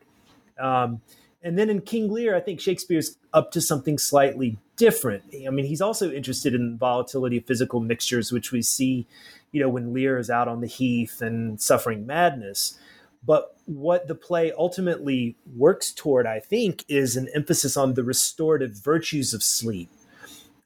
Um, 0.60 1.02
and 1.44 1.60
then 1.60 1.70
in 1.70 1.82
King 1.82 2.12
Lear, 2.12 2.36
I 2.36 2.40
think 2.40 2.62
Shakespeare's 2.62 3.18
up 3.34 3.52
to 3.52 3.62
something 3.62 3.98
slightly 3.98 4.58
different. 4.78 5.24
I 5.46 5.50
mean, 5.50 5.66
he's 5.66 5.82
also 5.82 6.12
interested 6.12 6.56
in 6.56 6.78
volatility 6.78 7.38
of 7.38 7.46
physical 7.46 7.82
mixtures, 7.82 8.32
which 8.32 8.52
we 8.52 8.62
see, 8.62 9.08
you 9.52 9.62
know, 9.62 9.70
when 9.70 9.94
Lear 9.94 10.18
is 10.18 10.30
out 10.30 10.48
on 10.48 10.62
the 10.62 10.68
heath 10.68 11.22
and 11.22 11.62
suffering 11.62 12.06
madness. 12.06 12.80
But 13.26 13.58
what 13.66 14.08
the 14.08 14.16
play 14.16 14.52
ultimately 14.58 15.36
works 15.56 15.92
toward, 15.92 16.26
I 16.26 16.40
think, 16.40 16.86
is 16.88 17.16
an 17.18 17.30
emphasis 17.36 17.76
on 17.76 17.94
the 17.94 18.04
restorative 18.04 18.72
virtues 18.72 19.34
of 19.34 19.44
sleep. 19.44 19.90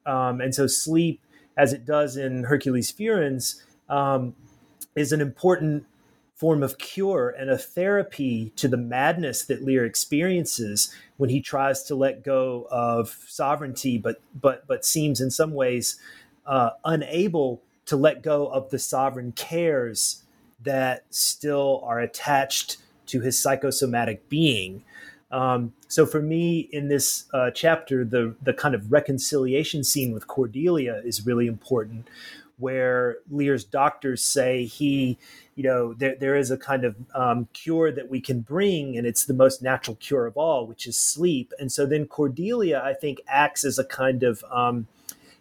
Um, 0.06 0.42
and 0.42 0.54
so, 0.56 0.68
sleep, 0.68 1.22
as 1.58 1.74
it 1.74 1.86
does 1.86 2.18
in 2.18 2.46
Hercules 2.46 2.90
Furens, 2.92 3.64
um, 3.90 4.36
is 4.96 5.12
an 5.12 5.22
important 5.22 5.86
form 6.38 6.62
of 6.62 6.78
cure 6.78 7.34
and 7.38 7.50
a 7.50 7.58
therapy 7.58 8.54
to 8.56 8.68
the 8.68 8.78
madness 8.78 9.44
that 9.44 9.64
Lear 9.64 9.86
experiences 9.86 10.94
when 11.18 11.32
he 11.32 11.42
tries 11.42 11.82
to 11.84 11.96
let 11.96 12.24
go 12.24 12.68
of 12.70 13.18
sovereignty, 13.28 13.98
but 13.98 14.22
but 14.40 14.66
but 14.68 14.86
seems 14.86 15.20
in 15.20 15.32
some 15.32 15.54
ways 15.54 16.00
uh, 16.46 16.70
unable 16.86 17.62
to 17.88 17.98
let 17.98 18.22
go 18.22 18.48
of 18.48 18.70
the 18.70 18.80
sovereign 18.80 19.32
cares 19.32 20.24
that 20.64 21.06
still 21.10 21.82
are 21.84 22.00
attached 22.00 22.78
to 23.08 23.22
his 23.22 23.42
psychosomatic 23.42 24.30
being. 24.30 24.84
Um, 25.32 25.74
so 25.88 26.06
for 26.06 26.22
me, 26.22 26.70
in 26.72 26.88
this 26.88 27.26
uh, 27.34 27.50
chapter, 27.52 28.06
the 28.06 28.36
the 28.44 28.54
kind 28.54 28.76
of 28.76 28.92
reconciliation 28.92 29.84
scene 29.84 30.14
with 30.14 30.28
Cordelia 30.28 31.02
is 31.04 31.26
really 31.26 31.48
important, 31.48 32.08
where 32.58 33.18
Lear's 33.30 33.64
doctors 33.64 34.24
say 34.24 34.66
he, 34.66 35.18
you 35.55 35.64
know, 35.64 35.93
there 35.93 36.16
there 36.16 36.36
is 36.36 36.51
a 36.51 36.58
kind 36.58 36.84
of 36.86 36.95
um, 37.14 37.47
cure 37.53 37.91
that 37.91 38.10
we 38.10 38.20
can 38.20 38.41
bring, 38.41 38.97
and 38.97 39.05
it's 39.08 39.26
the 39.26 39.34
most 39.34 39.62
natural 39.62 39.95
cure 39.97 40.26
of 40.26 40.38
all, 40.38 40.68
which 40.68 40.88
is 40.88 40.97
sleep. 40.97 41.53
And 41.60 41.72
so 41.72 41.86
then 41.86 42.08
Cordelia, 42.08 42.82
I 42.84 42.93
think, 42.93 43.22
acts 43.28 43.64
as 43.66 43.80
a 43.80 43.86
kind 43.86 44.24
of 44.24 44.43
um, 44.51 44.88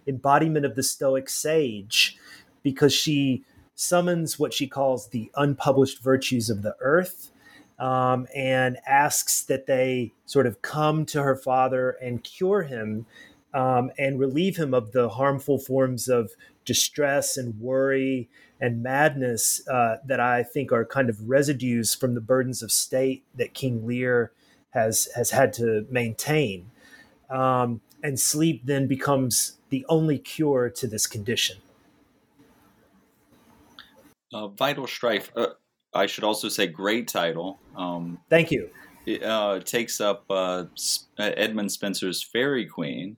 embodiment 0.06 0.66
of 0.66 0.74
the 0.74 0.82
Stoic 0.82 1.28
sage, 1.28 2.16
because 2.62 2.92
she 2.92 3.44
summons 3.74 4.38
what 4.38 4.54
she 4.54 4.66
calls 4.66 5.08
the 5.08 5.30
unpublished 5.36 6.02
virtues 6.02 6.48
of 6.48 6.62
the 6.62 6.74
earth 6.80 7.30
um, 7.78 8.26
and 8.34 8.78
asks 8.86 9.42
that 9.42 9.66
they 9.66 10.12
sort 10.24 10.46
of 10.46 10.62
come 10.62 11.04
to 11.04 11.22
her 11.22 11.36
father 11.36 11.90
and 12.00 12.24
cure 12.24 12.62
him 12.62 13.06
um, 13.54 13.90
and 13.98 14.18
relieve 14.18 14.56
him 14.56 14.74
of 14.74 14.92
the 14.92 15.08
harmful 15.08 15.58
forms 15.58 16.08
of 16.08 16.32
distress 16.64 17.36
and 17.36 17.58
worry 17.60 18.28
and 18.60 18.82
madness 18.82 19.66
uh, 19.68 19.96
that 20.04 20.20
I 20.20 20.42
think 20.42 20.72
are 20.72 20.84
kind 20.84 21.08
of 21.08 21.28
residues 21.28 21.94
from 21.94 22.14
the 22.14 22.20
burdens 22.20 22.62
of 22.62 22.72
state 22.72 23.24
that 23.34 23.54
King 23.54 23.86
Lear 23.86 24.32
has 24.70 25.08
has 25.14 25.30
had 25.30 25.52
to 25.54 25.86
maintain. 25.90 26.70
Um, 27.30 27.80
and 28.02 28.20
sleep 28.20 28.62
then 28.64 28.86
becomes 28.86 29.58
the 29.70 29.84
only 29.88 30.18
cure 30.18 30.70
to 30.70 30.86
this 30.86 31.06
condition 31.06 31.56
uh, 34.32 34.48
Vital 34.48 34.86
Strife. 34.86 35.32
Uh, 35.36 35.48
I 35.94 36.06
should 36.06 36.24
also 36.24 36.48
say, 36.48 36.66
great 36.66 37.08
title. 37.08 37.58
Um, 37.76 38.18
Thank 38.28 38.50
you. 38.50 38.70
Uh, 39.06 39.60
takes 39.60 40.00
up 40.00 40.24
uh, 40.30 40.64
uh, 41.18 41.30
Edmund 41.36 41.70
Spenser's 41.70 42.24
Faerie 42.24 42.68
Queene, 42.68 43.16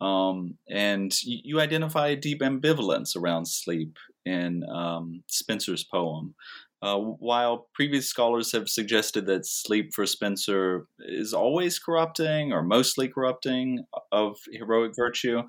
um, 0.00 0.56
and 0.68 1.14
you, 1.22 1.38
you, 1.44 1.60
identify 1.60 2.08
a 2.08 2.16
deep 2.16 2.40
ambivalence 2.40 3.14
around 3.14 3.46
sleep 3.46 3.96
in 4.24 4.64
um, 4.68 5.22
Spenser's 5.28 5.84
poem. 5.84 6.34
Uh, 6.82 6.96
while 6.96 7.68
previous 7.74 8.08
scholars 8.08 8.50
have 8.50 8.68
suggested 8.68 9.26
that 9.26 9.46
sleep 9.46 9.92
for 9.94 10.04
Spenser 10.04 10.86
is 10.98 11.32
always 11.32 11.78
corrupting 11.78 12.52
or 12.52 12.62
mostly 12.62 13.06
corrupting 13.06 13.84
of 14.10 14.36
heroic 14.50 14.96
virtue, 14.96 15.42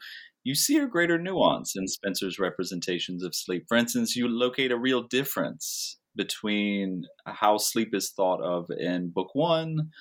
you 0.43 0.53
see 0.53 0.77
a 0.77 0.87
greater 0.87 1.17
nuance 1.17 1.75
in 1.75 1.87
Spenser's 1.87 2.37
representations 2.37 3.23
of 3.23 3.33
sleep. 3.33 3.65
For 3.67 3.77
instance, 3.77 4.15
you 4.15 4.27
locate 4.27 4.71
a 4.71 4.77
real 4.77 5.01
difference 5.03 5.97
between 6.15 7.05
how 7.25 7.57
sleep 7.57 7.93
is 7.93 8.11
thought 8.11 8.41
of 8.41 8.69
in 8.71 9.09
book 9.09 9.33
one 9.33 9.91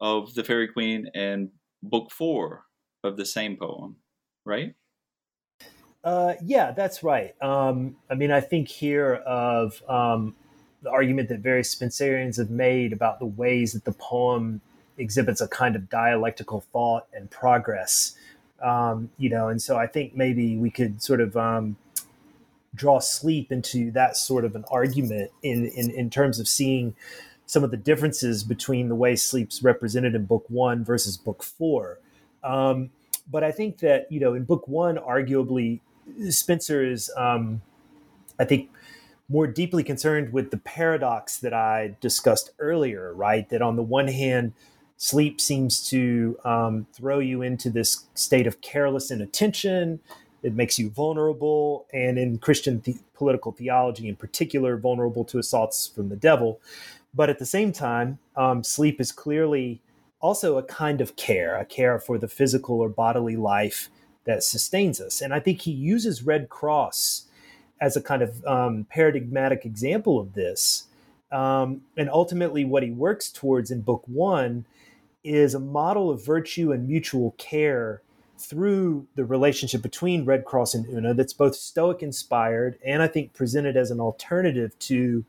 of 0.00 0.34
The 0.34 0.44
Faerie 0.44 0.68
Queene 0.68 1.06
and 1.14 1.50
book 1.82 2.10
four 2.10 2.64
of 3.04 3.16
the 3.16 3.24
same 3.24 3.56
poem, 3.56 3.96
right? 4.44 4.74
Uh, 6.04 6.34
yeah, 6.44 6.72
that's 6.72 7.02
right. 7.02 7.34
Um, 7.42 7.96
I 8.10 8.14
mean, 8.14 8.30
I 8.30 8.40
think 8.40 8.68
here 8.68 9.14
of 9.14 9.82
um, 9.88 10.34
the 10.82 10.90
argument 10.90 11.28
that 11.28 11.40
various 11.40 11.74
Spenserians 11.74 12.38
have 12.38 12.50
made 12.50 12.92
about 12.92 13.18
the 13.18 13.26
ways 13.26 13.72
that 13.72 13.84
the 13.84 13.92
poem 13.92 14.60
exhibits 14.96 15.40
a 15.40 15.48
kind 15.48 15.76
of 15.76 15.88
dialectical 15.88 16.60
thought 16.72 17.06
and 17.12 17.30
progress 17.30 18.16
um, 18.60 19.10
you 19.18 19.30
know, 19.30 19.48
and 19.48 19.60
so 19.62 19.76
I 19.76 19.86
think 19.86 20.16
maybe 20.16 20.56
we 20.56 20.70
could 20.70 21.02
sort 21.02 21.20
of 21.20 21.36
um, 21.36 21.76
draw 22.78 22.98
sleep 22.98 23.52
into 23.52 23.90
that 23.90 24.16
sort 24.16 24.44
of 24.44 24.54
an 24.54 24.64
argument 24.70 25.30
in, 25.42 25.66
in 25.66 25.90
in 25.90 26.08
terms 26.08 26.38
of 26.38 26.48
seeing 26.48 26.94
some 27.46 27.64
of 27.64 27.70
the 27.70 27.76
differences 27.76 28.44
between 28.44 28.88
the 28.88 28.94
way 28.94 29.16
sleep's 29.16 29.62
represented 29.62 30.14
in 30.14 30.24
book 30.24 30.44
one 30.48 30.84
versus 30.84 31.16
book 31.16 31.42
four. 31.42 31.98
Um, 32.44 32.90
but 33.30 33.44
I 33.44 33.52
think 33.52 33.78
that 33.78 34.10
you 34.10 34.20
know, 34.20 34.34
in 34.34 34.44
book 34.44 34.66
one, 34.68 34.96
arguably, 34.96 35.80
Spenser 36.28 36.82
is, 36.90 37.10
um, 37.16 37.60
I 38.38 38.44
think, 38.44 38.70
more 39.28 39.46
deeply 39.46 39.84
concerned 39.84 40.32
with 40.32 40.50
the 40.50 40.56
paradox 40.56 41.38
that 41.38 41.52
I 41.52 41.96
discussed 42.00 42.52
earlier. 42.58 43.12
Right, 43.12 43.48
that 43.50 43.60
on 43.60 43.76
the 43.76 43.82
one 43.82 44.08
hand 44.08 44.52
Sleep 45.00 45.40
seems 45.40 45.88
to 45.90 46.36
um, 46.44 46.86
throw 46.92 47.20
you 47.20 47.40
into 47.40 47.70
this 47.70 48.06
state 48.14 48.48
of 48.48 48.60
careless 48.60 49.12
inattention. 49.12 50.00
It 50.42 50.54
makes 50.54 50.78
you 50.78 50.90
vulnerable, 50.90 51.86
and 51.92 52.18
in 52.18 52.38
Christian 52.38 52.80
the- 52.80 52.98
political 53.14 53.52
theology 53.52 54.08
in 54.08 54.16
particular, 54.16 54.76
vulnerable 54.76 55.24
to 55.24 55.38
assaults 55.38 55.88
from 55.88 56.08
the 56.08 56.16
devil. 56.16 56.60
But 57.14 57.30
at 57.30 57.38
the 57.38 57.46
same 57.46 57.72
time, 57.72 58.18
um, 58.36 58.62
sleep 58.62 59.00
is 59.00 59.10
clearly 59.12 59.80
also 60.20 60.58
a 60.58 60.62
kind 60.62 61.00
of 61.00 61.16
care, 61.16 61.56
a 61.56 61.64
care 61.64 61.98
for 61.98 62.18
the 62.18 62.28
physical 62.28 62.80
or 62.80 62.88
bodily 62.88 63.36
life 63.36 63.90
that 64.24 64.42
sustains 64.42 65.00
us. 65.00 65.20
And 65.20 65.32
I 65.32 65.40
think 65.40 65.62
he 65.62 65.70
uses 65.70 66.22
Red 66.22 66.48
Cross 66.48 67.24
as 67.80 67.96
a 67.96 68.02
kind 68.02 68.22
of 68.22 68.44
um, 68.44 68.86
paradigmatic 68.90 69.64
example 69.64 70.20
of 70.20 70.34
this. 70.34 70.84
Um, 71.30 71.82
and 71.96 72.08
ultimately, 72.10 72.64
what 72.64 72.82
he 72.82 72.90
works 72.90 73.30
towards 73.30 73.70
in 73.70 73.82
book 73.82 74.02
one 74.06 74.64
is 75.24 75.54
a 75.54 75.60
model 75.60 76.10
of 76.10 76.24
virtue 76.24 76.72
and 76.72 76.88
mutual 76.88 77.32
care 77.38 78.02
through 78.40 79.06
the 79.14 79.24
relationship 79.24 79.82
between 79.82 80.24
Red 80.24 80.44
Cross 80.44 80.74
and 80.74 80.86
Una 80.86 81.14
that's 81.14 81.32
both 81.32 81.54
Stoic 81.54 82.02
inspired 82.02 82.78
and 82.84 83.02
I 83.02 83.08
think 83.08 83.32
presented 83.32 83.76
as 83.76 83.90
an 83.90 84.00
alternative 84.00 84.78
to 84.80 85.24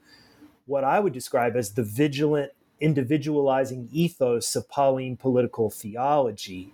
what 0.65 0.83
I 0.83 0.99
would 0.99 1.13
describe 1.13 1.55
as 1.55 1.73
the 1.73 1.83
vigilant, 1.83 2.51
individualizing 2.79 3.89
ethos 3.91 4.55
of 4.55 4.69
Pauline 4.69 5.17
political 5.17 5.69
theology. 5.69 6.73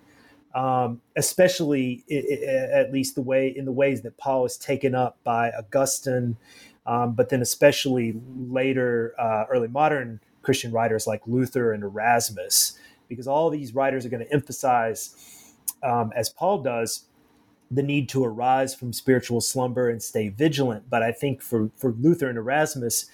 Um, 0.54 1.02
especially 1.18 2.06
at 2.10 2.90
least 2.94 3.16
the 3.16 3.22
way 3.22 3.50
in 3.50 3.66
the 3.66 3.74
ways 3.74 4.04
that 4.04 4.16
Paul 4.16 4.46
is 4.46 4.56
taken 4.56 4.96
up 4.96 5.18
by 5.26 5.52
Augustine 5.52 6.38
um, 6.86 7.14
but 7.14 7.30
then 7.30 7.42
especially 7.42 8.16
later, 8.50 9.16
uh, 9.18 9.46
early 9.50 9.68
modern 9.68 10.20
Christian 10.42 10.72
writers 10.72 11.08
like 11.08 11.22
Luther 11.26 11.74
and 11.74 11.84
Erasmus, 11.84 12.78
because 13.08 13.28
all 13.28 13.50
these 13.50 13.74
writers 13.74 14.06
are 14.06 14.10
going 14.10 14.26
to 14.26 14.32
emphasize, 14.32 15.16
um, 15.86 16.12
as 16.16 16.30
Paul 16.30 16.64
does, 16.64 17.06
the 17.72 17.84
need 17.84 18.10
to 18.10 18.24
arise 18.24 18.76
from 18.76 18.94
spiritual 18.94 19.42
slumber 19.42 19.90
and 19.90 20.02
stay 20.02 20.30
vigilant. 20.30 20.90
But 20.90 21.04
I 21.04 21.12
think 21.12 21.42
for, 21.42 21.70
for 21.76 21.92
Luther 21.92 22.30
and 22.30 22.38
Erasmus, 22.38 23.06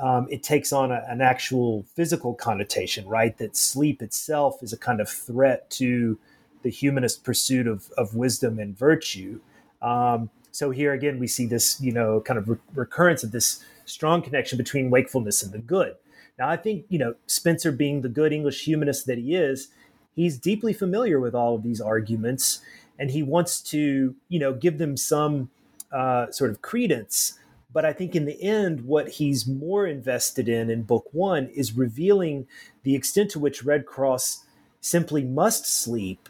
um, 0.00 0.26
it 0.30 0.42
takes 0.42 0.72
on 0.72 0.90
a, 0.90 1.04
an 1.08 1.20
actual 1.20 1.84
physical 1.94 2.34
connotation, 2.34 3.06
right? 3.06 3.36
That 3.38 3.56
sleep 3.56 4.02
itself 4.02 4.62
is 4.62 4.72
a 4.72 4.78
kind 4.78 5.00
of 5.00 5.08
threat 5.08 5.70
to 5.70 6.18
the 6.62 6.70
humanist 6.70 7.24
pursuit 7.24 7.66
of, 7.66 7.90
of 7.96 8.14
wisdom 8.14 8.58
and 8.58 8.76
virtue. 8.76 9.40
Um, 9.82 10.30
so 10.50 10.70
here 10.70 10.92
again, 10.92 11.18
we 11.18 11.26
see 11.26 11.46
this, 11.46 11.80
you 11.80 11.92
know, 11.92 12.20
kind 12.20 12.38
of 12.38 12.48
re- 12.48 12.56
recurrence 12.74 13.22
of 13.22 13.32
this 13.32 13.62
strong 13.84 14.22
connection 14.22 14.56
between 14.56 14.90
wakefulness 14.90 15.42
and 15.42 15.52
the 15.52 15.58
good. 15.58 15.94
Now, 16.38 16.48
I 16.48 16.56
think, 16.56 16.86
you 16.88 16.98
know, 16.98 17.14
Spenser, 17.26 17.70
being 17.70 18.00
the 18.00 18.08
good 18.08 18.32
English 18.32 18.64
humanist 18.64 19.06
that 19.06 19.18
he 19.18 19.36
is, 19.36 19.68
he's 20.14 20.38
deeply 20.38 20.72
familiar 20.72 21.20
with 21.20 21.34
all 21.34 21.54
of 21.54 21.62
these 21.62 21.80
arguments, 21.80 22.60
and 22.98 23.10
he 23.10 23.22
wants 23.22 23.60
to, 23.60 24.14
you 24.28 24.38
know, 24.38 24.52
give 24.52 24.78
them 24.78 24.96
some 24.96 25.50
uh, 25.92 26.30
sort 26.30 26.50
of 26.50 26.62
credence. 26.62 27.38
But 27.72 27.84
I 27.84 27.92
think 27.92 28.14
in 28.14 28.24
the 28.24 28.40
end, 28.40 28.82
what 28.82 29.08
he's 29.08 29.46
more 29.46 29.86
invested 29.86 30.48
in 30.48 30.70
in 30.70 30.82
book 30.82 31.08
one 31.12 31.48
is 31.48 31.76
revealing 31.76 32.46
the 32.84 32.94
extent 32.94 33.30
to 33.32 33.40
which 33.40 33.64
Red 33.64 33.84
Cross 33.84 34.44
simply 34.80 35.24
must 35.24 35.66
sleep, 35.66 36.28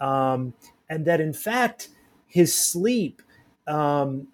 um, 0.00 0.52
and 0.90 1.06
that 1.06 1.20
in 1.20 1.32
fact, 1.32 1.88
his 2.26 2.54
sleep 2.54 3.22
um, 3.66 4.28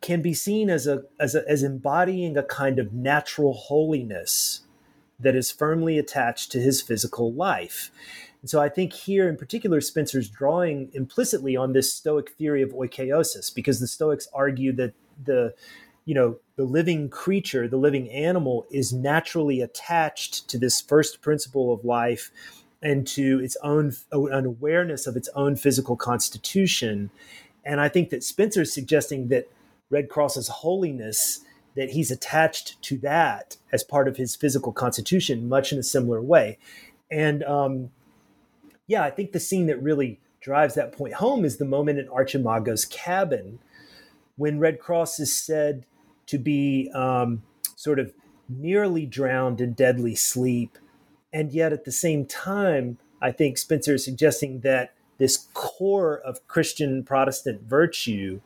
can 0.00 0.22
be 0.22 0.34
seen 0.34 0.70
as 0.70 0.86
a, 0.86 1.02
as 1.18 1.34
a 1.34 1.42
as 1.48 1.64
embodying 1.64 2.36
a 2.36 2.42
kind 2.44 2.78
of 2.78 2.92
natural 2.92 3.54
holiness 3.54 4.60
that 5.18 5.34
is 5.34 5.50
firmly 5.50 5.98
attached 5.98 6.52
to 6.52 6.60
his 6.60 6.80
physical 6.80 7.32
life. 7.32 7.90
And 8.40 8.50
so 8.50 8.60
I 8.60 8.68
think 8.68 8.92
here 8.92 9.28
in 9.28 9.36
particular, 9.36 9.80
Spenser's 9.80 10.28
drawing 10.28 10.90
implicitly 10.92 11.56
on 11.56 11.72
this 11.72 11.92
Stoic 11.92 12.30
theory 12.30 12.62
of 12.62 12.70
oikeiosis, 12.70 13.54
because 13.54 13.80
the 13.80 13.88
Stoics 13.88 14.28
argue 14.32 14.72
that 14.74 14.94
the 15.24 15.54
you 16.04 16.14
know 16.14 16.38
the 16.56 16.64
living 16.64 17.10
creature, 17.10 17.68
the 17.68 17.76
living 17.76 18.10
animal, 18.10 18.66
is 18.70 18.92
naturally 18.92 19.60
attached 19.60 20.48
to 20.48 20.58
this 20.58 20.80
first 20.80 21.20
principle 21.20 21.72
of 21.72 21.84
life 21.84 22.30
and 22.80 23.06
to 23.08 23.40
its 23.40 23.56
own 23.62 23.92
an 24.12 24.46
awareness 24.46 25.06
of 25.06 25.16
its 25.16 25.28
own 25.34 25.56
physical 25.56 25.96
constitution. 25.96 27.10
And 27.64 27.80
I 27.80 27.88
think 27.88 28.10
that 28.10 28.20
Spenser 28.20 28.62
is 28.62 28.72
suggesting 28.72 29.28
that 29.28 29.50
Red 29.90 30.08
Cross's 30.08 30.48
holiness 30.48 31.40
that 31.74 31.90
he's 31.90 32.10
attached 32.10 32.80
to 32.82 32.98
that 32.98 33.56
as 33.72 33.84
part 33.84 34.08
of 34.08 34.16
his 34.16 34.34
physical 34.34 34.72
constitution, 34.72 35.48
much 35.48 35.72
in 35.72 35.78
a 35.78 35.82
similar 35.82 36.20
way. 36.20 36.58
And 37.10 37.42
um, 37.44 37.90
yeah, 38.88 39.04
I 39.04 39.10
think 39.10 39.30
the 39.30 39.40
scene 39.40 39.66
that 39.66 39.80
really 39.80 40.18
drives 40.40 40.74
that 40.74 40.92
point 40.92 41.14
home 41.14 41.44
is 41.44 41.58
the 41.58 41.64
moment 41.64 42.00
in 42.00 42.08
Archimago's 42.08 42.84
cabin 42.84 43.60
when 44.36 44.58
Red 44.58 44.80
Cross 44.80 45.20
is 45.20 45.34
said 45.34 45.84
to 46.26 46.38
be 46.38 46.90
um, 46.94 47.42
sort 47.76 47.98
of 47.98 48.12
nearly 48.48 49.06
drowned 49.06 49.60
in 49.60 49.74
deadly 49.74 50.14
sleep. 50.14 50.78
And 51.32 51.52
yet 51.52 51.72
at 51.72 51.84
the 51.84 51.92
same 51.92 52.24
time, 52.24 52.98
I 53.20 53.30
think 53.30 53.56
Spenser 53.56 53.94
is 53.94 54.04
suggesting 54.04 54.60
that 54.60 54.94
this 55.18 55.48
core 55.52 56.18
of 56.18 56.46
Christian 56.48 57.04
Protestant 57.04 57.62
virtue 57.62 58.40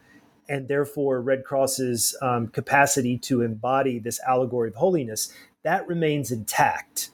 and 0.49 0.68
therefore 0.68 1.20
Red 1.20 1.45
Cross's 1.45 2.16
um, 2.20 2.49
capacity 2.49 3.16
to 3.18 3.43
embody 3.43 3.99
this 3.99 4.20
allegory 4.26 4.68
of 4.68 4.74
holiness, 4.74 5.32
that 5.62 5.86
remains 5.86 6.32
intact. 6.32 7.11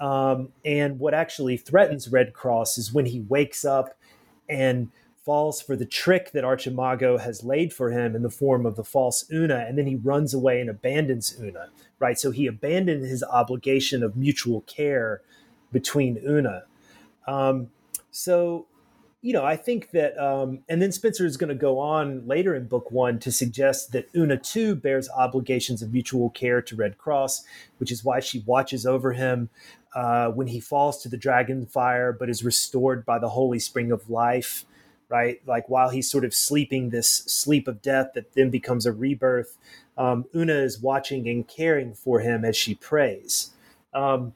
Um, 0.00 0.48
and 0.64 0.98
what 0.98 1.14
actually 1.14 1.56
threatens 1.56 2.08
Red 2.08 2.32
Cross 2.32 2.78
is 2.78 2.92
when 2.92 3.06
he 3.06 3.20
wakes 3.20 3.64
up 3.64 3.96
and 4.48 4.90
falls 5.24 5.62
for 5.62 5.76
the 5.76 5.86
trick 5.86 6.32
that 6.32 6.44
Archimago 6.44 7.18
has 7.18 7.44
laid 7.44 7.72
for 7.72 7.92
him 7.92 8.16
in 8.16 8.22
the 8.22 8.30
form 8.30 8.66
of 8.66 8.74
the 8.74 8.82
false 8.82 9.24
Una, 9.32 9.64
and 9.68 9.78
then 9.78 9.86
he 9.86 9.94
runs 9.94 10.34
away 10.34 10.60
and 10.60 10.68
abandons 10.68 11.36
Una, 11.40 11.68
right? 12.00 12.18
So 12.18 12.32
he 12.32 12.46
abandoned 12.46 13.04
his 13.04 13.22
obligation 13.22 14.02
of 14.02 14.16
mutual 14.16 14.62
care 14.62 15.22
between 15.70 16.18
Una. 16.26 16.64
Um, 17.26 17.68
so 18.10 18.66
you 19.24 19.32
know, 19.32 19.44
I 19.44 19.54
think 19.54 19.92
that, 19.92 20.18
um, 20.18 20.64
and 20.68 20.82
then 20.82 20.90
Spenser 20.90 21.24
is 21.24 21.36
going 21.36 21.48
to 21.48 21.54
go 21.54 21.78
on 21.78 22.26
later 22.26 22.56
in 22.56 22.66
book 22.66 22.90
one 22.90 23.20
to 23.20 23.30
suggest 23.30 23.92
that 23.92 24.08
Una 24.16 24.36
too 24.36 24.74
bears 24.74 25.08
obligations 25.08 25.80
of 25.80 25.92
mutual 25.92 26.30
care 26.30 26.60
to 26.60 26.74
Red 26.74 26.98
Cross, 26.98 27.44
which 27.78 27.92
is 27.92 28.04
why 28.04 28.18
she 28.18 28.42
watches 28.46 28.84
over 28.84 29.12
him 29.12 29.48
uh, 29.94 30.28
when 30.28 30.46
he 30.46 30.60
falls 30.60 31.02
to 31.02 31.08
the 31.08 31.16
dragon 31.16 31.66
fire, 31.66 32.12
but 32.12 32.30
is 32.30 32.44
restored 32.44 33.04
by 33.04 33.18
the 33.18 33.28
holy 33.28 33.58
spring 33.58 33.92
of 33.92 34.08
life, 34.08 34.64
right? 35.08 35.40
Like 35.46 35.68
while 35.68 35.90
he's 35.90 36.10
sort 36.10 36.24
of 36.24 36.34
sleeping 36.34 36.90
this 36.90 37.08
sleep 37.08 37.68
of 37.68 37.82
death 37.82 38.12
that 38.14 38.34
then 38.34 38.50
becomes 38.50 38.86
a 38.86 38.92
rebirth, 38.92 39.56
um, 39.98 40.24
Una 40.34 40.54
is 40.54 40.80
watching 40.80 41.28
and 41.28 41.46
caring 41.46 41.94
for 41.94 42.20
him 42.20 42.44
as 42.44 42.56
she 42.56 42.74
prays. 42.74 43.50
Um, 43.92 44.32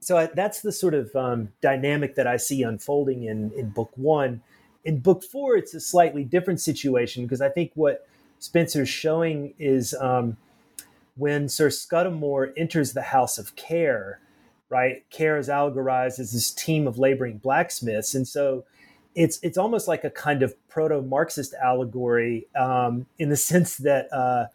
so 0.00 0.18
I, 0.18 0.26
that's 0.26 0.60
the 0.60 0.72
sort 0.72 0.94
of 0.94 1.14
um, 1.16 1.50
dynamic 1.62 2.16
that 2.16 2.26
I 2.26 2.36
see 2.36 2.62
unfolding 2.62 3.24
in 3.24 3.52
in 3.52 3.70
book 3.70 3.90
one. 3.94 4.42
In 4.84 4.98
book 4.98 5.22
four, 5.22 5.56
it's 5.56 5.72
a 5.72 5.80
slightly 5.80 6.24
different 6.24 6.60
situation 6.60 7.24
because 7.24 7.40
I 7.40 7.48
think 7.48 7.70
what 7.74 8.06
Spenser's 8.38 8.88
showing 8.88 9.54
is 9.58 9.94
um, 9.98 10.36
when 11.16 11.48
Sir 11.48 11.70
Scudamore 11.70 12.52
enters 12.56 12.92
the 12.92 13.02
House 13.02 13.38
of 13.38 13.56
Care, 13.56 14.20
right? 14.68 15.08
Care 15.10 15.38
is 15.38 15.48
allegorized 15.48 16.18
as 16.18 16.32
this 16.32 16.50
team 16.50 16.86
of 16.86 16.98
laboring 16.98 17.38
blacksmiths, 17.38 18.14
and 18.14 18.26
so 18.26 18.64
it's 19.14 19.38
it's 19.42 19.58
almost 19.58 19.86
like 19.86 20.04
a 20.04 20.10
kind 20.10 20.42
of 20.42 20.54
proto-Marxist 20.68 21.54
allegory 21.54 22.46
um, 22.56 23.06
in 23.18 23.28
the 23.28 23.36
sense 23.50 23.76
that 23.78 24.12
uh, 24.12 24.46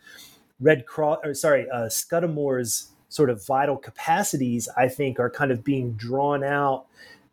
Red 0.60 0.86
Cross, 0.86 1.20
or 1.24 1.34
sorry, 1.34 1.70
uh, 1.70 1.88
Scudamore's 1.88 2.89
sort 3.10 3.30
of 3.30 3.45
vital 3.45 3.78
capacities, 3.78 4.70
I 4.78 4.88
think, 4.88 5.20
are 5.20 5.30
kind 5.30 5.51
of 5.51 5.64
being 5.64 5.93
drawn 5.93 6.43
out 6.43 6.86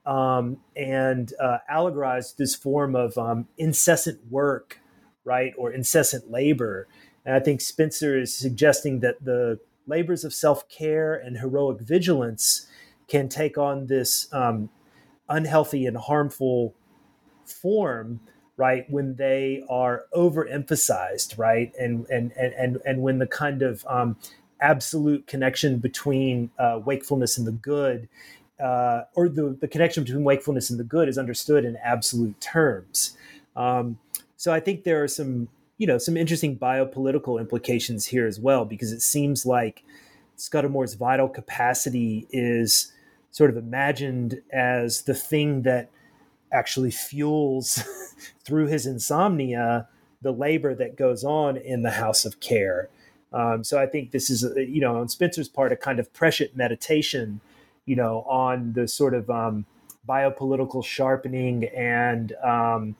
um, 0.06 0.58
and 0.74 1.32
uh, 1.40 1.58
allegorized 1.68 2.36
this 2.36 2.54
form 2.54 2.94
of 2.94 3.18
um, 3.18 3.46
incessant 3.58 4.20
work, 4.30 4.80
right, 5.24 5.52
or 5.58 5.72
incessant 5.72 6.30
labor. 6.30 6.86
And 7.24 7.34
I 7.34 7.40
think 7.40 7.60
Spenser 7.60 8.20
is 8.20 8.34
suggesting 8.34 9.00
that 9.00 9.24
the 9.24 9.58
labors 9.86 10.24
of 10.24 10.32
self 10.34 10.68
care 10.68 11.14
and 11.14 11.38
heroic 11.38 11.80
vigilance 11.80 12.66
can 13.08 13.28
take 13.28 13.56
on 13.56 13.86
this 13.86 14.32
um, 14.32 14.68
unhealthy 15.28 15.86
and 15.86 15.96
harmful 15.96 16.74
form 17.44 18.20
right 18.56 18.88
when 18.90 19.14
they 19.16 19.62
are 19.68 20.04
overemphasized 20.14 21.38
right 21.38 21.72
and 21.78 22.06
and 22.08 22.32
and 22.32 22.52
and, 22.54 22.78
and 22.84 23.02
when 23.02 23.18
the 23.18 23.26
kind 23.26 23.62
of 23.62 23.84
um, 23.88 24.16
absolute 24.60 25.26
connection 25.26 25.78
between 25.78 26.50
uh, 26.58 26.80
wakefulness 26.84 27.38
and 27.38 27.46
the 27.46 27.52
good, 27.52 28.08
uh, 28.60 29.02
or 29.14 29.28
the, 29.28 29.56
the 29.60 29.68
connection 29.68 30.04
between 30.04 30.24
wakefulness 30.24 30.70
and 30.70 30.78
the 30.78 30.84
good 30.84 31.08
is 31.08 31.18
understood 31.18 31.64
in 31.64 31.76
absolute 31.76 32.40
terms. 32.40 33.16
Um, 33.54 33.98
so 34.36 34.52
I 34.52 34.60
think 34.60 34.84
there 34.84 35.02
are 35.02 35.08
some, 35.08 35.48
you 35.78 35.86
know, 35.86 35.98
some 35.98 36.16
interesting 36.16 36.58
biopolitical 36.58 37.40
implications 37.40 38.06
here 38.06 38.26
as 38.26 38.40
well, 38.40 38.64
because 38.64 38.92
it 38.92 39.02
seems 39.02 39.44
like 39.44 39.84
Scudamore's 40.36 40.94
vital 40.94 41.28
capacity 41.28 42.26
is 42.30 42.92
sort 43.30 43.50
of 43.50 43.56
imagined 43.56 44.40
as 44.52 45.02
the 45.02 45.14
thing 45.14 45.62
that 45.62 45.90
actually 46.52 46.90
fuels 46.90 47.82
through 48.44 48.66
his 48.66 48.86
insomnia 48.86 49.88
the 50.22 50.32
labor 50.32 50.74
that 50.74 50.96
goes 50.96 51.24
on 51.24 51.56
in 51.56 51.82
the 51.82 51.90
house 51.90 52.24
of 52.24 52.40
care. 52.40 52.88
Um, 53.32 53.62
so 53.62 53.78
I 53.78 53.86
think 53.86 54.10
this 54.10 54.30
is, 54.30 54.42
you 54.56 54.80
know, 54.80 54.96
on 54.96 55.08
Spenser's 55.08 55.48
part, 55.48 55.72
a 55.72 55.76
kind 55.76 55.98
of 55.98 56.12
prescient 56.12 56.56
meditation, 56.56 57.40
you 57.84 57.96
know, 57.96 58.22
on 58.22 58.72
the 58.72 58.88
sort 58.88 59.14
of 59.14 59.28
um, 59.28 59.66
biopolitical 60.08 60.84
sharpening 60.84 61.64
and 61.64 62.32
um, 62.42 62.96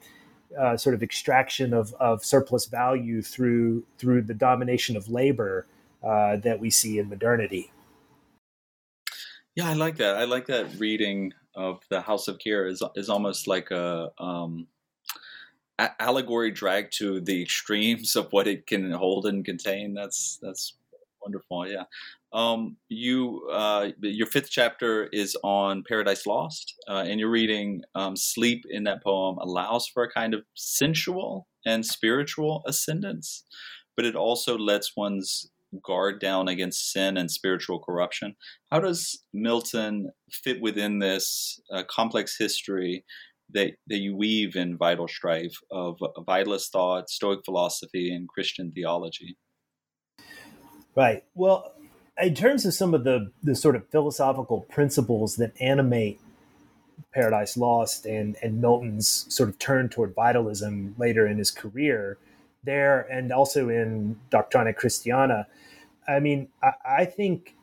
uh, 0.59 0.77
sort 0.77 0.95
of 0.95 1.03
extraction 1.03 1.73
of, 1.73 1.93
of 1.99 2.23
surplus 2.25 2.65
value 2.65 3.21
through 3.21 3.83
through 3.97 4.21
the 4.21 4.33
domination 4.33 4.97
of 4.97 5.09
labor 5.09 5.65
uh, 6.03 6.37
that 6.37 6.59
we 6.59 6.69
see 6.69 6.99
in 6.99 7.09
modernity. 7.09 7.71
Yeah, 9.55 9.69
I 9.69 9.73
like 9.73 9.97
that. 9.97 10.17
I 10.17 10.25
like 10.25 10.47
that 10.47 10.67
reading 10.77 11.33
of 11.55 11.81
the 11.89 12.01
House 12.01 12.27
of 12.27 12.39
Care 12.39 12.67
is 12.67 12.81
is 12.95 13.09
almost 13.09 13.47
like 13.47 13.71
a 13.71 14.11
um, 14.19 14.67
allegory 15.99 16.51
dragged 16.51 16.93
to 16.97 17.19
the 17.19 17.41
extremes 17.41 18.15
of 18.15 18.31
what 18.31 18.47
it 18.47 18.67
can 18.67 18.91
hold 18.91 19.25
and 19.25 19.43
contain. 19.43 19.93
That's 19.93 20.39
that's 20.41 20.73
wonderful. 21.21 21.67
Yeah. 21.67 21.83
Um, 22.33 22.77
you 22.89 23.47
uh, 23.51 23.89
your 24.01 24.27
fifth 24.27 24.49
chapter 24.49 25.07
is 25.13 25.37
on 25.43 25.83
Paradise 25.87 26.25
Lost, 26.25 26.75
uh, 26.89 27.03
and 27.07 27.19
you're 27.19 27.29
reading 27.29 27.81
um, 27.95 28.15
sleep 28.15 28.63
in 28.69 28.83
that 28.83 29.03
poem 29.03 29.37
allows 29.39 29.87
for 29.87 30.03
a 30.03 30.11
kind 30.11 30.33
of 30.33 30.41
sensual 30.53 31.47
and 31.65 31.85
spiritual 31.85 32.63
ascendance. 32.67 33.43
but 33.97 34.05
it 34.05 34.15
also 34.15 34.57
lets 34.57 34.95
one's 34.95 35.49
guard 35.83 36.21
down 36.21 36.47
against 36.47 36.93
sin 36.93 37.17
and 37.17 37.29
spiritual 37.29 37.79
corruption. 37.79 38.35
How 38.71 38.79
does 38.79 39.21
Milton 39.33 40.11
fit 40.31 40.61
within 40.61 40.99
this 40.99 41.59
uh, 41.73 41.83
complex 41.89 42.37
history 42.39 43.03
that, 43.53 43.71
that 43.87 43.97
you 43.97 44.15
weave 44.15 44.55
in 44.55 44.77
Vital 44.77 45.07
Strife 45.07 45.57
of 45.71 45.97
vitalist 46.19 46.69
thought, 46.69 47.09
Stoic 47.09 47.39
philosophy, 47.43 48.13
and 48.13 48.29
Christian 48.29 48.71
theology? 48.71 49.35
Right. 50.95 51.23
Well, 51.33 51.73
in 52.21 52.33
terms 52.35 52.65
of 52.65 52.73
some 52.73 52.93
of 52.93 53.03
the, 53.03 53.31
the 53.43 53.55
sort 53.55 53.75
of 53.75 53.87
philosophical 53.89 54.61
principles 54.61 55.35
that 55.35 55.53
animate 55.61 56.19
Paradise 57.13 57.57
Lost 57.57 58.05
and, 58.05 58.35
and 58.41 58.61
Milton's 58.61 59.25
sort 59.29 59.49
of 59.49 59.59
turn 59.59 59.89
toward 59.89 60.15
vitalism 60.15 60.95
later 60.97 61.27
in 61.27 61.37
his 61.37 61.51
career, 61.51 62.17
there 62.63 63.01
and 63.11 63.31
also 63.31 63.69
in 63.69 64.19
Doctrina 64.31 64.75
Christiana, 64.75 65.47
I 66.07 66.19
mean, 66.19 66.47
I, 66.63 66.71
I 66.99 67.05
think, 67.05 67.55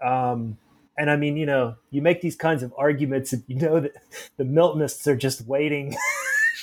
um, 0.00 0.58
and 0.98 1.10
I 1.10 1.16
mean, 1.16 1.36
you 1.36 1.46
know, 1.46 1.76
you 1.90 2.02
make 2.02 2.20
these 2.20 2.36
kinds 2.36 2.62
of 2.62 2.74
arguments, 2.76 3.32
and 3.32 3.42
you 3.46 3.56
know 3.56 3.80
that 3.80 3.92
the 4.36 4.44
Miltonists 4.44 5.06
are 5.06 5.16
just 5.16 5.46
waiting. 5.46 5.96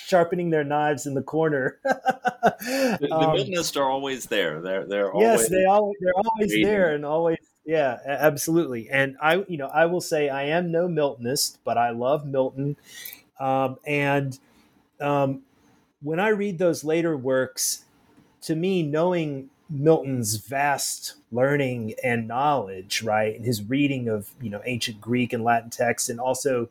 sharpening 0.08 0.50
their 0.50 0.64
knives 0.64 1.06
in 1.06 1.16
the 1.16 1.22
corner. 1.22 1.80
the, 1.84 2.98
the 3.02 3.14
um, 3.14 3.36
Miltonists 3.36 3.76
are 3.76 3.90
always 3.90 4.26
there. 4.28 4.62
They're 4.62 4.86
they're 4.86 5.12
yes, 5.16 5.40
always 5.40 5.50
they 5.50 5.66
always 5.66 5.98
they're 6.00 6.14
always 6.16 6.52
waiting. 6.52 6.66
there 6.66 6.96
and 6.96 7.06
always 7.06 7.38
yeah, 7.66 8.00
absolutely. 8.06 8.90
And 8.90 9.18
I 9.22 9.44
you 9.48 9.58
know 9.58 9.68
I 9.68 9.86
will 9.86 10.02
say 10.02 10.30
I 10.30 10.44
am 10.44 10.72
no 10.72 10.88
Miltonist, 10.88 11.60
but 11.66 11.78
I 11.78 11.90
love 11.90 12.26
Milton, 12.26 12.78
um, 13.40 13.78
and 13.86 14.40
um, 15.02 15.42
when 16.02 16.20
I 16.22 16.30
read 16.30 16.58
those 16.58 16.86
later 16.86 17.18
works, 17.18 17.84
to 18.44 18.56
me, 18.56 18.84
knowing 18.84 19.50
Milton's 19.70 20.38
vast 20.38 21.16
learning 21.34 21.96
and 22.02 22.30
knowledge, 22.30 23.04
right, 23.04 23.36
and 23.36 23.46
his 23.46 23.62
reading 23.62 24.08
of 24.08 24.32
you 24.42 24.50
know 24.50 24.62
ancient 24.66 25.02
Greek 25.02 25.34
and 25.34 25.44
Latin 25.44 25.70
texts, 25.70 26.08
and 26.08 26.22
also 26.22 26.70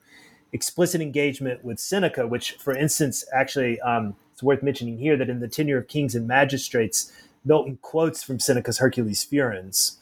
explicit 0.57 1.01
engagement 1.01 1.65
with 1.65 1.79
Seneca, 1.79 2.27
which, 2.27 2.53
for 2.53 2.75
instance, 2.75 3.25
actually 3.33 3.79
um, 3.81 4.17
it's 4.33 4.43
worth 4.43 4.63
mentioning 4.63 4.99
here 4.99 5.17
that 5.17 5.31
in 5.31 5.41
the 5.41 5.49
Tenure 5.49 5.79
of 5.79 5.87
Kings 5.87 6.15
and 6.15 6.27
Magistrates, 6.27 7.13
Milton 7.45 7.79
quotes 7.81 8.23
from 8.23 8.41
Seneca's 8.41 8.79
Hercules 8.79 9.23
Furens, 9.23 9.99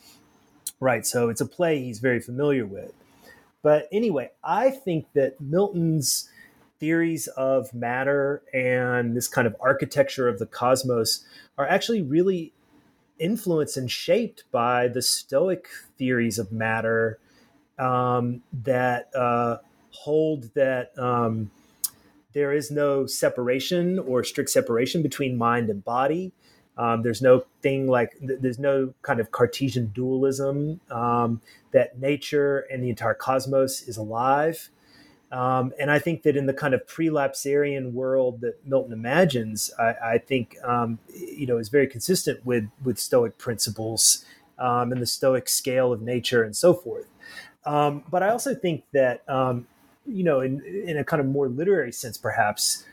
right? 0.80 1.05
So 1.05 1.28
it's 1.28 1.40
a 1.40 1.46
play 1.46 1.82
he's 1.82 1.98
very 1.98 2.20
familiar 2.20 2.64
with. 2.64 2.92
But 3.62 3.88
anyway, 3.92 4.30
I 4.42 4.70
think 4.70 5.07
that 5.14 5.40
Milton's 5.40 6.30
theories 6.80 7.26
of 7.28 7.72
matter 7.74 8.42
and 8.52 9.16
this 9.16 9.28
kind 9.28 9.46
of 9.46 9.57
architecture 9.61 10.28
of 10.28 10.38
the 10.38 10.46
cosmos 10.46 11.24
are 11.57 11.66
actually 11.66 12.02
really 12.02 12.52
influenced 13.18 13.76
and 13.76 13.90
shaped 13.90 14.44
by 14.50 14.88
the 14.88 15.02
Stoic 15.02 15.68
theories 15.98 16.38
of 16.38 16.52
matter 16.52 17.18
um, 17.78 18.42
that 18.52 19.14
uh, 19.14 19.59
hold 19.95 20.53
that 20.55 20.97
um, 20.99 21.51
there 22.32 22.53
is 22.53 22.70
no 22.70 23.07
separation 23.07 23.99
or 23.99 24.24
strict 24.24 24.51
separation 24.51 25.03
between 25.03 25.38
mind 25.38 25.70
and 25.70 25.84
body. 25.84 26.32
Um, 26.76 27.03
there's 27.03 27.22
no 27.22 27.45
thing 27.62 27.86
like 27.86 28.16
there's 28.20 28.59
no 28.59 28.92
kind 29.03 29.20
of 29.20 29.30
Cartesian 29.30 29.86
dualism 29.95 30.80
um, 30.90 31.40
that 31.70 31.99
nature 32.01 32.66
and 32.70 32.82
the 32.82 32.90
entire 32.90 33.14
cosmos 33.14 33.82
is 33.82 33.97
alive. 33.97 34.70
Um, 35.30 35.72
and 35.78 35.90
I 35.90 35.99
think 36.01 36.22
that 36.24 36.36
in 36.36 36.47
the 36.47 36.53
kind 36.53 36.74
of 36.74 36.86
prelapsarian 36.86 37.92
world 37.92 38.40
that 38.40 38.66
Milton 38.66 38.92
imagines, 38.92 39.72
I, 39.78 39.95
I 40.03 40.18
think 40.18 40.57
um, 40.64 40.99
you 41.14 41.47
know 41.47 41.59
is 41.59 41.68
very 41.68 41.86
consistent 41.86 42.45
with 42.45 42.68
with 42.82 42.99
Stoic 42.99 43.38
principles 43.38 44.24
um, 44.59 44.90
and 44.90 45.01
the 45.01 45.07
Stoic 45.07 45.49
scale 45.49 45.92
of 45.92 46.03
nature 46.03 46.42
and 46.42 46.57
so 46.57 46.74
forth. 46.74 47.07
Um, 47.64 48.03
but 48.11 48.22
I 48.22 48.28
also 48.28 48.55
think 48.55 48.84
that 48.92 49.22
you 50.07 50.24
know, 50.24 50.40
in 50.40 50.62
in 50.64 50.96
a 50.96 51.05
kind 51.05 51.20
of 51.20 51.26
more 51.26 51.48
literary 51.48 51.92
sense, 51.92 52.16
perhaps. 52.16 52.84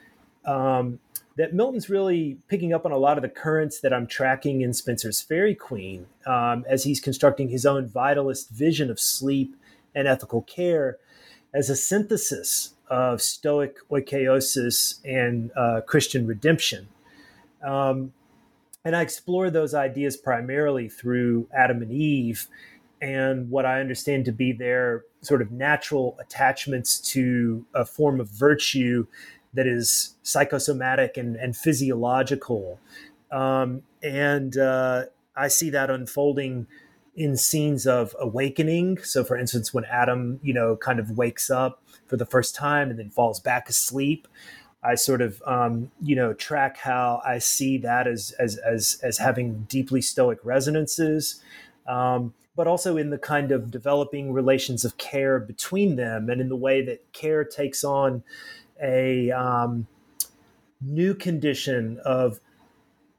Um, 0.46 1.00
that 1.38 1.54
Milton's 1.54 1.90
really 1.90 2.38
picking 2.50 2.74
up 2.74 2.86
on 2.86 2.92
a 2.92 2.98
lot 2.98 3.18
of 3.18 3.22
the 3.22 3.30
currents 3.30 3.80
that 3.80 3.94
I'm 3.94 4.06
tracking 4.06 4.62
in 4.62 4.72
Spenser's 4.72 5.22
Faerie 5.22 5.56
Queene 5.56 6.06
um, 6.26 6.66
as 6.68 6.84
he's 6.84 7.00
constructing 7.00 7.50
his 7.50 7.66
own 7.66 7.88
vitalist 7.88 8.50
vision 8.50 8.90
of 8.90 9.00
sleep 9.00 9.56
and 9.96 10.08
ethical 10.08 10.42
care 10.42 10.98
as 11.54 11.70
a 11.70 11.76
synthesis 11.76 12.74
of 12.90 13.22
Stoic 13.22 13.78
oikeiosis 13.90 15.00
and 15.06 15.52
uh, 15.56 15.82
Christian 15.86 16.28
redemption. 16.28 16.90
Um, 17.64 18.14
and 18.84 18.96
I 18.96 19.02
explore 19.02 19.50
those 19.50 19.74
ideas 19.74 20.18
primarily 20.18 20.90
through 20.90 21.48
Adam 21.56 21.82
and 21.82 21.92
Eve 21.92 22.48
and 23.02 23.50
what 23.50 23.66
I 23.66 23.80
understand 23.80 24.26
to 24.26 24.32
be 24.32 24.54
their 24.54 25.04
sort 25.22 25.42
of 25.42 25.52
natural 25.52 26.18
attachments 26.22 27.00
to 27.12 27.66
a 27.74 27.84
form 27.84 28.20
of 28.20 28.30
virtue 28.30 29.08
that 29.54 29.68
is 29.68 30.16
psychosomatic 30.24 31.18
and, 31.18 31.36
and 31.36 31.58
physiological. 31.58 32.80
Um, 33.32 33.84
and 34.04 34.56
uh, 34.58 35.06
I 35.36 35.48
see 35.48 35.70
that 35.72 35.90
unfolding 35.90 36.68
in 37.16 37.36
scenes 37.36 37.86
of 37.86 38.16
awakening. 38.20 39.00
So, 39.04 39.24
for 39.24 39.36
instance, 39.36 39.74
when 39.74 39.84
Adam, 39.86 40.40
you 40.44 40.54
know, 40.54 40.78
kind 40.78 41.00
of 41.00 41.18
wakes 41.18 41.50
up 41.50 41.84
for 42.08 42.18
the 42.18 42.26
first 42.26 42.56
time 42.56 42.90
and 42.90 43.00
then 43.00 43.10
falls 43.10 43.40
back 43.40 43.68
asleep, 43.68 44.28
I 44.84 44.96
sort 44.96 45.22
of, 45.22 45.42
um, 45.46 45.92
you 46.02 46.16
know, 46.16 46.34
track 46.34 46.78
how 46.78 47.22
I 47.26 47.38
see 47.40 47.78
that 47.80 48.08
as 48.08 48.32
as 48.40 48.58
as 48.58 49.00
as 49.04 49.18
having 49.18 49.66
deeply 49.70 50.02
stoic 50.02 50.40
resonances, 50.44 51.42
um, 51.88 52.34
but 52.56 52.68
also 52.68 52.98
in 52.98 53.10
the 53.10 53.18
kind 53.18 53.52
of 53.52 53.72
developing 53.72 54.34
relations 54.34 54.84
of 54.84 54.98
care 54.98 55.40
between 55.40 55.96
them, 55.96 56.30
and 56.30 56.42
in 56.42 56.50
the 56.50 56.56
way 56.56 56.82
that 56.84 57.12
care 57.14 57.44
takes 57.44 57.84
on 57.84 58.24
a 58.82 59.32
um, 59.32 59.88
new 60.82 61.14
condition 61.14 62.00
of 62.04 62.40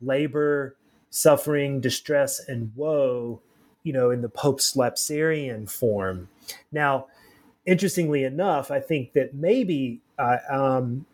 labor, 0.00 0.76
suffering, 1.10 1.80
distress, 1.80 2.40
and 2.48 2.72
woe 2.74 3.40
you 3.82 3.92
know, 3.92 4.10
in 4.10 4.22
the 4.22 4.28
post 4.28 4.76
lapsarian 4.76 5.70
form. 5.70 6.28
Now, 6.70 7.06
interestingly 7.66 8.24
enough, 8.24 8.70
I 8.70 8.80
think 8.80 9.12
that 9.14 9.34
maybe 9.34 10.00
uh, 10.18 10.38
um, 10.50 11.06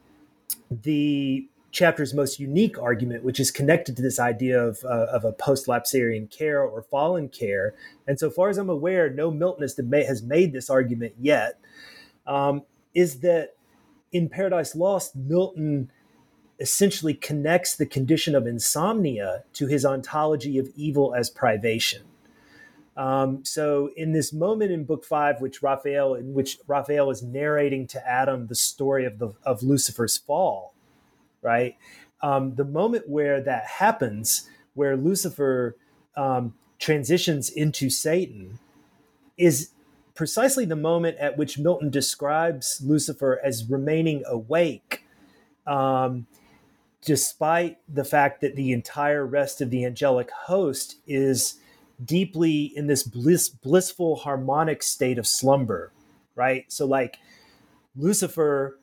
the 0.70 1.46
chapter's 1.78 2.12
most 2.12 2.40
unique 2.40 2.76
argument, 2.78 3.22
which 3.22 3.38
is 3.38 3.50
connected 3.50 3.96
to 3.96 4.02
this 4.02 4.18
idea 4.18 4.60
of, 4.60 4.84
uh, 4.84 5.06
of 5.12 5.24
a 5.24 5.32
post 5.32 5.66
lapsarian 5.66 6.28
care 6.28 6.60
or 6.62 6.82
fallen 6.82 7.28
care, 7.28 7.74
and 8.06 8.18
so 8.18 8.30
far 8.30 8.48
as 8.48 8.58
I'm 8.58 8.70
aware, 8.70 9.08
no 9.08 9.30
Miltonist 9.30 9.78
has 9.78 10.22
made 10.22 10.52
this 10.52 10.68
argument 10.68 11.14
yet, 11.20 11.60
um, 12.26 12.62
is 12.94 13.20
that 13.20 13.54
in 14.10 14.28
Paradise 14.28 14.74
Lost, 14.74 15.14
Milton 15.14 15.92
essentially 16.58 17.14
connects 17.14 17.76
the 17.76 17.86
condition 17.86 18.34
of 18.34 18.46
insomnia 18.46 19.44
to 19.52 19.68
his 19.68 19.84
ontology 19.84 20.58
of 20.58 20.68
evil 20.74 21.14
as 21.14 21.30
privation. 21.30 22.02
Um, 22.96 23.44
so 23.44 23.90
in 23.96 24.10
this 24.12 24.32
moment 24.32 24.72
in 24.72 24.82
book 24.82 25.04
five, 25.04 25.40
which 25.40 25.62
Raphael, 25.62 26.14
in 26.14 26.34
which 26.34 26.58
Raphael 26.66 27.10
is 27.10 27.22
narrating 27.22 27.86
to 27.88 28.08
Adam 28.08 28.48
the 28.48 28.56
story 28.56 29.04
of 29.06 29.20
the 29.20 29.34
of 29.44 29.62
Lucifer's 29.62 30.18
fall, 30.18 30.74
right? 31.42 31.76
Um, 32.22 32.54
the 32.54 32.64
moment 32.64 33.08
where 33.08 33.40
that 33.40 33.64
happens, 33.64 34.48
where 34.74 34.96
Lucifer 34.96 35.76
um, 36.16 36.54
transitions 36.78 37.48
into 37.50 37.90
Satan, 37.90 38.58
is 39.36 39.70
precisely 40.14 40.64
the 40.64 40.76
moment 40.76 41.16
at 41.18 41.38
which 41.38 41.58
Milton 41.58 41.90
describes 41.90 42.82
Lucifer 42.84 43.40
as 43.44 43.70
remaining 43.70 44.24
awake, 44.26 45.04
um, 45.66 46.26
despite 47.04 47.78
the 47.88 48.04
fact 48.04 48.40
that 48.40 48.56
the 48.56 48.72
entire 48.72 49.24
rest 49.24 49.60
of 49.60 49.70
the 49.70 49.84
angelic 49.84 50.30
host 50.30 50.96
is 51.06 51.60
deeply 52.04 52.64
in 52.76 52.88
this 52.88 53.02
bliss, 53.04 53.48
blissful 53.48 54.16
harmonic 54.16 54.82
state 54.82 55.18
of 55.18 55.26
slumber, 55.26 55.92
right? 56.34 56.64
So, 56.68 56.84
like 56.84 57.18
Lucifer 57.96 58.78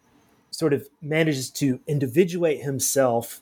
sort 0.58 0.74
of 0.74 0.88
manages 1.02 1.50
to 1.52 1.80
individuate 1.88 2.62
himself 2.62 3.42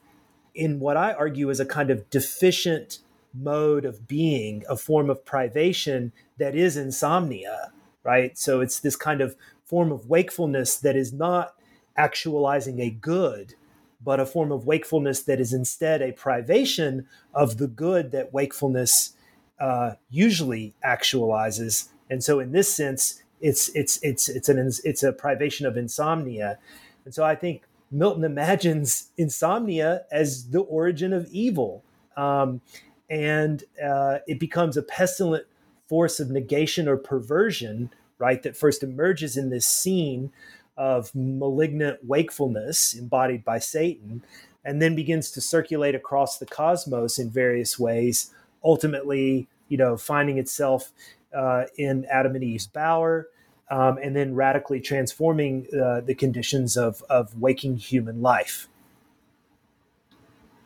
in 0.55 0.79
what 0.79 0.97
I 0.97 1.13
argue 1.13 1.49
is 1.49 1.59
a 1.59 1.65
kind 1.65 1.89
of 1.89 2.09
deficient 2.09 2.99
mode 3.33 3.85
of 3.85 4.07
being, 4.07 4.63
a 4.69 4.77
form 4.77 5.09
of 5.09 5.25
privation 5.25 6.11
that 6.37 6.55
is 6.55 6.77
insomnia, 6.77 7.71
right? 8.03 8.37
So, 8.37 8.61
it's 8.61 8.79
this 8.79 8.95
kind 8.95 9.21
of 9.21 9.35
form 9.63 9.91
of 9.91 10.09
wakefulness 10.09 10.75
that 10.77 10.95
is 10.95 11.11
not 11.11 11.55
actualizing 11.97 12.79
a 12.79 12.89
good, 12.89 13.55
but 14.03 14.19
a 14.19 14.25
form 14.25 14.51
of 14.51 14.67
wakefulness 14.67 15.21
that 15.23 15.39
is 15.39 15.53
instead 15.53 16.01
a 16.01 16.11
privation 16.11 17.07
of 17.33 17.57
the 17.57 17.67
good 17.67 18.11
that 18.11 18.33
wakefulness 18.33 19.15
uh, 19.59 19.93
usually 20.09 20.75
actualizes. 20.85 21.89
And 22.09 22.23
so, 22.23 22.39
in 22.39 22.51
this 22.51 22.73
sense, 22.73 23.23
it's 23.39 23.69
it's 23.69 23.99
it's 24.01 24.29
it's 24.29 24.49
an 24.49 24.71
it's 24.83 25.03
a 25.03 25.11
privation 25.11 25.65
of 25.65 25.77
insomnia. 25.77 26.59
And 27.05 27.13
so, 27.13 27.23
I 27.23 27.35
think 27.35 27.63
Milton 27.91 28.23
imagines 28.23 29.09
insomnia 29.17 30.03
as 30.11 30.49
the 30.49 30.61
origin 30.61 31.13
of 31.13 31.27
evil. 31.31 31.83
um, 32.17 32.61
and 33.09 33.63
uh, 33.83 34.19
it 34.27 34.39
becomes 34.39 34.77
a 34.77 34.81
pestilent 34.81 35.45
force 35.87 36.19
of 36.19 36.29
negation 36.31 36.87
or 36.87 36.97
perversion, 36.97 37.91
right? 38.17 38.41
That 38.43 38.57
first 38.57 38.81
emerges 38.83 39.37
in 39.37 39.49
this 39.49 39.67
scene 39.67 40.31
of 40.77 41.11
malignant 41.13 41.99
wakefulness 42.03 42.95
embodied 42.95 43.45
by 43.45 43.59
Satan, 43.59 44.23
and 44.65 44.81
then 44.81 44.95
begins 44.95 45.29
to 45.31 45.41
circulate 45.41 45.93
across 45.93 46.39
the 46.39 46.45
cosmos 46.45 47.19
in 47.19 47.29
various 47.29 47.77
ways, 47.77 48.31
ultimately, 48.63 49.47
you 49.67 49.77
know, 49.77 49.97
finding 49.97 50.37
itself 50.37 50.91
uh, 51.35 51.65
in 51.77 52.05
Adam 52.05 52.33
and 52.35 52.43
Eve's 52.43 52.65
bower, 52.67 53.27
um, 53.73 53.97
and 53.97 54.15
then 54.15 54.35
radically 54.35 54.79
transforming 54.79 55.65
uh, 55.73 56.01
the 56.01 56.13
conditions 56.13 56.77
of, 56.77 57.03
of 57.09 57.41
waking 57.41 57.75
human 57.75 58.21
life. 58.21 58.67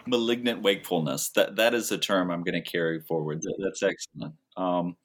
Malignant 0.05 0.61
wakefulness. 0.61 1.29
That 1.29 1.55
that 1.55 1.73
is 1.73 1.91
a 1.91 1.97
term 1.97 2.29
I'm 2.29 2.43
going 2.43 2.61
to 2.61 2.69
carry 2.69 2.99
forward. 2.99 3.41
That, 3.43 3.55
that's 3.63 3.81
excellent. 3.81 4.35
Um, 4.57 4.97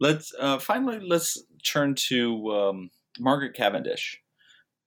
let's 0.00 0.32
uh, 0.38 0.58
finally 0.58 1.00
let's 1.00 1.40
turn 1.64 1.94
to 2.08 2.50
um, 2.50 2.90
Margaret 3.20 3.54
Cavendish, 3.54 4.20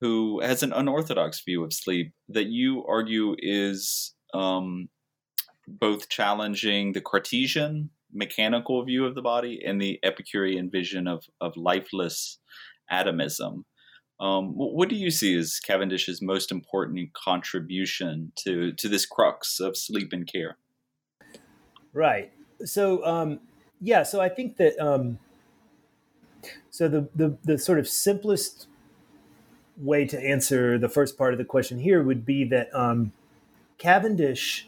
who 0.01 0.41
has 0.41 0.63
an 0.63 0.73
unorthodox 0.73 1.41
view 1.41 1.63
of 1.63 1.73
sleep 1.73 2.13
that 2.29 2.47
you 2.47 2.85
argue 2.85 3.35
is 3.39 4.13
um, 4.33 4.89
both 5.67 6.09
challenging 6.09 6.91
the 6.91 7.01
Cartesian 7.01 7.89
mechanical 8.13 8.83
view 8.83 9.05
of 9.05 9.15
the 9.15 9.21
body 9.21 9.61
and 9.65 9.81
the 9.81 9.99
Epicurean 10.03 10.69
vision 10.69 11.07
of, 11.07 11.23
of 11.41 11.55
lifeless 11.55 12.39
atomism. 12.89 13.65
Um, 14.19 14.53
what 14.55 14.89
do 14.89 14.95
you 14.95 15.11
see 15.11 15.37
as 15.37 15.59
Cavendish's 15.59 16.21
most 16.21 16.51
important 16.51 17.13
contribution 17.13 18.31
to, 18.37 18.71
to 18.73 18.89
this 18.89 19.05
crux 19.05 19.59
of 19.59 19.77
sleep 19.77 20.11
and 20.11 20.25
care? 20.25 20.57
Right. 21.93 22.31
So, 22.65 23.05
um, 23.05 23.39
yeah, 23.79 24.03
so 24.03 24.19
I 24.19 24.29
think 24.29 24.57
that 24.57 24.79
um, 24.79 25.19
so 26.69 26.87
the, 26.87 27.09
the 27.15 27.37
the 27.43 27.57
sort 27.57 27.79
of 27.79 27.87
simplest 27.87 28.67
way 29.77 30.05
to 30.05 30.19
answer 30.19 30.77
the 30.77 30.89
first 30.89 31.17
part 31.17 31.33
of 31.33 31.37
the 31.37 31.45
question 31.45 31.79
here 31.79 32.01
would 32.01 32.25
be 32.25 32.43
that 32.45 32.73
um, 32.73 33.11
Cavendish 33.77 34.67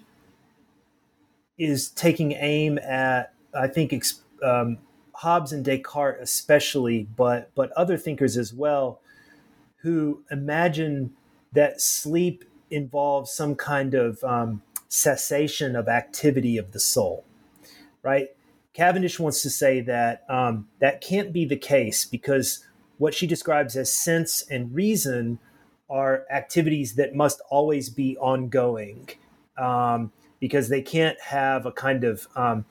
is 1.60 1.90
taking 1.90 2.32
aim 2.32 2.80
at 2.80 3.34
I 3.54 3.68
think 3.68 3.94
um, 4.44 4.78
Hobbes 5.14 5.52
and 5.52 5.64
Descartes 5.66 6.22
especially, 6.22 7.08
but 7.16 7.52
but 7.54 7.72
other 7.74 7.98
thinkers 7.98 8.38
as 8.38 8.54
well, 8.54 9.02
who 9.82 10.24
imagine 10.32 11.14
that 11.52 11.82
sleep 11.82 12.46
involves 12.72 13.32
some 13.32 13.56
kind 13.56 13.94
of 13.94 14.24
um, 14.24 14.62
cessation 14.88 15.76
of 15.76 15.88
activity 15.88 16.58
of 16.58 16.72
the 16.72 16.80
soul, 16.80 17.26
right? 18.02 18.30
Cavendish 18.74 19.20
wants 19.20 19.42
to 19.42 19.50
say 19.50 19.82
that 19.82 20.24
um, 20.30 20.68
that 20.80 21.02
can't 21.02 21.34
be 21.34 21.44
the 21.44 21.58
case 21.58 22.06
because 22.06 22.66
what 22.98 23.14
she 23.14 23.28
describes 23.28 23.76
as 23.76 23.94
sense 23.94 24.44
and 24.50 24.74
reason 24.74 25.40
are 25.90 26.26
activities 26.32 26.96
that 26.96 27.16
must 27.16 27.42
always 27.50 27.90
be 27.90 28.16
ongoing 28.18 29.10
um, 29.58 30.12
because 30.40 30.70
they 30.70 30.82
can't 30.82 31.20
have 31.22 31.66
a 31.66 31.72
kind 31.72 32.04
of 32.04 32.28
um, 32.36 32.66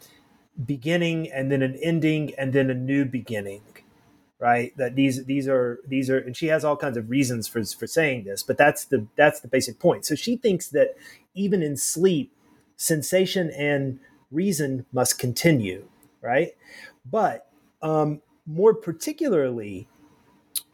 beginning 0.66 1.30
and 1.32 1.52
then 1.52 1.62
an 1.62 1.78
ending 1.82 2.34
and 2.38 2.52
then 2.52 2.70
a 2.70 2.74
new 2.74 3.04
beginning 3.04 3.62
right? 4.40 4.76
That 4.76 4.94
these 4.94 5.24
these 5.24 5.48
are 5.48 5.80
these 5.86 6.10
are 6.10 6.18
and 6.18 6.36
she 6.36 6.48
has 6.48 6.64
all 6.64 6.76
kinds 6.76 6.96
of 6.96 7.10
reasons 7.10 7.48
for 7.48 7.64
for 7.64 7.86
saying 7.86 8.24
this 8.24 8.42
but 8.42 8.56
that's 8.58 8.84
the 8.84 9.06
that's 9.16 9.40
the 9.40 9.48
basic 9.48 9.78
point. 9.78 10.06
So 10.06 10.14
she 10.14 10.36
thinks 10.36 10.68
that 10.68 10.96
even 11.34 11.62
in 11.62 11.76
sleep 11.76 12.32
sensation 12.76 13.50
and 13.50 14.00
reason 14.30 14.86
must 14.92 15.18
continue 15.18 15.88
right? 16.22 16.50
But 17.10 17.48
um 17.82 18.22
more 18.46 18.74
particularly 18.74 19.88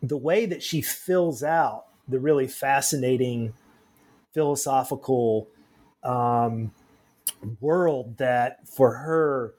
the 0.03 0.17
way 0.17 0.47
that 0.47 0.63
she 0.63 0.83
fills 0.83 1.43
out 1.43 1.87
the 2.09 2.21
really 2.21 2.49
fascinating 2.49 3.55
philosophical 4.35 5.49
um, 6.03 6.73
world 7.61 8.19
that 8.19 8.67
for 8.67 8.95
her 8.95 9.55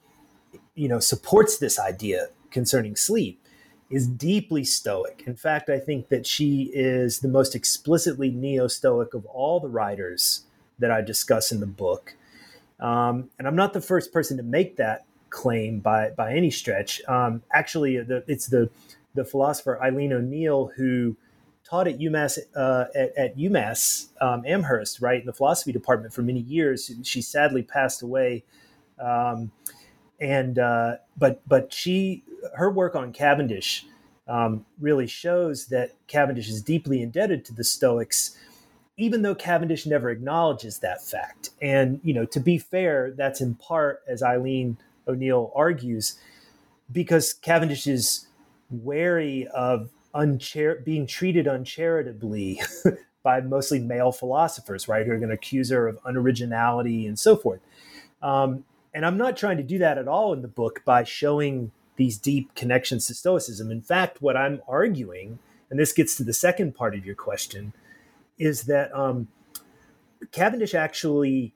you 0.74 0.88
know 0.88 1.00
supports 1.00 1.58
this 1.58 1.78
idea 1.78 2.28
concerning 2.50 2.96
sleep 2.96 3.40
is 3.88 4.06
deeply 4.06 4.64
stoic. 4.64 5.22
In 5.26 5.36
fact, 5.36 5.70
I 5.70 5.78
think 5.78 6.08
that 6.08 6.26
she 6.26 6.70
is 6.74 7.20
the 7.20 7.28
most 7.28 7.54
explicitly 7.54 8.30
neo 8.30 8.66
stoic 8.66 9.14
of 9.14 9.24
all 9.26 9.60
the 9.60 9.68
writers 9.68 10.42
that 10.78 10.90
I 10.90 11.02
discuss 11.02 11.52
in 11.52 11.60
the 11.60 11.66
book. 11.66 12.16
Um, 12.80 13.30
and 13.38 13.46
I'm 13.46 13.56
not 13.56 13.72
the 13.72 13.80
first 13.80 14.12
person 14.12 14.36
to 14.38 14.42
make 14.42 14.76
that 14.76 15.04
claim 15.30 15.80
by 15.80 16.10
by 16.10 16.34
any 16.34 16.50
stretch. 16.50 17.00
Um, 17.08 17.42
actually, 17.52 17.98
the, 18.02 18.24
it's 18.26 18.46
the 18.46 18.70
the 19.14 19.24
philosopher 19.24 19.80
Eileen 19.82 20.12
O'Neill 20.12 20.72
who 20.76 21.16
taught 21.68 21.88
at 21.88 21.98
UMass 21.98 22.38
uh, 22.54 22.84
at, 22.94 23.16
at, 23.16 23.36
UMass 23.36 24.08
um, 24.20 24.44
Amherst, 24.46 25.00
right 25.00 25.20
in 25.20 25.26
the 25.26 25.32
philosophy 25.32 25.72
department 25.72 26.14
for 26.14 26.22
many 26.22 26.40
years. 26.40 26.90
She 27.02 27.20
sadly 27.20 27.62
passed 27.62 28.02
away 28.02 28.44
um, 28.98 29.50
and 30.20 30.58
uh, 30.58 30.96
but 31.16 31.40
but 31.46 31.72
she 31.72 32.22
her 32.54 32.70
work 32.70 32.94
on 32.94 33.12
Cavendish 33.12 33.86
um, 34.28 34.64
really 34.80 35.06
shows 35.06 35.66
that 35.66 35.92
Cavendish 36.06 36.48
is 36.48 36.62
deeply 36.62 37.02
indebted 37.02 37.44
to 37.46 37.54
the 37.54 37.64
Stoics, 37.64 38.36
even 38.96 39.22
though 39.22 39.34
Cavendish 39.34 39.86
never 39.86 40.10
acknowledges 40.10 40.78
that 40.78 41.04
fact. 41.04 41.50
And 41.60 42.00
you 42.02 42.14
know, 42.14 42.24
to 42.26 42.40
be 42.40 42.58
fair, 42.58 43.12
that's 43.16 43.40
in 43.40 43.54
part, 43.56 44.02
as 44.08 44.22
Eileen 44.22 44.78
O'Neill 45.06 45.52
argues, 45.54 46.18
because 46.90 47.32
Cavendish 47.34 47.86
is 47.86 48.26
wary 48.70 49.46
of 49.48 49.90
unchar- 50.16 50.84
being 50.84 51.06
treated 51.06 51.46
uncharitably 51.46 52.60
by 53.22 53.40
mostly 53.40 53.78
male 53.78 54.12
philosophers, 54.12 54.88
right, 54.88 55.06
who 55.06 55.12
are 55.12 55.18
going 55.18 55.28
to 55.28 55.34
accuse 55.34 55.70
her 55.70 55.88
of 55.88 56.02
unoriginality 56.04 57.06
and 57.06 57.18
so 57.18 57.36
forth. 57.36 57.60
Um, 58.22 58.64
and 58.94 59.04
I'm 59.04 59.18
not 59.18 59.36
trying 59.36 59.58
to 59.58 59.62
do 59.62 59.78
that 59.78 59.98
at 59.98 60.08
all 60.08 60.32
in 60.32 60.42
the 60.42 60.48
book 60.48 60.82
by 60.84 61.04
showing 61.04 61.70
these 61.96 62.18
deep 62.18 62.54
connections 62.54 63.06
to 63.06 63.14
Stoicism. 63.14 63.70
In 63.70 63.82
fact, 63.82 64.22
what 64.22 64.36
I'm 64.36 64.60
arguing, 64.66 65.38
and 65.70 65.78
this 65.78 65.92
gets 65.92 66.16
to 66.16 66.24
the 66.24 66.32
second 66.32 66.74
part 66.74 66.94
of 66.94 67.04
your 67.04 67.14
question, 67.14 67.72
is 68.38 68.62
that 68.62 68.94
um, 68.94 69.28
Cavendish 70.32 70.74
actually 70.74 71.54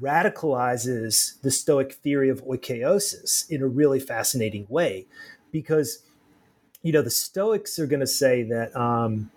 radicalizes 0.00 1.40
the 1.42 1.50
Stoic 1.50 1.94
theory 1.94 2.28
of 2.28 2.44
oikeiosis 2.44 3.48
in 3.50 3.62
a 3.62 3.66
really 3.66 4.00
fascinating 4.00 4.66
way, 4.68 5.06
because 5.50 6.00
you 6.82 6.92
know 6.92 7.02
the 7.02 7.10
Stoics 7.10 7.78
are 7.78 7.86
going 7.86 8.00
to 8.00 8.06
say 8.06 8.42
that 8.42 8.74
um, 8.76 9.30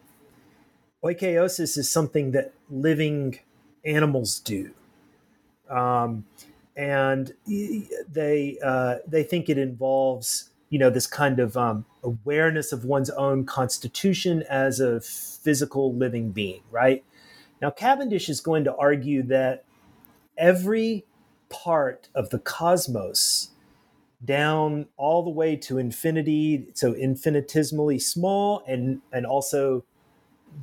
is 1.78 1.90
something 1.90 2.32
that 2.32 2.54
living 2.70 3.40
animals 3.86 4.40
do. 4.40 4.72
Um, 5.70 6.26
and 6.76 7.34
they 8.12 8.58
uh, 8.64 8.96
they 9.08 9.24
think 9.24 9.50
it 9.50 9.58
involves 9.58 10.50
you 10.70 10.80
know 10.80 10.90
this 10.90 11.08
kind 11.08 11.40
of 11.40 11.56
um, 11.56 11.86
awareness 12.04 12.72
of 12.72 12.86
one's 12.86 13.10
own 13.12 13.46
constitution 13.46 14.44
as 14.50 14.80
a 14.80 15.00
physical 15.00 15.94
living 15.94 16.32
being 16.32 16.62
right 16.70 17.04
now 17.62 17.70
cavendish 17.70 18.28
is 18.28 18.42
going 18.42 18.64
to 18.66 18.76
argue 18.76 19.24
that 19.24 19.64
every 20.38 21.06
part 21.50 22.10
of 22.14 22.30
the 22.30 22.40
cosmos 22.40 23.52
down 24.24 24.88
all 24.98 25.24
the 25.24 25.30
way 25.30 25.56
to 25.56 25.78
infinity 25.78 26.68
so 26.74 26.94
infinitesimally 26.94 28.00
small 28.00 28.64
and 28.68 29.02
and 29.12 29.26
also 29.26 29.84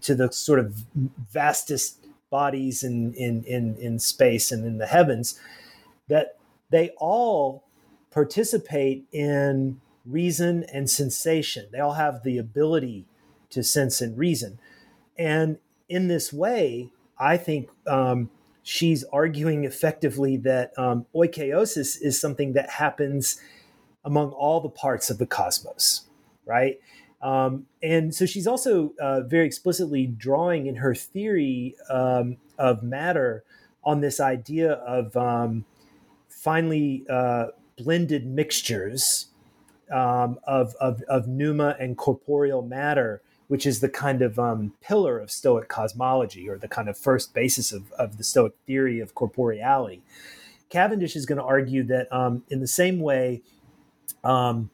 to 0.00 0.14
the 0.14 0.32
sort 0.32 0.58
of 0.58 0.84
vastest 1.30 2.06
bodies 2.30 2.82
in 2.82 3.12
in 3.14 3.44
in, 3.44 3.76
in 3.76 3.98
space 3.98 4.50
and 4.50 4.64
in 4.64 4.78
the 4.78 4.86
heavens 4.86 5.38
that 6.08 6.36
they 6.70 6.90
all 6.98 7.64
participate 8.10 9.04
in 9.12 9.80
reason 10.04 10.64
and 10.72 10.88
sensation. 10.90 11.66
They 11.72 11.78
all 11.78 11.94
have 11.94 12.22
the 12.22 12.38
ability 12.38 13.06
to 13.50 13.62
sense 13.62 14.00
and 14.00 14.16
reason. 14.16 14.58
And 15.16 15.58
in 15.88 16.08
this 16.08 16.32
way, 16.32 16.90
I 17.18 17.36
think 17.36 17.68
um, 17.86 18.30
she's 18.62 19.04
arguing 19.12 19.64
effectively 19.64 20.36
that 20.38 20.76
um, 20.78 21.06
is 21.96 22.20
something 22.20 22.52
that 22.52 22.70
happens 22.70 23.40
among 24.04 24.30
all 24.30 24.60
the 24.60 24.68
parts 24.68 25.10
of 25.10 25.18
the 25.18 25.26
cosmos, 25.26 26.06
right? 26.44 26.80
Um, 27.20 27.66
and 27.82 28.14
so 28.14 28.26
she's 28.26 28.46
also 28.46 28.94
uh, 29.00 29.20
very 29.22 29.46
explicitly 29.46 30.06
drawing 30.06 30.66
in 30.66 30.76
her 30.76 30.94
theory 30.94 31.76
um, 31.88 32.36
of 32.58 32.82
matter 32.82 33.44
on 33.84 34.00
this 34.00 34.18
idea 34.18 34.72
of 34.72 35.16
um, 35.16 35.64
finely 36.28 37.04
uh, 37.08 37.46
blended 37.76 38.26
mixtures 38.26 39.28
um, 39.92 40.38
of, 40.44 40.74
of, 40.80 41.02
of 41.02 41.28
pneuma 41.28 41.76
and 41.78 41.96
corporeal 41.96 42.62
matter, 42.62 43.22
which 43.52 43.66
is 43.66 43.80
the 43.80 43.88
kind 43.90 44.22
of 44.22 44.38
um, 44.38 44.72
pillar 44.80 45.18
of 45.18 45.30
Stoic 45.30 45.68
cosmology 45.68 46.48
or 46.48 46.56
the 46.56 46.66
kind 46.66 46.88
of 46.88 46.96
first 46.96 47.34
basis 47.34 47.70
of, 47.70 47.92
of 47.98 48.16
the 48.16 48.24
Stoic 48.24 48.54
theory 48.66 48.98
of 48.98 49.14
corporeality. 49.14 50.00
Cavendish 50.70 51.14
is 51.14 51.26
going 51.26 51.36
to 51.36 51.44
argue 51.44 51.82
that 51.82 52.10
um, 52.10 52.44
in 52.48 52.60
the 52.60 52.66
same 52.66 52.98
way, 52.98 53.42
um, 54.24 54.70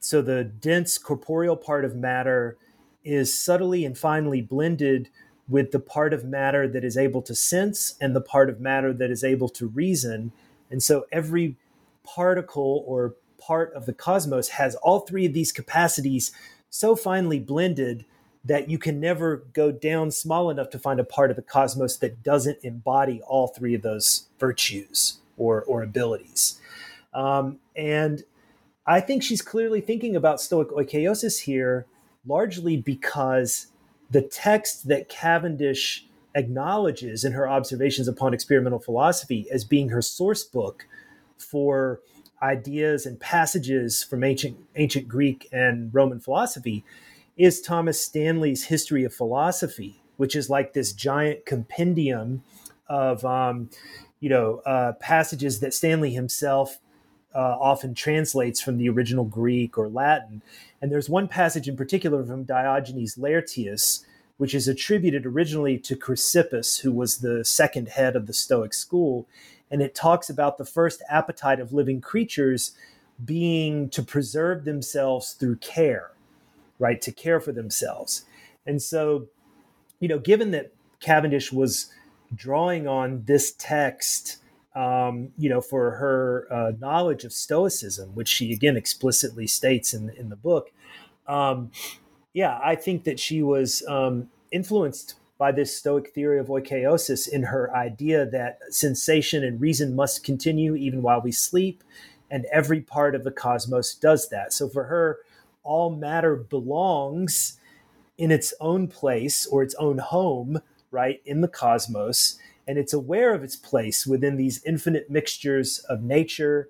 so 0.00 0.20
the 0.20 0.42
dense 0.42 0.98
corporeal 0.98 1.54
part 1.54 1.84
of 1.84 1.94
matter 1.94 2.56
is 3.04 3.32
subtly 3.40 3.84
and 3.84 3.96
finely 3.96 4.42
blended 4.42 5.10
with 5.48 5.70
the 5.70 5.78
part 5.78 6.12
of 6.12 6.24
matter 6.24 6.66
that 6.66 6.82
is 6.82 6.96
able 6.96 7.22
to 7.22 7.36
sense 7.36 7.94
and 8.00 8.16
the 8.16 8.20
part 8.20 8.50
of 8.50 8.60
matter 8.60 8.92
that 8.92 9.12
is 9.12 9.22
able 9.22 9.48
to 9.50 9.68
reason. 9.68 10.32
And 10.72 10.82
so 10.82 11.06
every 11.12 11.54
particle 12.02 12.82
or 12.84 13.14
part 13.40 13.72
of 13.74 13.86
the 13.86 13.92
cosmos 13.92 14.48
has 14.48 14.74
all 14.74 14.98
three 14.98 15.24
of 15.24 15.34
these 15.34 15.52
capacities 15.52 16.32
so 16.70 16.96
finely 16.96 17.38
blended 17.38 18.04
that 18.44 18.70
you 18.70 18.78
can 18.78 19.00
never 19.00 19.44
go 19.52 19.70
down 19.70 20.10
small 20.10 20.48
enough 20.50 20.70
to 20.70 20.78
find 20.78 21.00
a 21.00 21.04
part 21.04 21.30
of 21.30 21.36
the 21.36 21.42
cosmos 21.42 21.96
that 21.96 22.22
doesn't 22.22 22.58
embody 22.62 23.20
all 23.22 23.48
three 23.48 23.74
of 23.74 23.82
those 23.82 24.28
virtues 24.38 25.18
or, 25.36 25.62
or 25.64 25.82
abilities. 25.82 26.60
Um, 27.12 27.58
and 27.76 28.24
I 28.86 29.00
think 29.00 29.22
she's 29.22 29.42
clearly 29.42 29.80
thinking 29.80 30.16
about 30.16 30.40
Stoic 30.40 30.70
oikeiosis 30.70 31.40
here, 31.40 31.86
largely 32.26 32.76
because 32.76 33.66
the 34.10 34.22
text 34.22 34.88
that 34.88 35.08
Cavendish 35.08 36.06
acknowledges 36.34 37.24
in 37.24 37.32
her 37.32 37.48
observations 37.48 38.08
upon 38.08 38.32
experimental 38.32 38.78
philosophy 38.78 39.46
as 39.50 39.64
being 39.64 39.88
her 39.90 40.00
source 40.00 40.44
book 40.44 40.86
for 41.36 42.00
ideas 42.42 43.06
and 43.06 43.18
passages 43.18 44.02
from 44.02 44.24
ancient 44.24 44.56
ancient 44.76 45.08
Greek 45.08 45.48
and 45.52 45.92
Roman 45.92 46.20
philosophy 46.20 46.84
is 47.36 47.60
Thomas 47.60 48.00
Stanley's 48.00 48.64
History 48.64 49.04
of 49.04 49.14
Philosophy, 49.14 50.02
which 50.16 50.34
is 50.34 50.50
like 50.50 50.72
this 50.72 50.92
giant 50.92 51.46
compendium 51.46 52.42
of 52.88 53.24
um, 53.24 53.70
you 54.20 54.28
know 54.28 54.58
uh, 54.66 54.92
passages 55.00 55.60
that 55.60 55.74
Stanley 55.74 56.10
himself 56.10 56.78
uh, 57.34 57.56
often 57.60 57.94
translates 57.94 58.60
from 58.60 58.78
the 58.78 58.88
original 58.88 59.24
Greek 59.24 59.76
or 59.76 59.88
Latin. 59.88 60.42
And 60.80 60.90
there's 60.90 61.08
one 61.08 61.28
passage 61.28 61.68
in 61.68 61.76
particular 61.76 62.24
from 62.24 62.44
Diogenes 62.44 63.16
Laertius, 63.16 64.04
which 64.38 64.54
is 64.54 64.68
attributed 64.68 65.26
originally 65.26 65.78
to 65.78 65.96
Chrysippus, 65.96 66.80
who 66.80 66.92
was 66.92 67.18
the 67.18 67.44
second 67.44 67.88
head 67.88 68.16
of 68.16 68.26
the 68.26 68.32
Stoic 68.32 68.72
school. 68.72 69.26
And 69.70 69.82
it 69.82 69.94
talks 69.94 70.30
about 70.30 70.58
the 70.58 70.64
first 70.64 71.02
appetite 71.08 71.60
of 71.60 71.72
living 71.72 72.00
creatures 72.00 72.72
being 73.24 73.90
to 73.90 74.02
preserve 74.02 74.64
themselves 74.64 75.32
through 75.32 75.56
care, 75.56 76.12
right? 76.78 77.00
To 77.02 77.12
care 77.12 77.40
for 77.40 77.52
themselves. 77.52 78.24
And 78.66 78.80
so, 78.80 79.26
you 80.00 80.08
know, 80.08 80.18
given 80.18 80.50
that 80.52 80.72
Cavendish 81.00 81.52
was 81.52 81.90
drawing 82.34 82.86
on 82.86 83.24
this 83.26 83.52
text 83.52 84.38
um, 84.78 85.30
you 85.36 85.48
know, 85.48 85.60
for 85.60 85.92
her 85.92 86.46
uh, 86.50 86.72
knowledge 86.78 87.24
of 87.24 87.32
Stoicism, 87.32 88.14
which 88.14 88.28
she 88.28 88.52
again 88.52 88.76
explicitly 88.76 89.46
states 89.46 89.92
in 89.92 90.10
in 90.10 90.28
the 90.28 90.36
book. 90.36 90.70
Um, 91.26 91.72
yeah, 92.32 92.60
I 92.62 92.76
think 92.76 93.02
that 93.04 93.18
she 93.18 93.42
was 93.42 93.82
um, 93.88 94.28
influenced 94.52 95.14
by 95.38 95.52
this 95.52 95.76
Stoic 95.76 96.10
theory 96.10 96.38
of 96.38 96.48
oikeiosis 96.48 97.28
in 97.28 97.44
her 97.44 97.74
idea 97.74 98.26
that 98.26 98.58
sensation 98.70 99.44
and 99.44 99.60
reason 99.60 99.94
must 99.94 100.24
continue 100.24 100.74
even 100.74 101.00
while 101.00 101.20
we 101.20 101.32
sleep, 101.32 101.82
and 102.30 102.44
every 102.52 102.80
part 102.80 103.14
of 103.14 103.24
the 103.24 103.30
cosmos 103.30 103.94
does 103.94 104.28
that. 104.28 104.52
So 104.52 104.68
for 104.68 104.84
her, 104.84 105.18
all 105.62 105.90
matter 105.90 106.36
belongs 106.36 107.58
in 108.16 108.30
its 108.30 108.52
own 108.60 108.88
place 108.88 109.46
or 109.46 109.62
its 109.62 109.74
own 109.76 109.98
home, 109.98 110.60
right, 110.90 111.22
in 111.24 111.40
the 111.40 111.48
cosmos 111.48 112.38
and 112.68 112.76
it's 112.76 112.92
aware 112.92 113.34
of 113.34 113.42
its 113.42 113.56
place 113.56 114.06
within 114.06 114.36
these 114.36 114.62
infinite 114.62 115.10
mixtures 115.10 115.78
of 115.88 116.02
nature. 116.02 116.68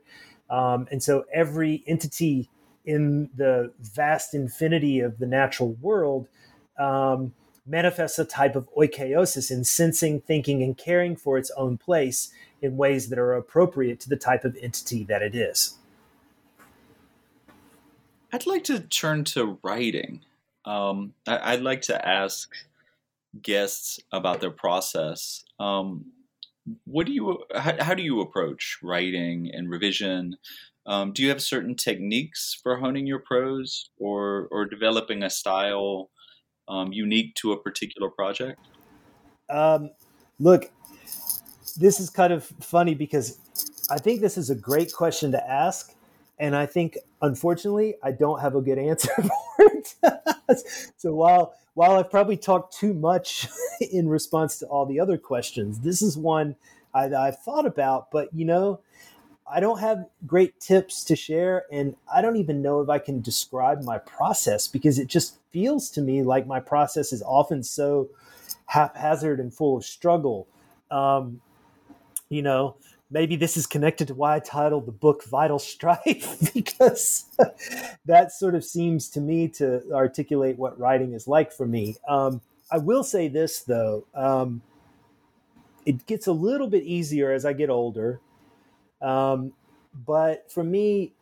Um, 0.48 0.86
and 0.92 1.02
so 1.02 1.24
every 1.34 1.82
entity 1.88 2.48
in 2.86 3.28
the 3.34 3.72
vast 3.80 4.32
infinity 4.32 5.00
of 5.00 5.18
the 5.18 5.26
natural 5.26 5.72
world 5.82 6.28
um, 6.78 7.34
manifests 7.68 8.18
a 8.18 8.24
type 8.24 8.56
of 8.56 8.68
oikeiosis 8.76 9.50
in 9.50 9.64
sensing, 9.64 10.20
thinking, 10.20 10.62
and 10.62 10.76
caring 10.76 11.16
for 11.16 11.38
its 11.38 11.50
own 11.52 11.76
place 11.76 12.30
in 12.60 12.76
ways 12.76 13.08
that 13.08 13.18
are 13.18 13.34
appropriate 13.34 14.00
to 14.00 14.08
the 14.08 14.16
type 14.16 14.44
of 14.44 14.56
entity 14.60 15.04
that 15.04 15.22
it 15.22 15.34
is. 15.34 15.76
I'd 18.32 18.46
like 18.46 18.64
to 18.64 18.80
turn 18.80 19.24
to 19.24 19.58
writing. 19.62 20.20
Um, 20.64 21.14
I, 21.26 21.54
would 21.54 21.64
like 21.64 21.82
to 21.82 22.08
ask 22.08 22.50
guests 23.40 24.00
about 24.12 24.40
their 24.40 24.50
process. 24.50 25.44
Um, 25.58 26.06
what 26.84 27.06
do 27.06 27.12
you 27.12 27.44
how, 27.54 27.82
how, 27.82 27.94
do 27.94 28.02
you 28.02 28.20
approach 28.20 28.78
writing 28.82 29.50
and 29.54 29.70
revision? 29.70 30.36
Um, 30.84 31.12
do 31.12 31.22
you 31.22 31.30
have 31.30 31.40
certain 31.40 31.74
techniques 31.74 32.58
for 32.62 32.76
honing 32.76 33.06
your 33.06 33.20
prose 33.20 33.88
or 33.98 34.48
or 34.50 34.66
developing 34.66 35.22
a 35.22 35.30
style 35.30 36.10
um, 36.68 36.92
unique 36.92 37.34
to 37.36 37.52
a 37.52 37.56
particular 37.56 38.08
project? 38.10 38.60
Um, 39.50 39.90
look, 40.38 40.70
this 41.76 42.00
is 42.00 42.10
kind 42.10 42.32
of 42.32 42.44
funny 42.44 42.94
because 42.94 43.38
I 43.90 43.98
think 43.98 44.20
this 44.20 44.36
is 44.36 44.50
a 44.50 44.54
great 44.54 44.92
question 44.92 45.32
to 45.32 45.50
ask, 45.50 45.94
and 46.38 46.54
I 46.54 46.66
think 46.66 46.98
unfortunately 47.22 47.94
I 48.02 48.12
don't 48.12 48.40
have 48.40 48.54
a 48.54 48.60
good 48.60 48.78
answer 48.78 49.12
for 49.16 49.64
it. 49.64 49.94
so 50.96 51.14
while 51.14 51.54
while 51.74 51.92
I've 51.92 52.10
probably 52.10 52.36
talked 52.36 52.76
too 52.76 52.92
much 52.92 53.46
in 53.92 54.08
response 54.08 54.58
to 54.58 54.66
all 54.66 54.84
the 54.84 55.00
other 55.00 55.16
questions, 55.16 55.80
this 55.80 56.02
is 56.02 56.16
one 56.16 56.56
I, 56.92 57.04
I've 57.14 57.38
thought 57.38 57.66
about. 57.66 58.10
But 58.10 58.34
you 58.34 58.44
know, 58.44 58.80
I 59.50 59.60
don't 59.60 59.78
have 59.78 60.06
great 60.26 60.60
tips 60.60 61.04
to 61.04 61.16
share, 61.16 61.64
and 61.72 61.96
I 62.12 62.20
don't 62.20 62.36
even 62.36 62.60
know 62.60 62.80
if 62.80 62.88
I 62.88 62.98
can 62.98 63.20
describe 63.20 63.82
my 63.82 63.98
process 63.98 64.68
because 64.68 64.98
it 64.98 65.06
just 65.06 65.37
feels 65.50 65.90
to 65.90 66.00
me 66.00 66.22
like 66.22 66.46
my 66.46 66.60
process 66.60 67.12
is 67.12 67.22
often 67.22 67.62
so 67.62 68.08
haphazard 68.66 69.40
and 69.40 69.52
full 69.52 69.76
of 69.76 69.84
struggle. 69.84 70.46
Um, 70.90 71.40
you 72.28 72.42
know, 72.42 72.76
maybe 73.10 73.36
this 73.36 73.56
is 73.56 73.66
connected 73.66 74.08
to 74.08 74.14
why 74.14 74.36
I 74.36 74.38
titled 74.40 74.86
the 74.86 74.92
book 74.92 75.24
Vital 75.24 75.58
Strife, 75.58 76.52
because 76.54 77.24
that 78.04 78.32
sort 78.32 78.54
of 78.54 78.64
seems 78.64 79.08
to 79.10 79.20
me 79.20 79.48
to 79.48 79.82
articulate 79.92 80.58
what 80.58 80.78
writing 80.78 81.14
is 81.14 81.26
like 81.26 81.52
for 81.52 81.66
me. 81.66 81.96
Um, 82.06 82.40
I 82.70 82.78
will 82.78 83.02
say 83.02 83.28
this, 83.28 83.60
though. 83.60 84.04
Um, 84.14 84.62
it 85.86 86.06
gets 86.06 86.26
a 86.26 86.32
little 86.32 86.68
bit 86.68 86.84
easier 86.84 87.32
as 87.32 87.46
I 87.46 87.54
get 87.54 87.70
older. 87.70 88.20
Um, 89.00 89.52
but 90.06 90.50
for 90.50 90.62
me, 90.62 91.12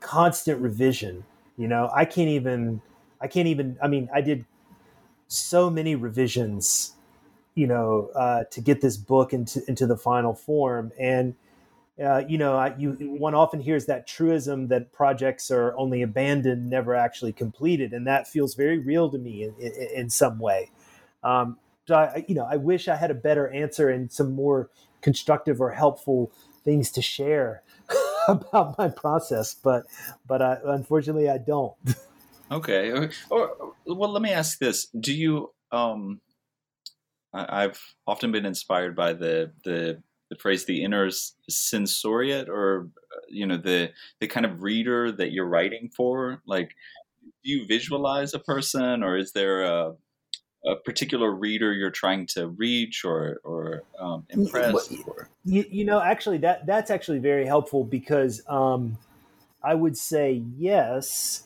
constant 0.00 0.60
revision, 0.60 1.24
you 1.56 1.66
know, 1.66 1.90
I 1.94 2.04
can't 2.04 2.28
even, 2.28 2.82
I 3.20 3.28
can't 3.28 3.48
even, 3.48 3.78
I 3.82 3.88
mean, 3.88 4.08
I 4.12 4.20
did 4.20 4.44
so 5.28 5.70
many 5.70 5.94
revisions 5.94 6.96
you 7.56 7.66
know, 7.66 8.10
uh, 8.14 8.44
to 8.50 8.60
get 8.60 8.82
this 8.82 8.96
book 8.96 9.32
into 9.32 9.62
into 9.66 9.86
the 9.86 9.96
final 9.96 10.34
form. 10.34 10.92
And 11.00 11.34
uh, 12.02 12.22
you 12.28 12.38
know, 12.38 12.56
I, 12.56 12.76
you 12.76 12.92
one 13.18 13.34
often 13.34 13.60
hears 13.60 13.86
that 13.86 14.06
truism 14.06 14.68
that 14.68 14.92
projects 14.92 15.50
are 15.50 15.76
only 15.76 16.02
abandoned, 16.02 16.68
never 16.70 16.94
actually 16.94 17.32
completed, 17.32 17.92
and 17.92 18.06
that 18.06 18.28
feels 18.28 18.54
very 18.54 18.78
real 18.78 19.10
to 19.10 19.18
me 19.18 19.42
in, 19.42 19.54
in, 19.58 19.72
in 19.94 20.10
some 20.10 20.38
way. 20.38 20.70
Um, 21.24 21.58
so 21.88 21.96
I, 21.96 22.24
you 22.28 22.34
know, 22.34 22.46
I 22.48 22.56
wish 22.56 22.88
I 22.88 22.96
had 22.96 23.10
a 23.10 23.14
better 23.14 23.48
answer 23.48 23.88
and 23.88 24.12
some 24.12 24.34
more 24.34 24.68
constructive 25.00 25.60
or 25.60 25.70
helpful 25.70 26.30
things 26.62 26.90
to 26.92 27.00
share 27.02 27.62
about 28.28 28.76
my 28.76 28.88
process, 28.90 29.54
but 29.54 29.86
but 30.26 30.42
I, 30.42 30.58
unfortunately, 30.66 31.30
I 31.30 31.38
don't. 31.38 31.74
Okay. 32.50 33.10
Or, 33.30 33.74
well, 33.86 34.12
let 34.12 34.22
me 34.22 34.30
ask 34.30 34.58
this: 34.58 34.86
Do 34.98 35.12
you 35.12 35.50
um, 35.72 36.20
I've 37.32 37.80
often 38.06 38.32
been 38.32 38.46
inspired 38.46 38.96
by 38.96 39.12
the 39.12 39.52
the, 39.64 40.02
the 40.30 40.36
phrase 40.36 40.64
the 40.64 40.82
inner 40.82 41.08
sensoriate, 41.50 42.48
or 42.48 42.88
you 43.28 43.46
know 43.46 43.56
the 43.56 43.90
the 44.20 44.26
kind 44.26 44.46
of 44.46 44.62
reader 44.62 45.12
that 45.12 45.32
you're 45.32 45.48
writing 45.48 45.90
for. 45.94 46.42
Like, 46.46 46.74
do 47.44 47.50
you 47.50 47.66
visualize 47.66 48.34
a 48.34 48.38
person, 48.38 49.02
or 49.02 49.16
is 49.16 49.32
there 49.32 49.62
a 49.62 49.94
a 50.64 50.76
particular 50.76 51.30
reader 51.30 51.72
you're 51.72 51.90
trying 51.90 52.26
to 52.26 52.48
reach 52.48 53.04
or 53.04 53.40
or 53.44 53.82
um, 54.00 54.24
impress? 54.30 54.92
Or? 55.06 55.28
You, 55.44 55.64
you 55.70 55.84
know, 55.84 56.00
actually, 56.00 56.38
that 56.38 56.66
that's 56.66 56.90
actually 56.90 57.18
very 57.18 57.46
helpful 57.46 57.84
because 57.84 58.42
um, 58.48 58.96
I 59.62 59.74
would 59.74 59.96
say 59.96 60.42
yes. 60.56 61.45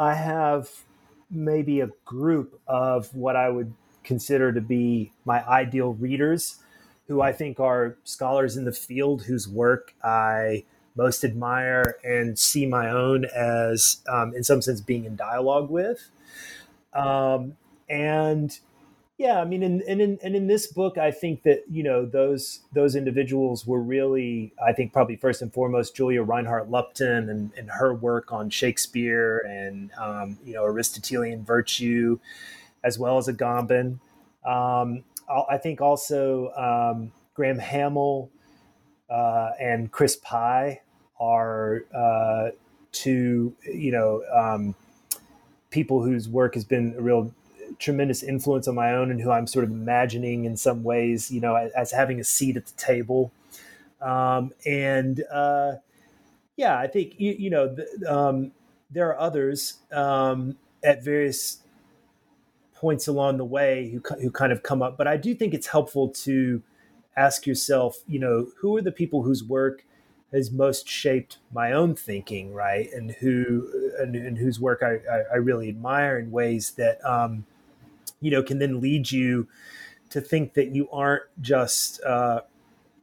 I 0.00 0.14
have 0.14 0.70
maybe 1.30 1.80
a 1.80 1.90
group 2.06 2.58
of 2.66 3.14
what 3.14 3.36
I 3.36 3.50
would 3.50 3.74
consider 4.02 4.50
to 4.50 4.60
be 4.62 5.12
my 5.26 5.46
ideal 5.46 5.92
readers, 5.92 6.56
who 7.06 7.20
I 7.20 7.32
think 7.32 7.60
are 7.60 7.98
scholars 8.02 8.56
in 8.56 8.64
the 8.64 8.72
field 8.72 9.24
whose 9.24 9.46
work 9.46 9.94
I 10.02 10.64
most 10.96 11.22
admire 11.22 11.96
and 12.02 12.38
see 12.38 12.64
my 12.64 12.88
own 12.88 13.26
as, 13.26 14.02
um, 14.08 14.34
in 14.34 14.42
some 14.42 14.62
sense, 14.62 14.80
being 14.80 15.04
in 15.04 15.16
dialogue 15.16 15.68
with. 15.68 16.10
Um, 16.94 17.56
and 17.88 18.58
yeah, 19.20 19.38
I 19.38 19.44
mean, 19.44 19.62
and, 19.62 19.82
in 19.82 20.18
in 20.22 20.46
this 20.46 20.66
book, 20.66 20.96
I 20.96 21.10
think 21.10 21.42
that 21.42 21.64
you 21.70 21.82
know 21.82 22.06
those 22.06 22.60
those 22.72 22.96
individuals 22.96 23.66
were 23.66 23.82
really, 23.82 24.54
I 24.66 24.72
think, 24.72 24.94
probably 24.94 25.16
first 25.16 25.42
and 25.42 25.52
foremost 25.52 25.94
Julia 25.94 26.22
Reinhardt 26.22 26.70
Lupton 26.70 27.28
and, 27.28 27.52
and 27.54 27.68
her 27.70 27.92
work 27.92 28.32
on 28.32 28.48
Shakespeare 28.48 29.40
and 29.40 29.90
um, 30.00 30.38
you 30.42 30.54
know 30.54 30.64
Aristotelian 30.64 31.44
virtue, 31.44 32.18
as 32.82 32.98
well 32.98 33.18
as 33.18 33.28
Agamben. 33.28 33.98
Um, 34.42 35.04
I 35.28 35.58
think 35.58 35.82
also 35.82 36.50
um, 36.54 37.12
Graham 37.34 37.58
Hammill 37.58 38.30
uh, 39.10 39.50
and 39.60 39.92
Chris 39.92 40.16
Pye 40.16 40.80
are 41.20 41.84
uh, 41.94 42.52
two, 42.90 43.54
you 43.70 43.92
know, 43.92 44.22
um, 44.34 44.74
people 45.68 46.02
whose 46.02 46.26
work 46.26 46.54
has 46.54 46.64
been 46.64 46.94
a 46.96 47.02
real 47.02 47.34
tremendous 47.80 48.22
influence 48.22 48.68
on 48.68 48.74
my 48.74 48.92
own 48.92 49.10
and 49.10 49.20
who 49.20 49.30
I'm 49.30 49.46
sort 49.46 49.64
of 49.64 49.70
imagining 49.70 50.44
in 50.44 50.56
some 50.56 50.84
ways, 50.84 51.30
you 51.30 51.40
know, 51.40 51.56
as, 51.56 51.72
as 51.72 51.92
having 51.92 52.20
a 52.20 52.24
seat 52.24 52.56
at 52.56 52.66
the 52.66 52.76
table. 52.76 53.32
Um, 54.00 54.52
and 54.64 55.24
uh, 55.32 55.72
yeah, 56.56 56.78
I 56.78 56.86
think, 56.86 57.14
you, 57.18 57.34
you 57.38 57.50
know, 57.50 57.74
the, 57.74 57.86
um, 58.06 58.52
there 58.90 59.08
are 59.08 59.18
others 59.18 59.78
um, 59.92 60.56
at 60.84 61.02
various 61.02 61.58
points 62.74 63.08
along 63.08 63.38
the 63.38 63.44
way 63.44 63.90
who, 63.90 64.00
who 64.20 64.30
kind 64.30 64.52
of 64.52 64.62
come 64.62 64.82
up, 64.82 64.96
but 64.96 65.08
I 65.08 65.16
do 65.16 65.34
think 65.34 65.54
it's 65.54 65.66
helpful 65.66 66.08
to 66.08 66.62
ask 67.16 67.46
yourself, 67.46 67.98
you 68.06 68.18
know, 68.18 68.48
who 68.58 68.76
are 68.76 68.82
the 68.82 68.92
people 68.92 69.22
whose 69.22 69.42
work 69.42 69.84
has 70.32 70.50
most 70.50 70.88
shaped 70.88 71.38
my 71.52 71.72
own 71.72 71.94
thinking, 71.94 72.54
right? 72.54 72.88
And 72.92 73.10
who 73.10 73.92
and, 73.98 74.14
and 74.14 74.38
whose 74.38 74.60
work 74.60 74.80
I, 74.82 75.00
I, 75.10 75.22
I, 75.32 75.36
really 75.36 75.68
admire 75.68 76.18
in 76.18 76.30
ways 76.30 76.70
that 76.72 77.04
um, 77.04 77.44
you 78.20 78.30
know 78.30 78.42
can 78.42 78.58
then 78.58 78.80
lead 78.80 79.10
you 79.10 79.48
to 80.10 80.20
think 80.20 80.54
that 80.54 80.74
you 80.74 80.88
aren't 80.90 81.22
just 81.40 82.02
uh, 82.02 82.40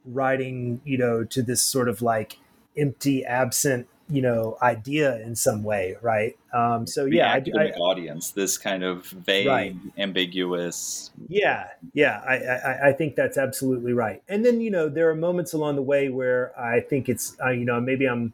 writing, 0.04 0.80
you 0.84 0.98
know, 0.98 1.24
to 1.24 1.42
this 1.42 1.62
sort 1.62 1.88
of 1.88 2.02
like 2.02 2.38
empty, 2.76 3.24
absent 3.24 3.88
you 4.10 4.22
know 4.22 4.56
idea 4.62 5.20
in 5.20 5.36
some 5.36 5.62
way 5.62 5.94
right 6.00 6.38
um 6.54 6.86
so 6.86 7.04
the 7.04 7.16
yeah 7.16 7.30
I, 7.30 7.42
I, 7.60 7.70
audience 7.72 8.30
this 8.30 8.56
kind 8.56 8.82
of 8.82 9.04
vague 9.04 9.46
right. 9.46 9.76
ambiguous 9.98 11.10
yeah 11.28 11.66
yeah 11.92 12.22
I, 12.26 12.36
I, 12.36 12.88
I 12.88 12.92
think 12.92 13.16
that's 13.16 13.36
absolutely 13.36 13.92
right 13.92 14.22
and 14.26 14.46
then 14.46 14.62
you 14.62 14.70
know 14.70 14.88
there 14.88 15.10
are 15.10 15.14
moments 15.14 15.52
along 15.52 15.76
the 15.76 15.82
way 15.82 16.08
where 16.08 16.58
i 16.58 16.80
think 16.80 17.10
it's 17.10 17.36
uh, 17.44 17.50
you 17.50 17.66
know 17.66 17.82
maybe 17.82 18.06
i'm 18.06 18.32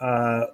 uh 0.00 0.46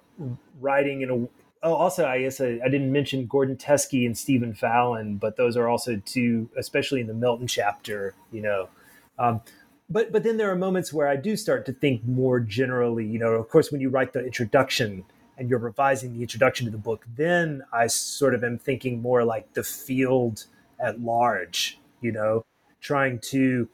writing 0.59 0.99
in 0.99 1.09
a 1.09 1.44
oh 1.65 1.73
also 1.73 2.05
i 2.05 2.21
guess 2.21 2.39
I, 2.39 2.59
I 2.63 2.69
didn't 2.69 2.91
mention 2.91 3.25
gordon 3.25 3.57
teskey 3.57 4.05
and 4.05 4.17
stephen 4.17 4.53
fallon 4.53 5.17
but 5.17 5.35
those 5.35 5.57
are 5.57 5.67
also 5.67 6.01
two 6.05 6.49
especially 6.57 7.01
in 7.01 7.07
the 7.07 7.13
milton 7.13 7.47
chapter 7.47 8.13
you 8.31 8.41
know 8.41 8.69
um, 9.17 9.41
but 9.89 10.11
but 10.11 10.23
then 10.23 10.37
there 10.37 10.51
are 10.51 10.55
moments 10.55 10.91
where 10.91 11.07
I 11.07 11.15
do 11.15 11.35
start 11.35 11.65
to 11.67 11.73
think 11.73 12.03
more 12.05 12.39
generally. 12.39 13.05
You 13.05 13.19
know, 13.19 13.33
of 13.33 13.49
course, 13.49 13.71
when 13.71 13.81
you 13.81 13.89
write 13.89 14.13
the 14.13 14.23
introduction 14.25 15.05
and 15.37 15.49
you're 15.49 15.59
revising 15.59 16.13
the 16.13 16.21
introduction 16.21 16.65
to 16.65 16.71
the 16.71 16.77
book, 16.77 17.05
then 17.15 17.63
I 17.71 17.87
sort 17.87 18.33
of 18.33 18.43
am 18.43 18.57
thinking 18.57 19.01
more 19.01 19.23
like 19.23 19.53
the 19.53 19.63
field 19.63 20.45
at 20.79 21.01
large. 21.01 21.79
You 22.01 22.11
know, 22.11 22.45
trying 22.81 23.19
to 23.29 23.69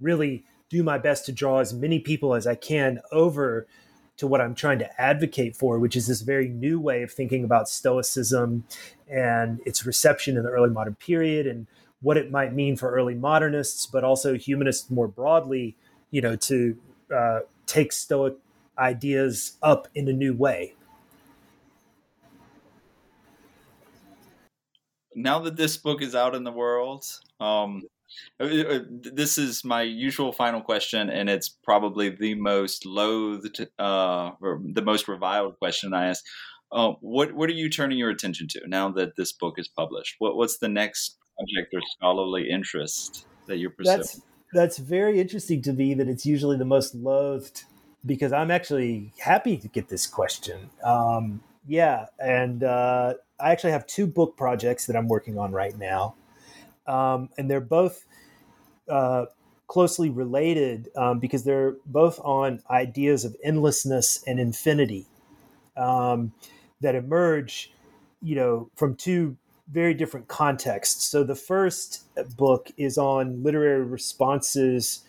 really 0.00 0.44
do 0.68 0.82
my 0.82 0.98
best 0.98 1.26
to 1.26 1.32
draw 1.32 1.58
as 1.58 1.72
many 1.72 2.00
people 2.00 2.34
as 2.34 2.46
I 2.46 2.54
can 2.54 3.00
over 3.12 3.66
to 4.16 4.26
what 4.26 4.40
I'm 4.40 4.54
trying 4.54 4.78
to 4.78 5.00
advocate 5.00 5.56
for, 5.56 5.78
which 5.78 5.96
is 5.96 6.06
this 6.06 6.22
very 6.22 6.48
new 6.48 6.80
way 6.80 7.02
of 7.02 7.12
thinking 7.12 7.44
about 7.44 7.68
Stoicism 7.68 8.64
and 9.08 9.60
its 9.66 9.84
reception 9.84 10.36
in 10.36 10.42
the 10.42 10.50
early 10.50 10.70
modern 10.70 10.94
period 10.94 11.46
and 11.46 11.66
what 12.00 12.16
it 12.16 12.30
might 12.30 12.54
mean 12.54 12.76
for 12.76 12.90
early 12.90 13.14
modernists, 13.14 13.86
but 13.86 14.04
also 14.04 14.34
humanists 14.34 14.90
more 14.90 15.08
broadly, 15.08 15.76
you 16.10 16.20
know, 16.20 16.36
to 16.36 16.76
uh, 17.14 17.40
take 17.66 17.92
Stoic 17.92 18.36
ideas 18.78 19.56
up 19.62 19.88
in 19.94 20.08
a 20.08 20.12
new 20.12 20.34
way. 20.34 20.74
Now 25.14 25.38
that 25.40 25.56
this 25.56 25.78
book 25.78 26.02
is 26.02 26.14
out 26.14 26.34
in 26.34 26.44
the 26.44 26.52
world, 26.52 27.06
um, 27.40 27.84
this 28.38 29.38
is 29.38 29.64
my 29.64 29.82
usual 29.82 30.32
final 30.32 30.60
question, 30.60 31.10
and 31.10 31.28
it's 31.28 31.48
probably 31.48 32.08
the 32.08 32.34
most 32.34 32.86
loathed, 32.86 33.66
uh, 33.78 34.30
or 34.40 34.60
the 34.64 34.82
most 34.82 35.08
reviled 35.08 35.58
question 35.58 35.94
I 35.94 36.08
ask. 36.08 36.24
Uh, 36.72 36.92
what 37.00 37.32
what 37.32 37.48
are 37.48 37.54
you 37.54 37.70
turning 37.70 37.98
your 37.98 38.10
attention 38.10 38.48
to 38.48 38.60
now 38.66 38.90
that 38.90 39.16
this 39.16 39.32
book 39.32 39.54
is 39.58 39.68
published? 39.68 40.16
What 40.18 40.36
what's 40.36 40.58
the 40.58 40.68
next 40.68 41.18
project 41.36 41.74
or 41.74 41.80
scholarly 41.96 42.50
interest 42.50 43.26
that 43.46 43.58
you're 43.58 43.70
pursuing? 43.70 43.98
That's 43.98 44.20
that's 44.52 44.78
very 44.78 45.20
interesting 45.20 45.62
to 45.62 45.72
me. 45.72 45.94
That 45.94 46.08
it's 46.08 46.26
usually 46.26 46.56
the 46.56 46.64
most 46.64 46.94
loathed 46.94 47.64
because 48.04 48.32
I'm 48.32 48.50
actually 48.50 49.12
happy 49.18 49.56
to 49.56 49.68
get 49.68 49.88
this 49.88 50.06
question. 50.06 50.70
Um, 50.84 51.42
yeah, 51.66 52.06
and 52.18 52.62
uh, 52.62 53.14
I 53.40 53.50
actually 53.50 53.72
have 53.72 53.86
two 53.86 54.06
book 54.06 54.36
projects 54.36 54.86
that 54.86 54.96
I'm 54.96 55.08
working 55.08 55.38
on 55.38 55.52
right 55.52 55.76
now, 55.76 56.14
um, 56.86 57.28
and 57.36 57.50
they're 57.50 57.60
both 57.60 58.04
uh, 58.88 59.26
closely 59.66 60.10
related 60.10 60.88
um, 60.96 61.18
because 61.18 61.44
they're 61.44 61.74
both 61.86 62.20
on 62.20 62.62
ideas 62.70 63.24
of 63.24 63.36
endlessness 63.42 64.22
and 64.26 64.38
infinity 64.38 65.06
um, 65.76 66.32
that 66.80 66.94
emerge, 66.94 67.72
you 68.22 68.36
know, 68.36 68.70
from 68.76 68.94
two 68.94 69.36
very 69.70 69.94
different 69.94 70.28
contexts. 70.28 71.08
So 71.08 71.24
the 71.24 71.34
first 71.34 72.04
book 72.36 72.70
is 72.76 72.96
on 72.96 73.42
literary 73.42 73.82
responses 73.82 75.02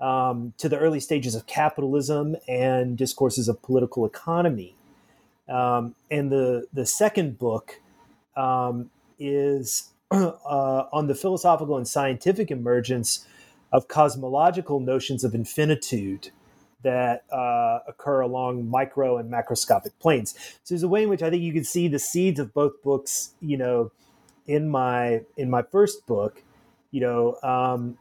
um, 0.00 0.52
to 0.58 0.68
the 0.68 0.78
early 0.78 1.00
stages 1.00 1.34
of 1.34 1.46
capitalism 1.46 2.36
and 2.48 2.98
discourses 2.98 3.48
of 3.48 3.62
political 3.62 4.04
economy. 4.04 4.74
Um, 5.48 5.94
and 6.10 6.30
the 6.30 6.66
the 6.72 6.86
second 6.86 7.38
book 7.38 7.80
um, 8.36 8.90
is 9.18 9.91
uh, 10.44 10.86
on 10.92 11.06
the 11.06 11.14
philosophical 11.14 11.76
and 11.76 11.88
scientific 11.88 12.50
emergence 12.50 13.26
of 13.72 13.88
cosmological 13.88 14.80
notions 14.80 15.24
of 15.24 15.34
infinitude 15.34 16.30
that 16.82 17.24
uh, 17.32 17.78
occur 17.86 18.20
along 18.20 18.68
micro 18.68 19.16
and 19.16 19.32
macroscopic 19.32 19.92
planes. 20.00 20.34
So 20.64 20.74
there's 20.74 20.82
a 20.82 20.88
way 20.88 21.04
in 21.04 21.08
which 21.08 21.22
I 21.22 21.30
think 21.30 21.42
you 21.42 21.52
can 21.52 21.64
see 21.64 21.88
the 21.88 21.98
seeds 21.98 22.40
of 22.40 22.52
both 22.52 22.82
books, 22.82 23.34
you 23.40 23.56
know, 23.56 23.92
in 24.46 24.68
my 24.68 25.22
in 25.36 25.48
my 25.48 25.62
first 25.62 26.06
book, 26.06 26.42
you 26.90 27.00
know, 27.00 27.38
um, 27.42 27.96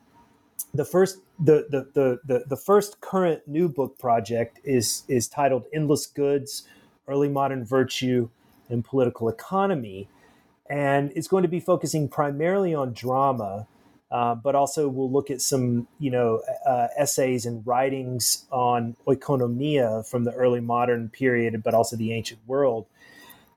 the 0.74 0.86
first 0.86 1.20
the, 1.40 1.68
the 1.70 1.88
the 1.94 2.20
the 2.26 2.46
the 2.48 2.58
first 2.58 3.02
current 3.02 3.48
new 3.48 3.70
book 3.70 3.98
project 4.00 4.60
is 4.64 5.04
is 5.08 5.28
titled 5.28 5.66
Endless 5.74 6.08
Goods: 6.08 6.64
Early 7.08 7.30
Modern 7.30 7.66
Virtue 7.66 8.30
and 8.70 8.84
Political 8.84 9.30
Economy, 9.30 10.08
and 10.72 11.12
it's 11.16 11.28
going 11.28 11.44
to 11.44 11.50
be 11.50 11.60
focusing 11.60 12.08
primarily 12.08 12.74
on 12.74 12.94
drama. 12.94 13.68
Uh, 14.10 14.36
but 14.36 14.56
also 14.56 14.90
we'll 14.90 15.10
look 15.10 15.32
at 15.32 15.40
some, 15.40 15.88
you 15.98 16.12
know, 16.12 16.42
uh, 16.66 16.88
essays 16.98 17.46
and 17.46 17.66
writings 17.66 18.46
on 18.52 18.94
oikonomia 19.08 20.06
from 20.06 20.26
the 20.26 20.34
early 20.34 20.60
modern 20.60 21.08
period, 21.08 21.64
but 21.64 21.74
also 21.74 21.96
the 21.96 22.12
ancient 22.12 22.42
world 22.46 22.88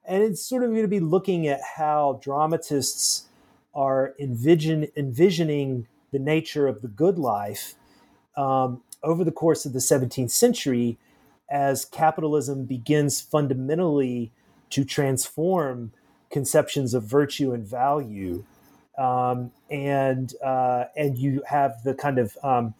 and 0.04 0.22
it's 0.22 0.44
sort 0.44 0.62
of 0.62 0.70
going 0.70 0.82
to 0.82 0.88
be 0.88 1.00
looking 1.00 1.46
at 1.46 1.60
how 1.76 2.18
dramatists 2.22 3.26
are 3.74 4.14
envision, 4.18 4.88
envisioning 4.96 5.86
the 6.12 6.18
nature 6.18 6.68
of 6.68 6.82
the 6.82 6.88
good 6.88 7.18
life 7.18 7.74
um, 8.36 8.82
over 9.02 9.24
the 9.24 9.32
course 9.32 9.64
of 9.64 9.72
the 9.72 9.78
17th 9.78 10.30
century 10.30 10.98
as 11.48 11.84
capitalism 11.84 12.64
begins 12.64 13.20
fundamentally 13.20 14.30
to 14.70 14.84
transform 14.84 15.92
conceptions 16.34 16.94
of 16.94 17.04
virtue 17.04 17.52
and 17.52 17.64
value. 17.64 18.44
Um, 18.98 19.52
and 19.70 20.34
uh, 20.44 20.84
and 20.96 21.16
you 21.16 21.42
have 21.46 21.82
the 21.84 21.94
kind 21.94 22.18
of 22.18 22.36
um, 22.42 22.74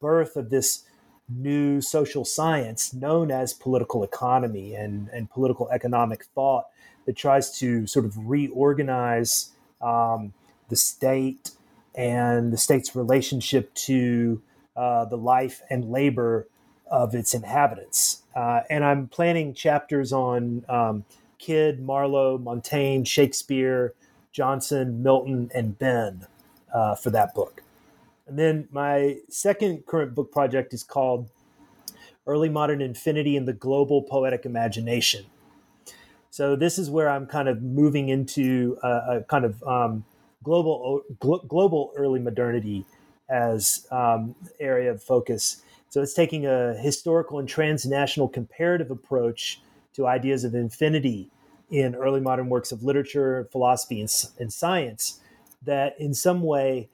birth 0.00 0.36
of 0.36 0.48
this 0.50 0.84
new 1.28 1.80
social 1.80 2.24
science 2.24 2.94
known 2.94 3.30
as 3.30 3.52
political 3.52 4.02
economy 4.02 4.74
and, 4.74 5.08
and 5.12 5.30
political 5.30 5.68
economic 5.70 6.24
thought 6.34 6.66
that 7.06 7.16
tries 7.16 7.56
to 7.58 7.86
sort 7.86 8.04
of 8.04 8.16
reorganize 8.16 9.50
um, 9.80 10.32
the 10.68 10.76
state 10.76 11.50
and 11.94 12.52
the 12.52 12.56
state's 12.56 12.96
relationship 12.96 13.72
to 13.74 14.40
uh, 14.76 15.04
the 15.04 15.16
life 15.16 15.62
and 15.70 15.90
labor 15.90 16.48
of 16.90 17.14
its 17.14 17.34
inhabitants. 17.34 18.22
Uh, 18.34 18.60
and 18.68 18.84
I'm 18.84 19.06
planning 19.06 19.54
chapters 19.54 20.12
on 20.12 20.64
um, 20.68 21.04
Kyd, 21.40 21.80
Marlowe, 21.80 22.38
Montaigne, 22.38 23.04
Shakespeare, 23.04 23.94
Jonson, 24.32 25.02
Milton, 25.02 25.50
and 25.54 25.78
Behn 25.78 26.26
uh, 26.72 26.94
for 26.94 27.10
that 27.10 27.34
book. 27.34 27.62
And 28.26 28.38
then 28.38 28.68
my 28.70 29.18
second 29.28 29.86
current 29.86 30.14
book 30.14 30.30
project 30.30 30.72
is 30.72 30.84
called 30.84 31.28
Early 32.26 32.48
Modern 32.48 32.80
Infinity 32.80 33.36
and 33.36 33.48
the 33.48 33.52
Global 33.52 34.02
Poetic 34.02 34.46
Imagination. 34.46 35.26
So 36.30 36.54
this 36.54 36.78
is 36.78 36.88
where 36.88 37.08
I'm 37.08 37.26
kind 37.26 37.48
of 37.48 37.60
moving 37.60 38.08
into 38.08 38.78
a, 38.84 38.88
a 38.88 39.24
kind 39.28 39.44
of 39.44 39.62
um, 39.64 40.04
global 40.44 41.02
global 41.18 41.92
early 41.96 42.20
modernity 42.20 42.84
as 43.28 43.86
um, 43.90 44.34
area 44.60 44.92
of 44.92 45.02
focus. 45.02 45.62
So 45.88 46.00
it's 46.00 46.14
taking 46.14 46.46
a 46.46 46.74
historical 46.74 47.40
and 47.40 47.48
transnational 47.48 48.28
comparative 48.28 48.92
approach 48.92 49.60
to 49.94 50.06
ideas 50.06 50.44
of 50.44 50.54
infinity 50.54 51.30
in 51.70 51.94
early 51.94 52.20
modern 52.20 52.48
works 52.48 52.72
of 52.72 52.82
literature, 52.82 53.48
philosophy, 53.52 54.00
and, 54.00 54.10
and 54.38 54.52
science 54.52 55.20
that 55.62 55.94
in 56.00 56.14
some 56.14 56.42
way 56.42 56.88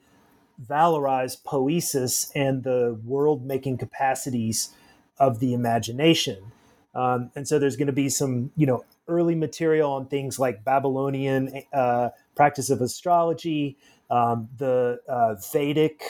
valorize 0.63 1.41
poesis 1.43 2.31
and 2.35 2.63
the 2.63 2.99
world 3.05 3.45
making 3.45 3.77
capacities 3.77 4.69
of 5.19 5.39
the 5.39 5.53
imagination. 5.53 6.51
Um, 6.95 7.31
and 7.35 7.47
so 7.47 7.59
there's 7.59 7.75
going 7.75 7.87
to 7.87 7.93
be 7.93 8.09
some, 8.09 8.51
you 8.55 8.65
know, 8.65 8.83
early 9.07 9.35
material 9.35 9.91
on 9.93 10.07
things 10.07 10.39
like 10.39 10.63
Babylonian 10.63 11.63
uh, 11.71 12.09
practice 12.35 12.69
of 12.69 12.81
astrology, 12.81 13.77
um, 14.09 14.49
the 14.57 14.99
uh, 15.07 15.35
Vedic 15.53 16.01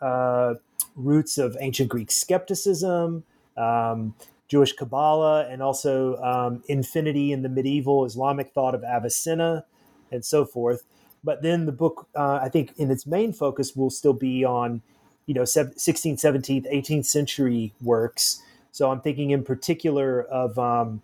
uh, 0.00 0.54
roots 0.96 1.38
of 1.38 1.56
ancient 1.60 1.88
Greek 1.88 2.10
skepticism, 2.10 3.24
um, 3.56 4.14
Jewish 4.48 4.72
Kabbalah, 4.72 5.46
and 5.48 5.62
also 5.62 6.16
um, 6.16 6.62
infinity 6.68 7.32
in 7.32 7.42
the 7.42 7.48
medieval 7.48 8.04
Islamic 8.04 8.52
thought 8.52 8.74
of 8.74 8.82
Avicenna, 8.82 9.64
and 10.10 10.24
so 10.24 10.44
forth. 10.44 10.84
But 11.22 11.42
then 11.42 11.66
the 11.66 11.72
book, 11.72 12.08
uh, 12.14 12.40
I 12.42 12.48
think, 12.48 12.72
in 12.76 12.90
its 12.90 13.06
main 13.06 13.32
focus 13.32 13.76
will 13.76 13.90
still 13.90 14.12
be 14.12 14.44
on, 14.44 14.82
you 15.26 15.34
know, 15.34 15.42
16th, 15.42 15.74
17th, 15.76 16.72
18th 16.72 17.06
century 17.06 17.74
works. 17.82 18.42
So 18.72 18.90
I'm 18.90 19.00
thinking 19.00 19.30
in 19.30 19.44
particular 19.44 20.22
of 20.22 20.58
um, 20.58 21.02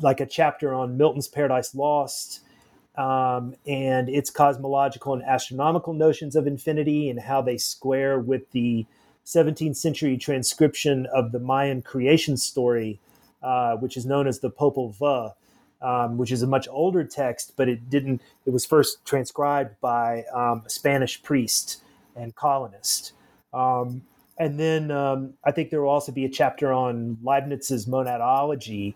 like 0.00 0.20
a 0.20 0.26
chapter 0.26 0.74
on 0.74 0.96
Milton's 0.96 1.28
Paradise 1.28 1.74
Lost 1.74 2.40
um, 2.96 3.54
and 3.66 4.08
its 4.08 4.30
cosmological 4.30 5.14
and 5.14 5.22
astronomical 5.22 5.92
notions 5.92 6.36
of 6.36 6.46
infinity 6.46 7.10
and 7.10 7.20
how 7.20 7.42
they 7.42 7.56
square 7.56 8.18
with 8.18 8.50
the 8.52 8.86
17th 9.26 9.76
century 9.76 10.16
transcription 10.16 11.06
of 11.06 11.32
the 11.32 11.38
Mayan 11.38 11.82
creation 11.82 12.36
story, 12.36 13.00
uh, 13.42 13.76
which 13.76 13.96
is 13.96 14.04
known 14.06 14.26
as 14.26 14.40
the 14.40 14.50
Popol 14.50 14.96
Vuh, 14.98 15.32
um, 15.80 16.16
which 16.18 16.32
is 16.32 16.42
a 16.42 16.46
much 16.46 16.66
older 16.70 17.04
text, 17.04 17.52
but 17.56 17.68
it 17.68 17.90
didn't. 17.90 18.22
It 18.46 18.50
was 18.50 18.64
first 18.64 19.04
transcribed 19.04 19.80
by 19.80 20.24
um, 20.34 20.62
a 20.66 20.70
Spanish 20.70 21.22
priest 21.22 21.82
and 22.16 22.34
colonist. 22.34 23.12
Um, 23.52 24.02
and 24.38 24.58
then 24.58 24.90
um, 24.90 25.34
I 25.44 25.52
think 25.52 25.70
there 25.70 25.82
will 25.82 25.90
also 25.90 26.12
be 26.12 26.24
a 26.24 26.28
chapter 26.28 26.72
on 26.72 27.18
Leibniz's 27.22 27.86
monadology 27.86 28.94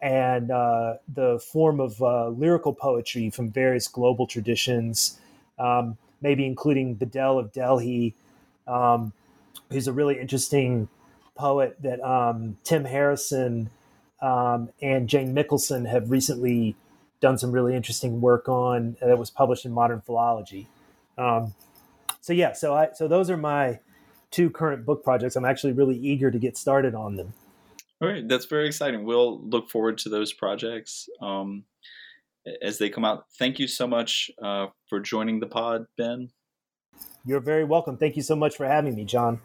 and 0.00 0.50
uh, 0.50 0.94
the 1.12 1.38
form 1.38 1.78
of 1.78 2.00
uh, 2.02 2.28
lyrical 2.28 2.72
poetry 2.72 3.30
from 3.30 3.50
various 3.50 3.86
global 3.86 4.26
traditions, 4.26 5.18
um, 5.58 5.96
maybe 6.20 6.44
including 6.44 6.96
Bedil 6.96 7.38
of 7.38 7.52
Delhi, 7.52 8.14
um, 8.66 9.12
who's 9.72 9.88
a 9.88 9.92
really 9.92 10.18
interesting 10.18 10.88
poet 11.34 11.76
that 11.82 12.00
um, 12.00 12.58
Tim 12.64 12.84
Harrison 12.84 13.70
um, 14.20 14.70
and 14.80 15.08
Jane 15.08 15.34
Mikkelson 15.34 15.90
have 15.90 16.10
recently 16.10 16.76
done 17.20 17.38
some 17.38 17.52
really 17.52 17.74
interesting 17.74 18.20
work 18.20 18.48
on 18.48 18.96
that 19.00 19.18
was 19.18 19.30
published 19.30 19.64
in 19.64 19.72
Modern 19.72 20.00
Philology. 20.00 20.68
Um, 21.18 21.54
so 22.20 22.32
yeah, 22.32 22.52
so 22.52 22.74
I 22.74 22.90
so 22.94 23.08
those 23.08 23.30
are 23.30 23.36
my 23.36 23.80
two 24.30 24.50
current 24.50 24.84
book 24.84 25.04
projects. 25.04 25.36
I'm 25.36 25.44
actually 25.44 25.72
really 25.72 25.96
eager 25.96 26.30
to 26.30 26.38
get 26.38 26.56
started 26.56 26.94
on 26.94 27.16
them. 27.16 27.32
All 28.00 28.08
right, 28.08 28.26
that's 28.26 28.46
very 28.46 28.66
exciting. 28.66 29.04
We'll 29.04 29.40
look 29.42 29.70
forward 29.70 29.98
to 29.98 30.08
those 30.08 30.32
projects 30.32 31.08
um, 31.20 31.64
as 32.60 32.78
they 32.78 32.90
come 32.90 33.04
out. 33.04 33.26
Thank 33.38 33.58
you 33.60 33.68
so 33.68 33.86
much 33.86 34.30
uh, 34.42 34.68
for 34.88 34.98
joining 34.98 35.38
the 35.38 35.46
pod, 35.46 35.86
Ben. 35.96 36.30
You're 37.24 37.40
very 37.40 37.64
welcome. 37.64 37.96
Thank 37.96 38.16
you 38.16 38.22
so 38.22 38.36
much 38.36 38.56
for 38.56 38.66
having 38.66 38.96
me, 38.96 39.04
John. 39.04 39.40